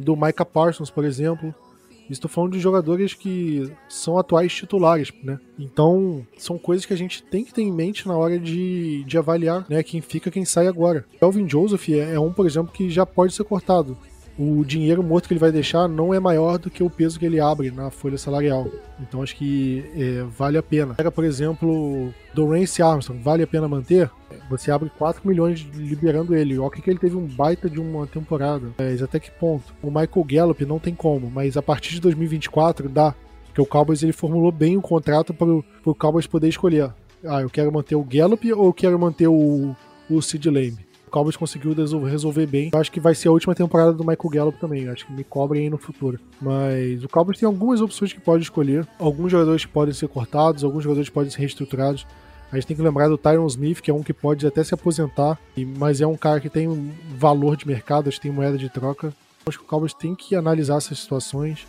do 0.00 0.16
Micah 0.16 0.44
Parsons, 0.44 0.90
por 0.90 1.04
exemplo. 1.04 1.52
Estou 2.08 2.30
falando 2.30 2.52
de 2.52 2.60
jogadores 2.60 3.14
que 3.14 3.70
são 3.88 4.18
atuais 4.18 4.52
titulares, 4.52 5.12
né? 5.22 5.38
Então, 5.58 6.26
são 6.36 6.58
coisas 6.58 6.86
que 6.86 6.92
a 6.92 6.96
gente 6.96 7.22
tem 7.22 7.44
que 7.44 7.52
ter 7.52 7.62
em 7.62 7.72
mente 7.72 8.08
na 8.08 8.16
hora 8.16 8.38
de, 8.38 9.04
de 9.04 9.18
avaliar, 9.18 9.66
né? 9.68 9.82
Quem 9.82 10.00
fica, 10.00 10.30
quem 10.30 10.44
sai 10.44 10.66
agora. 10.66 11.04
Elvin 11.20 11.48
Joseph 11.48 11.88
é, 11.90 12.14
é 12.14 12.20
um, 12.20 12.32
por 12.32 12.46
exemplo, 12.46 12.72
que 12.72 12.88
já 12.90 13.04
pode 13.04 13.34
ser 13.34 13.44
cortado 13.44 13.96
o 14.38 14.64
dinheiro 14.64 15.02
morto 15.02 15.26
que 15.26 15.34
ele 15.34 15.40
vai 15.40 15.50
deixar 15.50 15.88
não 15.88 16.14
é 16.14 16.20
maior 16.20 16.58
do 16.58 16.70
que 16.70 16.82
o 16.82 16.88
peso 16.88 17.18
que 17.18 17.26
ele 17.26 17.40
abre 17.40 17.72
na 17.72 17.90
folha 17.90 18.16
salarial. 18.16 18.68
Então 19.00 19.20
acho 19.20 19.34
que 19.34 19.84
é, 19.96 20.22
vale 20.22 20.56
a 20.56 20.62
pena. 20.62 20.94
Pega, 20.94 21.10
por 21.10 21.24
exemplo, 21.24 22.14
do 22.32 22.48
Rance 22.48 22.80
Armstrong, 22.80 23.20
vale 23.20 23.42
a 23.42 23.46
pena 23.46 23.66
manter? 23.66 24.08
Você 24.48 24.70
abre 24.70 24.90
4 24.96 25.26
milhões 25.26 25.66
liberando 25.74 26.36
ele. 26.36 26.58
Olha 26.58 26.70
que 26.70 26.88
ele 26.88 27.00
teve 27.00 27.16
um 27.16 27.26
baita 27.26 27.68
de 27.68 27.80
uma 27.80 28.06
temporada. 28.06 28.68
Mas 28.78 29.02
até 29.02 29.18
que 29.18 29.30
ponto? 29.30 29.74
O 29.82 29.88
Michael 29.88 30.24
Gallup 30.24 30.64
não 30.64 30.78
tem 30.78 30.94
como, 30.94 31.28
mas 31.30 31.56
a 31.56 31.62
partir 31.62 31.94
de 31.94 32.00
2024 32.00 32.88
dá. 32.88 33.14
Porque 33.46 33.60
o 33.60 33.66
Cowboys 33.66 34.04
ele 34.04 34.12
formulou 34.12 34.52
bem 34.52 34.76
o 34.76 34.82
contrato 34.82 35.34
para 35.34 35.48
o 35.48 35.94
Cowboys 35.94 36.28
poder 36.28 36.48
escolher. 36.48 36.92
Ah, 37.24 37.42
eu 37.42 37.50
quero 37.50 37.72
manter 37.72 37.96
o 37.96 38.04
Gallup 38.04 38.52
ou 38.52 38.66
eu 38.66 38.72
quero 38.72 38.96
manter 38.98 39.26
o, 39.26 39.74
o 40.08 40.22
Sid 40.22 40.48
Lamb? 40.48 40.87
O 41.08 41.10
Cowboys 41.10 41.36
conseguiu 41.36 41.74
resolver 42.04 42.46
bem. 42.46 42.70
Eu 42.72 42.78
acho 42.78 42.92
que 42.92 43.00
vai 43.00 43.14
ser 43.14 43.28
a 43.28 43.32
última 43.32 43.54
temporada 43.54 43.92
do 43.92 44.04
Michael 44.04 44.30
Gallup 44.30 44.60
também. 44.60 44.84
Eu 44.84 44.92
acho 44.92 45.06
que 45.06 45.12
me 45.12 45.24
cobrem 45.24 45.62
aí 45.62 45.70
no 45.70 45.78
futuro. 45.78 46.20
Mas 46.40 47.02
o 47.02 47.08
Cowboys 47.08 47.38
tem 47.38 47.46
algumas 47.46 47.80
opções 47.80 48.12
que 48.12 48.20
pode 48.20 48.44
escolher. 48.44 48.86
Alguns 48.98 49.32
jogadores 49.32 49.64
podem 49.64 49.94
ser 49.94 50.08
cortados, 50.08 50.62
alguns 50.62 50.84
jogadores 50.84 51.08
podem 51.08 51.30
ser 51.30 51.40
reestruturados. 51.40 52.06
A 52.52 52.56
gente 52.56 52.66
tem 52.66 52.76
que 52.76 52.82
lembrar 52.82 53.08
do 53.08 53.18
Tyron 53.18 53.46
Smith, 53.46 53.80
que 53.80 53.90
é 53.90 53.94
um 53.94 54.02
que 54.02 54.12
pode 54.12 54.46
até 54.46 54.62
se 54.62 54.72
aposentar, 54.72 55.38
mas 55.76 56.00
é 56.00 56.06
um 56.06 56.16
cara 56.16 56.40
que 56.40 56.48
tem 56.48 56.66
um 56.66 56.90
valor 57.14 57.56
de 57.56 57.66
mercado, 57.66 58.08
acho 58.08 58.16
que 58.16 58.22
tem 58.22 58.32
moeda 58.32 58.56
de 58.56 58.70
troca. 58.70 59.12
Acho 59.46 59.58
que 59.58 59.64
o 59.64 59.66
Cowboys 59.66 59.92
tem 59.92 60.14
que 60.14 60.34
analisar 60.34 60.76
essas 60.76 60.98
situações, 60.98 61.66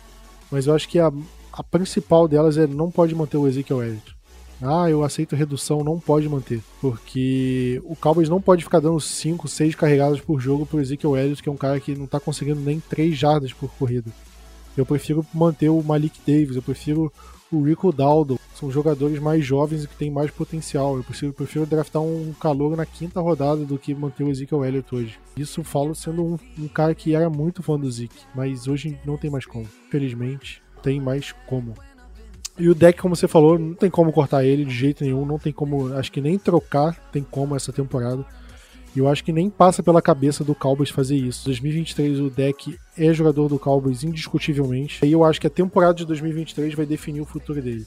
mas 0.50 0.66
eu 0.66 0.74
acho 0.74 0.88
que 0.88 0.98
a, 0.98 1.12
a 1.52 1.62
principal 1.62 2.26
delas 2.26 2.56
é 2.56 2.66
não 2.66 2.90
pode 2.90 3.14
manter 3.14 3.36
o 3.36 3.46
Ezekiel 3.46 3.82
Elliott 3.82 4.19
ah, 4.62 4.90
eu 4.90 5.02
aceito 5.02 5.36
redução, 5.36 5.82
não 5.82 5.98
pode 5.98 6.28
manter. 6.28 6.62
Porque 6.80 7.80
o 7.84 7.96
Cowboys 7.96 8.28
não 8.28 8.40
pode 8.40 8.62
ficar 8.62 8.80
dando 8.80 9.00
5, 9.00 9.48
6 9.48 9.74
carregadas 9.74 10.20
por 10.20 10.40
jogo 10.40 10.66
pro 10.66 10.80
Ezekiel 10.80 11.16
Elliott, 11.16 11.42
que 11.42 11.48
é 11.48 11.52
um 11.52 11.56
cara 11.56 11.80
que 11.80 11.94
não 11.94 12.06
tá 12.06 12.20
conseguindo 12.20 12.60
nem 12.60 12.80
3 12.80 13.16
jardas 13.16 13.52
por 13.52 13.70
corrida. 13.70 14.10
Eu 14.76 14.86
prefiro 14.86 15.26
manter 15.32 15.68
o 15.68 15.82
Malik 15.82 16.20
Davis, 16.26 16.56
eu 16.56 16.62
prefiro 16.62 17.12
o 17.50 17.62
Rico 17.62 17.92
Daldo. 17.92 18.38
São 18.54 18.70
jogadores 18.70 19.18
mais 19.18 19.44
jovens 19.44 19.84
e 19.84 19.88
que 19.88 19.96
têm 19.96 20.10
mais 20.10 20.30
potencial. 20.30 20.96
Eu 20.96 21.02
prefiro, 21.02 21.32
prefiro 21.32 21.66
draftar 21.66 22.02
um 22.02 22.32
calor 22.38 22.76
na 22.76 22.84
quinta 22.86 23.20
rodada 23.20 23.64
do 23.64 23.78
que 23.78 23.94
manter 23.94 24.24
o 24.24 24.30
Ezekiel 24.30 24.64
Elliott 24.64 24.94
hoje. 24.94 25.18
Isso 25.36 25.64
falo 25.64 25.94
sendo 25.94 26.22
um, 26.22 26.38
um 26.58 26.68
cara 26.68 26.94
que 26.94 27.14
era 27.14 27.30
muito 27.30 27.62
fã 27.62 27.78
do 27.78 27.90
Zeke, 27.90 28.24
mas 28.34 28.68
hoje 28.68 28.98
não 29.04 29.16
tem 29.16 29.30
mais 29.30 29.46
como. 29.46 29.66
Felizmente, 29.90 30.62
tem 30.82 31.00
mais 31.00 31.32
como. 31.46 31.74
E 32.60 32.68
o 32.68 32.74
deck, 32.74 33.00
como 33.00 33.16
você 33.16 33.26
falou, 33.26 33.58
não 33.58 33.74
tem 33.74 33.88
como 33.88 34.12
cortar 34.12 34.44
ele 34.44 34.66
de 34.66 34.74
jeito 34.74 35.02
nenhum, 35.02 35.24
não 35.24 35.38
tem 35.38 35.50
como, 35.50 35.94
acho 35.94 36.12
que 36.12 36.20
nem 36.20 36.38
trocar 36.38 36.94
tem 37.10 37.22
como 37.22 37.56
essa 37.56 37.72
temporada. 37.72 38.22
E 38.94 38.98
eu 38.98 39.08
acho 39.08 39.24
que 39.24 39.32
nem 39.32 39.48
passa 39.48 39.82
pela 39.82 40.02
cabeça 40.02 40.44
do 40.44 40.54
Cowboys 40.54 40.90
fazer 40.90 41.16
isso. 41.16 41.46
2023 41.46 42.20
o 42.20 42.28
deck 42.28 42.76
é 42.98 43.14
jogador 43.14 43.48
do 43.48 43.58
Cowboys 43.58 44.04
indiscutivelmente. 44.04 45.04
E 45.06 45.10
eu 45.10 45.24
acho 45.24 45.40
que 45.40 45.46
a 45.46 45.50
temporada 45.50 45.94
de 45.94 46.04
2023 46.04 46.74
vai 46.74 46.84
definir 46.84 47.22
o 47.22 47.24
futuro 47.24 47.62
dele. 47.62 47.86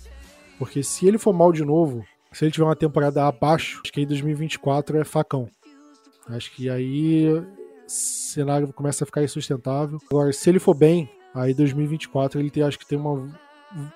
Porque 0.57 0.81
se 0.81 1.05
ele 1.05 1.19
for 1.19 1.33
mal 1.33 1.51
de 1.51 1.63
novo, 1.63 2.03
se 2.31 2.43
ele 2.43 2.51
tiver 2.51 2.65
uma 2.65 2.75
temporada 2.75 3.27
abaixo, 3.27 3.81
acho 3.83 3.93
que 3.93 3.99
aí 3.99 4.05
2024 4.07 4.97
é 4.97 5.03
facão. 5.03 5.47
Acho 6.29 6.51
que 6.55 6.67
aí 6.67 7.27
o 7.27 7.45
cenário 7.85 8.73
começa 8.73 9.03
a 9.03 9.05
ficar 9.05 9.23
insustentável. 9.23 9.99
Agora, 10.09 10.33
se 10.33 10.49
ele 10.49 10.57
for 10.57 10.73
bem, 10.73 11.07
aí 11.35 11.53
2024 11.53 12.39
ele 12.39 12.49
tem, 12.49 12.63
acho 12.63 12.79
que 12.79 12.87
tem 12.87 12.97
uma 12.97 13.29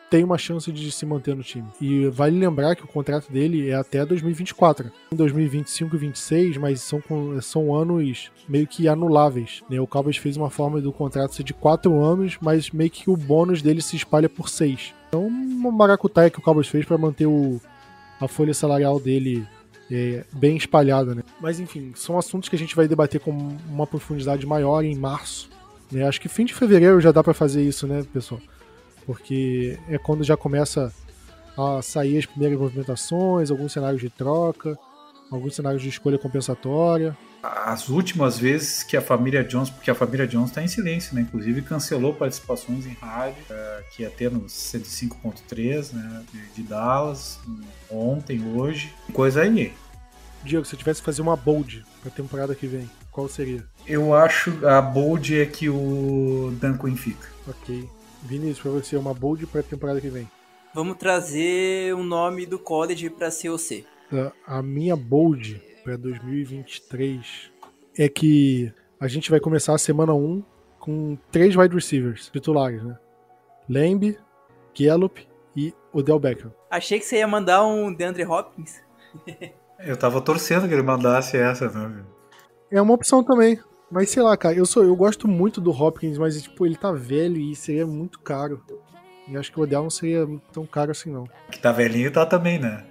tem 0.09 0.23
uma 0.23 0.37
chance 0.37 0.71
de 0.71 0.91
se 0.91 1.05
manter 1.05 1.35
no 1.35 1.43
time. 1.43 1.67
E 1.79 2.07
vale 2.07 2.37
lembrar 2.37 2.75
que 2.75 2.83
o 2.83 2.87
contrato 2.87 3.31
dele 3.31 3.69
é 3.69 3.75
até 3.75 4.05
2024. 4.05 4.91
Em 5.11 5.15
2025 5.15 5.87
e 5.87 5.91
2026, 5.91 6.57
mas 6.57 6.81
são, 6.81 7.01
são 7.41 7.75
anos 7.75 8.31
meio 8.47 8.67
que 8.67 8.87
anuláveis. 8.87 9.63
Né? 9.69 9.79
O 9.79 9.87
Cowboys 9.87 10.17
fez 10.17 10.37
uma 10.37 10.49
forma 10.49 10.81
do 10.81 10.91
contrato 10.91 11.35
ser 11.35 11.43
de 11.43 11.53
4 11.53 11.93
anos, 12.01 12.37
mas 12.41 12.71
meio 12.71 12.89
que 12.89 13.09
o 13.09 13.17
bônus 13.17 13.61
dele 13.61 13.81
se 13.81 13.95
espalha 13.95 14.29
por 14.29 14.49
6. 14.49 14.93
Então, 15.07 15.25
uma 15.27 15.71
maracutaia 15.71 16.29
que 16.29 16.39
o 16.39 16.41
Cowboys 16.41 16.67
fez 16.67 16.85
para 16.85 16.97
manter 16.97 17.25
o, 17.25 17.61
a 18.19 18.27
folha 18.27 18.53
salarial 18.53 18.99
dele 18.99 19.47
é, 19.91 20.25
bem 20.33 20.57
espalhada, 20.57 21.15
né? 21.15 21.23
Mas 21.39 21.59
enfim, 21.59 21.93
são 21.95 22.17
assuntos 22.17 22.49
que 22.49 22.55
a 22.55 22.59
gente 22.59 22.75
vai 22.75 22.87
debater 22.87 23.21
com 23.21 23.31
uma 23.69 23.87
profundidade 23.87 24.45
maior 24.45 24.83
em 24.83 24.95
março. 24.95 25.49
Né? 25.91 26.05
Acho 26.05 26.19
que 26.19 26.27
fim 26.27 26.45
de 26.45 26.53
fevereiro 26.53 26.99
já 26.99 27.11
dá 27.11 27.23
para 27.23 27.33
fazer 27.33 27.63
isso, 27.63 27.87
né, 27.87 28.03
pessoal? 28.11 28.41
Porque 29.07 29.79
é 29.87 29.97
quando 29.97 30.23
já 30.23 30.35
começa 30.35 30.93
a 31.57 31.81
sair 31.81 32.17
as 32.17 32.25
primeiras 32.25 32.59
movimentações, 32.59 33.49
alguns 33.49 33.71
cenários 33.71 34.01
de 34.01 34.09
troca, 34.09 34.77
alguns 35.31 35.55
cenários 35.55 35.81
de 35.81 35.87
escolha 35.87 36.19
compensatória. 36.19 37.17
As 37.41 37.87
últimas 37.87 38.37
vezes 38.37 38.83
que 38.83 38.97
a 38.97 39.01
família 39.01 39.43
Jones, 39.43 39.69
porque 39.69 39.89
a 39.89 39.95
família 39.95 40.27
Jones 40.27 40.49
está 40.49 40.61
em 40.61 40.67
silêncio, 40.67 41.15
né? 41.15 41.21
Inclusive 41.21 41.61
cancelou 41.61 42.13
participações 42.13 42.85
em 42.85 42.93
rádio, 42.93 43.41
uh, 43.49 43.83
que 43.95 44.03
ia 44.03 44.09
ter 44.09 44.29
no 44.29 44.41
105.3, 44.41 45.93
né? 45.93 46.23
De, 46.31 46.45
de 46.47 46.63
Dallas, 46.63 47.39
ontem, 47.89 48.43
hoje. 48.55 48.93
Coisa 49.13 49.41
aí. 49.41 49.73
Diego, 50.43 50.65
se 50.65 50.75
eu 50.75 50.79
tivesse 50.79 50.99
que 50.99 51.05
fazer 51.05 51.21
uma 51.21 51.35
bold 51.35 51.85
para 52.01 52.09
a 52.09 52.13
temporada 52.13 52.53
que 52.53 52.67
vem, 52.67 52.89
qual 53.11 53.29
seria? 53.29 53.63
Eu 53.85 54.13
acho 54.13 54.65
a 54.67 54.81
bold 54.81 55.39
é 55.39 55.45
que 55.45 55.69
o 55.69 56.53
Dan 56.59 56.77
Quinn 56.77 56.95
fica. 56.95 57.27
Ok. 57.47 57.96
Vinícius, 58.27 58.59
pra 58.59 58.71
você, 58.71 58.95
uma 58.97 59.13
bold 59.13 59.47
pra 59.47 59.63
temporada 59.63 60.01
que 60.01 60.09
vem. 60.09 60.29
Vamos 60.73 60.97
trazer 60.97 61.95
o 61.95 62.03
nome 62.03 62.45
do 62.45 62.59
college 62.59 63.09
pra 63.09 63.29
COC. 63.31 63.85
A 64.45 64.61
minha 64.61 64.95
bold 64.95 65.61
para 65.83 65.97
2023 65.97 67.51
é 67.97 68.07
que 68.07 68.71
a 68.99 69.07
gente 69.07 69.31
vai 69.31 69.39
começar 69.39 69.73
a 69.73 69.77
semana 69.77 70.13
1 70.13 70.43
com 70.79 71.17
três 71.31 71.55
wide 71.55 71.73
receivers 71.73 72.29
titulares, 72.29 72.83
né? 72.83 72.97
Lamb, 73.69 74.17
Gallup 74.79 75.27
e 75.55 75.73
Odell 75.91 76.19
Beckham. 76.19 76.53
Achei 76.69 76.99
que 76.99 77.05
você 77.05 77.17
ia 77.17 77.27
mandar 77.27 77.65
um 77.65 77.93
DeAndre 77.93 78.25
Hopkins. 78.25 78.81
Eu 79.79 79.97
tava 79.97 80.21
torcendo 80.21 80.67
que 80.67 80.73
ele 80.73 80.83
mandasse 80.83 81.37
essa, 81.37 81.69
né? 81.69 82.03
É 82.71 82.81
uma 82.81 82.93
opção 82.93 83.23
também. 83.23 83.59
Mas 83.89 84.09
sei 84.09 84.21
lá, 84.21 84.35
cara, 84.35 84.55
eu 84.55 84.65
sou 84.65 84.83
eu 84.83 84.95
gosto 84.95 85.27
muito 85.27 85.61
do 85.61 85.71
Hopkins, 85.71 86.17
mas 86.17 86.41
tipo, 86.41 86.65
ele 86.65 86.75
tá 86.75 86.91
velho 86.91 87.37
e 87.37 87.55
seria 87.55 87.87
muito 87.87 88.19
caro. 88.19 88.61
E 89.27 89.35
acho 89.35 89.51
que 89.51 89.59
o 89.59 89.63
Odell 89.63 89.83
não 89.83 89.89
seria 89.89 90.27
tão 90.51 90.65
caro 90.65 90.91
assim 90.91 91.11
não. 91.11 91.27
Que 91.51 91.59
tá 91.59 91.71
velhinho 91.71 92.11
tá 92.11 92.25
também, 92.25 92.59
né? 92.59 92.85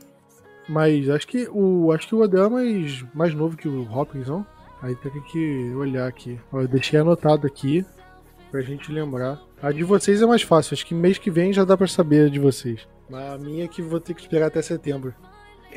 Mas 0.68 1.09
acho 1.09 1.26
que 1.26 1.49
o 1.51 1.92
acho 1.92 2.09
que 2.09 2.14
o 2.14 2.22
Odell 2.22 2.47
é 2.47 2.49
mais 2.49 3.05
mais 3.14 3.34
novo 3.34 3.57
que 3.57 3.68
o 3.68 3.82
Hopkins, 3.90 4.28
não? 4.28 4.47
Aí 4.82 4.94
tem 4.97 5.20
que 5.22 5.72
olhar 5.74 6.07
aqui. 6.07 6.38
Ó, 6.53 6.61
eu 6.61 6.68
deixei 6.68 6.99
anotado 6.99 7.47
aqui 7.47 7.84
pra 8.51 8.61
gente 8.61 8.92
lembrar. 8.92 9.40
A 9.62 9.72
de 9.72 9.84
vocês 9.84 10.20
é 10.20 10.26
mais 10.26 10.42
fácil, 10.42 10.74
acho 10.74 10.86
que 10.86 10.94
mês 10.94 11.18
que 11.18 11.30
vem 11.30 11.53
já 11.53 11.64
dá 11.64 11.76
para 11.76 11.86
saber 11.86 12.26
a 12.26 12.30
de 12.30 12.38
vocês. 12.38 12.86
Mas 13.09 13.32
a 13.32 13.38
minha 13.38 13.64
é 13.64 13.68
que 13.68 13.80
vou 13.80 14.01
ter 14.01 14.14
que 14.14 14.20
esperar 14.20 14.47
até 14.47 14.61
setembro. 14.61 15.14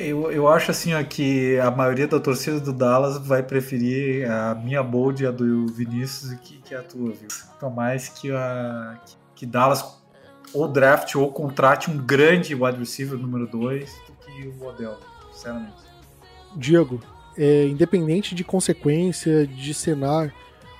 Eu, 0.00 0.32
eu 0.32 0.48
acho 0.48 0.70
assim 0.70 0.94
ó, 0.94 1.04
que 1.04 1.58
a 1.58 1.70
maioria 1.70 2.08
da 2.08 2.18
torcida 2.18 2.58
do 2.58 2.72
Dallas 2.72 3.18
vai 3.18 3.42
preferir 3.42 4.30
a 4.30 4.54
minha 4.54 4.82
bold 4.82 5.22
e 5.22 5.26
a 5.26 5.30
do 5.30 5.66
Vinícius 5.66 6.32
que, 6.40 6.56
que 6.56 6.74
a 6.74 6.82
tua, 6.82 7.12
viu? 7.12 7.28
Então 7.54 7.68
mais 7.68 8.08
que 8.08 8.32
a 8.32 8.98
que, 9.04 9.16
que 9.36 9.46
Dallas 9.46 9.84
ou 10.54 10.66
draft 10.66 11.14
ou 11.16 11.30
contrate 11.30 11.90
um 11.90 11.98
grande 11.98 12.54
wide 12.54 12.78
receiver 12.78 13.18
número 13.18 13.46
2 13.46 13.90
do 14.06 14.12
que 14.24 14.48
o 14.48 14.66
Odell, 14.66 14.96
sinceramente. 15.32 15.82
Diego, 16.56 16.98
é, 17.36 17.66
independente 17.66 18.34
de 18.34 18.42
consequência, 18.42 19.46
de 19.46 19.74
cenário, 19.74 20.32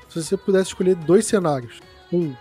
se 0.08 0.22
você 0.22 0.34
pudesse 0.34 0.68
escolher 0.68 0.94
dois 0.94 1.26
cenários. 1.26 1.78
Um, 2.10 2.34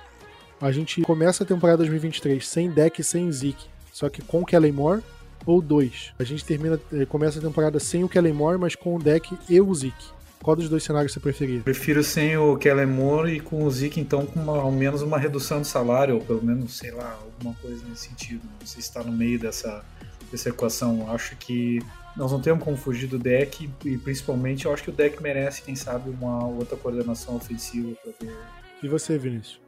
a 0.62 0.72
gente 0.72 1.02
começa 1.02 1.44
a 1.44 1.46
temporada 1.46 1.80
2023 1.80 2.48
sem 2.48 2.72
deck 2.72 3.02
e 3.02 3.04
sem 3.04 3.30
Zeke, 3.30 3.68
só 3.92 4.08
que 4.08 4.22
com 4.22 4.46
Kellen 4.46 4.72
Moore 4.72 5.04
ou 5.50 5.64
dois. 5.64 6.14
A 6.20 6.24
gente 6.24 6.46
termina, 6.46 6.80
eh, 6.94 7.06
começa 7.06 7.40
a 7.40 7.42
temporada 7.42 7.80
sem 7.80 8.04
o 8.04 8.10
Kellen 8.10 8.34
Moore, 8.34 8.60
mas 8.60 8.76
com 8.76 8.96
o 8.96 9.00
deck 9.00 9.36
e 9.50 9.60
o 9.60 9.74
Zeke. 9.74 10.12
Qual 10.44 10.56
dos 10.56 10.70
dois 10.70 10.84
cenários 10.84 11.12
você 11.12 11.20
preferia? 11.20 11.62
Prefiro 11.62 12.04
sem 12.04 12.38
o 12.38 12.56
Kellen 12.56 12.86
Moore 12.86 13.38
e 13.38 13.40
com 13.40 13.64
o 13.64 13.72
Zeke, 13.72 14.00
então, 14.00 14.28
com 14.28 14.40
uma, 14.40 14.60
ao 14.60 14.72
menos 14.72 15.02
uma 15.02 15.18
redução 15.18 15.60
de 15.60 15.68
salário, 15.68 16.16
ou 16.16 16.22
pelo 16.22 16.44
menos, 16.44 16.78
sei 16.78 16.92
lá, 16.92 17.20
alguma 17.24 17.56
coisa 17.56 17.84
nesse 17.90 18.10
sentido. 18.10 18.42
Não 18.60 18.68
sei 18.68 18.80
se 18.80 18.90
está 18.90 19.04
no 19.04 19.12
meio 19.12 19.40
dessa, 19.40 19.84
dessa 20.32 20.50
equação. 20.50 21.12
Acho 21.12 21.36
que 21.38 21.80
nós 22.16 22.32
não 22.32 22.40
temos 22.40 22.64
como 22.64 22.78
fugir 22.78 23.08
do 23.08 23.18
deck 23.18 23.68
e, 23.84 23.98
principalmente, 23.98 24.68
eu 24.68 24.74
acho 24.74 24.84
que 24.84 24.92
o 24.92 24.94
deck 24.94 25.20
merece, 25.20 25.64
quem 25.64 25.76
sabe, 25.76 26.12
uma 26.12 26.46
outra 26.46 26.78
coordenação 26.78 27.36
ofensiva 27.36 27.92
para 28.04 28.14
ver. 28.22 28.38
E 28.84 28.88
você, 28.88 29.18
Vinícius? 29.18 29.60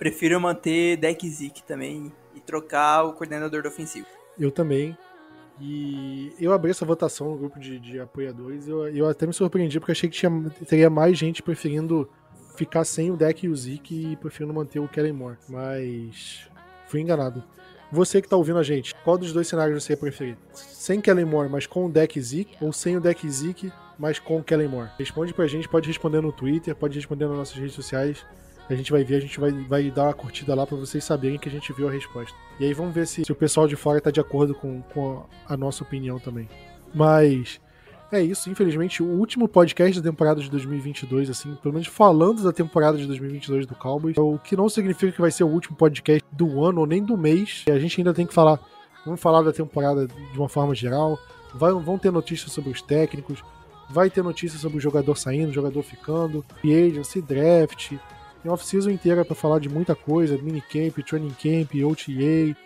Prefiro 0.00 0.40
manter 0.40 0.96
deck 0.96 1.30
Zeke 1.30 1.62
também 1.62 2.12
e 2.34 2.40
trocar 2.40 3.04
o 3.04 3.12
coordenador 3.12 3.62
do 3.62 3.68
ofensivo. 3.68 4.06
Eu 4.38 4.50
também. 4.50 4.96
E 5.60 6.32
eu 6.40 6.52
abri 6.52 6.70
essa 6.70 6.84
votação 6.84 7.30
no 7.30 7.36
grupo 7.36 7.58
de, 7.58 7.78
de 7.80 7.98
apoiadores 7.98 8.66
e 8.66 8.70
eu, 8.70 8.88
eu 8.88 9.08
até 9.08 9.26
me 9.26 9.32
surpreendi 9.32 9.80
porque 9.80 9.92
achei 9.92 10.08
que 10.08 10.16
tinha, 10.16 10.30
teria 10.68 10.88
mais 10.88 11.18
gente 11.18 11.42
preferindo 11.42 12.08
ficar 12.56 12.84
sem 12.84 13.10
o 13.10 13.16
deck 13.16 13.44
e 13.44 13.48
o 13.48 13.56
Zeke 13.56 14.12
e 14.12 14.16
preferindo 14.16 14.54
manter 14.54 14.78
o 14.78 14.88
Kellen 14.88 15.12
Moore. 15.12 15.38
Mas 15.48 16.48
fui 16.86 17.00
enganado. 17.00 17.42
Você 17.90 18.20
que 18.20 18.28
tá 18.28 18.36
ouvindo 18.36 18.58
a 18.58 18.62
gente, 18.62 18.94
qual 18.96 19.16
dos 19.16 19.32
dois 19.32 19.48
cenários 19.48 19.82
você 19.82 19.94
ia 19.94 19.96
preferir? 19.96 20.36
Sem 20.52 21.00
Kellen 21.00 21.24
Moore, 21.24 21.48
mas 21.48 21.66
com 21.66 21.86
o 21.86 21.90
deck 21.90 22.20
Zeke? 22.20 22.56
Ou 22.60 22.72
sem 22.72 22.96
o 22.96 23.00
deck 23.00 23.28
Zeke, 23.30 23.72
mas 23.98 24.18
com 24.18 24.38
o 24.38 24.44
Kellen 24.44 24.68
Moore? 24.68 24.90
Responde 24.98 25.32
pra 25.32 25.46
gente, 25.46 25.68
pode 25.68 25.88
responder 25.88 26.20
no 26.20 26.30
Twitter, 26.30 26.76
pode 26.76 26.94
responder 26.94 27.26
nas 27.26 27.38
nossas 27.38 27.56
redes 27.56 27.74
sociais. 27.74 28.24
A 28.68 28.74
gente 28.74 28.92
vai 28.92 29.02
ver, 29.02 29.16
a 29.16 29.20
gente 29.20 29.40
vai, 29.40 29.50
vai 29.50 29.90
dar 29.90 30.04
uma 30.04 30.14
curtida 30.14 30.54
lá 30.54 30.66
para 30.66 30.76
vocês 30.76 31.02
saberem 31.02 31.38
que 31.38 31.48
a 31.48 31.52
gente 31.52 31.72
viu 31.72 31.88
a 31.88 31.90
resposta. 31.90 32.36
E 32.60 32.64
aí 32.64 32.74
vamos 32.74 32.94
ver 32.94 33.06
se, 33.06 33.24
se 33.24 33.32
o 33.32 33.34
pessoal 33.36 33.66
de 33.66 33.76
fora 33.76 34.00
tá 34.00 34.10
de 34.10 34.20
acordo 34.20 34.54
com, 34.54 34.82
com 34.82 35.24
a 35.46 35.56
nossa 35.56 35.82
opinião 35.82 36.18
também. 36.18 36.48
Mas 36.94 37.60
é 38.10 38.22
isso, 38.22 38.50
infelizmente, 38.50 39.02
o 39.02 39.06
último 39.06 39.46
podcast 39.46 40.00
da 40.00 40.10
temporada 40.10 40.40
de 40.40 40.50
2022, 40.50 41.28
assim, 41.28 41.54
pelo 41.62 41.74
menos 41.74 41.88
falando 41.88 42.42
da 42.42 42.52
temporada 42.52 42.96
de 42.96 43.06
2022 43.06 43.66
do 43.66 43.74
Cowboys, 43.74 44.16
o 44.16 44.38
que 44.38 44.56
não 44.56 44.68
significa 44.68 45.12
que 45.12 45.20
vai 45.20 45.30
ser 45.30 45.44
o 45.44 45.48
último 45.48 45.76
podcast 45.76 46.26
do 46.32 46.64
ano 46.64 46.80
ou 46.80 46.86
nem 46.86 47.02
do 47.02 47.18
mês. 47.18 47.64
A 47.68 47.78
gente 47.78 48.00
ainda 48.00 48.14
tem 48.14 48.26
que 48.26 48.32
falar, 48.32 48.58
vamos 49.04 49.20
falar 49.20 49.42
da 49.42 49.52
temporada 49.52 50.06
de 50.06 50.38
uma 50.38 50.48
forma 50.48 50.74
geral, 50.74 51.18
vai, 51.54 51.70
vão 51.72 51.98
ter 51.98 52.10
notícias 52.10 52.50
sobre 52.50 52.70
os 52.70 52.80
técnicos, 52.80 53.42
vai 53.90 54.08
ter 54.08 54.24
notícias 54.24 54.62
sobre 54.62 54.78
o 54.78 54.80
jogador 54.80 55.14
saindo, 55.14 55.50
o 55.50 55.54
jogador 55.54 55.82
ficando, 55.82 56.42
free 56.62 56.88
agency, 56.88 57.20
draft, 57.20 57.92
tem 58.42 58.50
off-season 58.50 58.90
inteira 58.90 59.24
para 59.24 59.34
falar 59.34 59.58
de 59.58 59.68
muita 59.68 59.94
coisa, 59.94 60.38
minicamp, 60.38 61.02
training 61.02 61.34
camp, 61.40 61.70
OTA, 61.84 62.56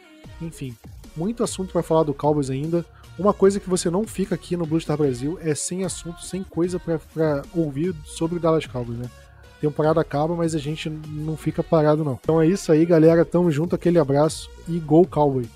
enfim, 0.41 0.77
muito 1.17 1.43
assunto 1.43 1.73
para 1.73 1.83
falar 1.83 2.03
do 2.03 2.15
Cowboys 2.15 2.51
ainda. 2.51 2.85
Uma 3.19 3.35
coisa 3.35 3.61
que 3.61 3.69
você 3.69 3.91
não 3.91 4.07
fica 4.07 4.35
aqui 4.35 4.57
no 4.57 4.65
Blue 4.65 4.81
Star 4.81 4.97
Brasil 4.97 5.39
é 5.43 5.55
sem 5.55 5.85
assunto, 5.85 6.25
sem 6.25 6.43
coisa 6.43 6.81
para 6.81 7.43
ouvir 7.55 7.95
sobre 8.05 8.39
o 8.39 8.41
Dallas 8.41 8.67
Cowboys, 8.67 8.99
né? 8.99 9.11
temporada 9.63 10.01
acaba, 10.01 10.35
mas 10.35 10.57
a 10.57 10.59
gente 10.59 10.91
não 10.91 11.37
fica 11.37 11.63
parado 11.63 12.03
não. 12.03 12.19
Então 12.21 12.43
é 12.43 12.47
isso 12.47 12.73
aí, 12.73 12.85
galera. 12.85 13.25
Tamo 13.25 13.49
junto, 13.51 13.77
aquele 13.77 13.99
abraço 13.99 14.51
e 14.69 14.81
Go 14.81 15.07
Cowboy! 15.07 15.49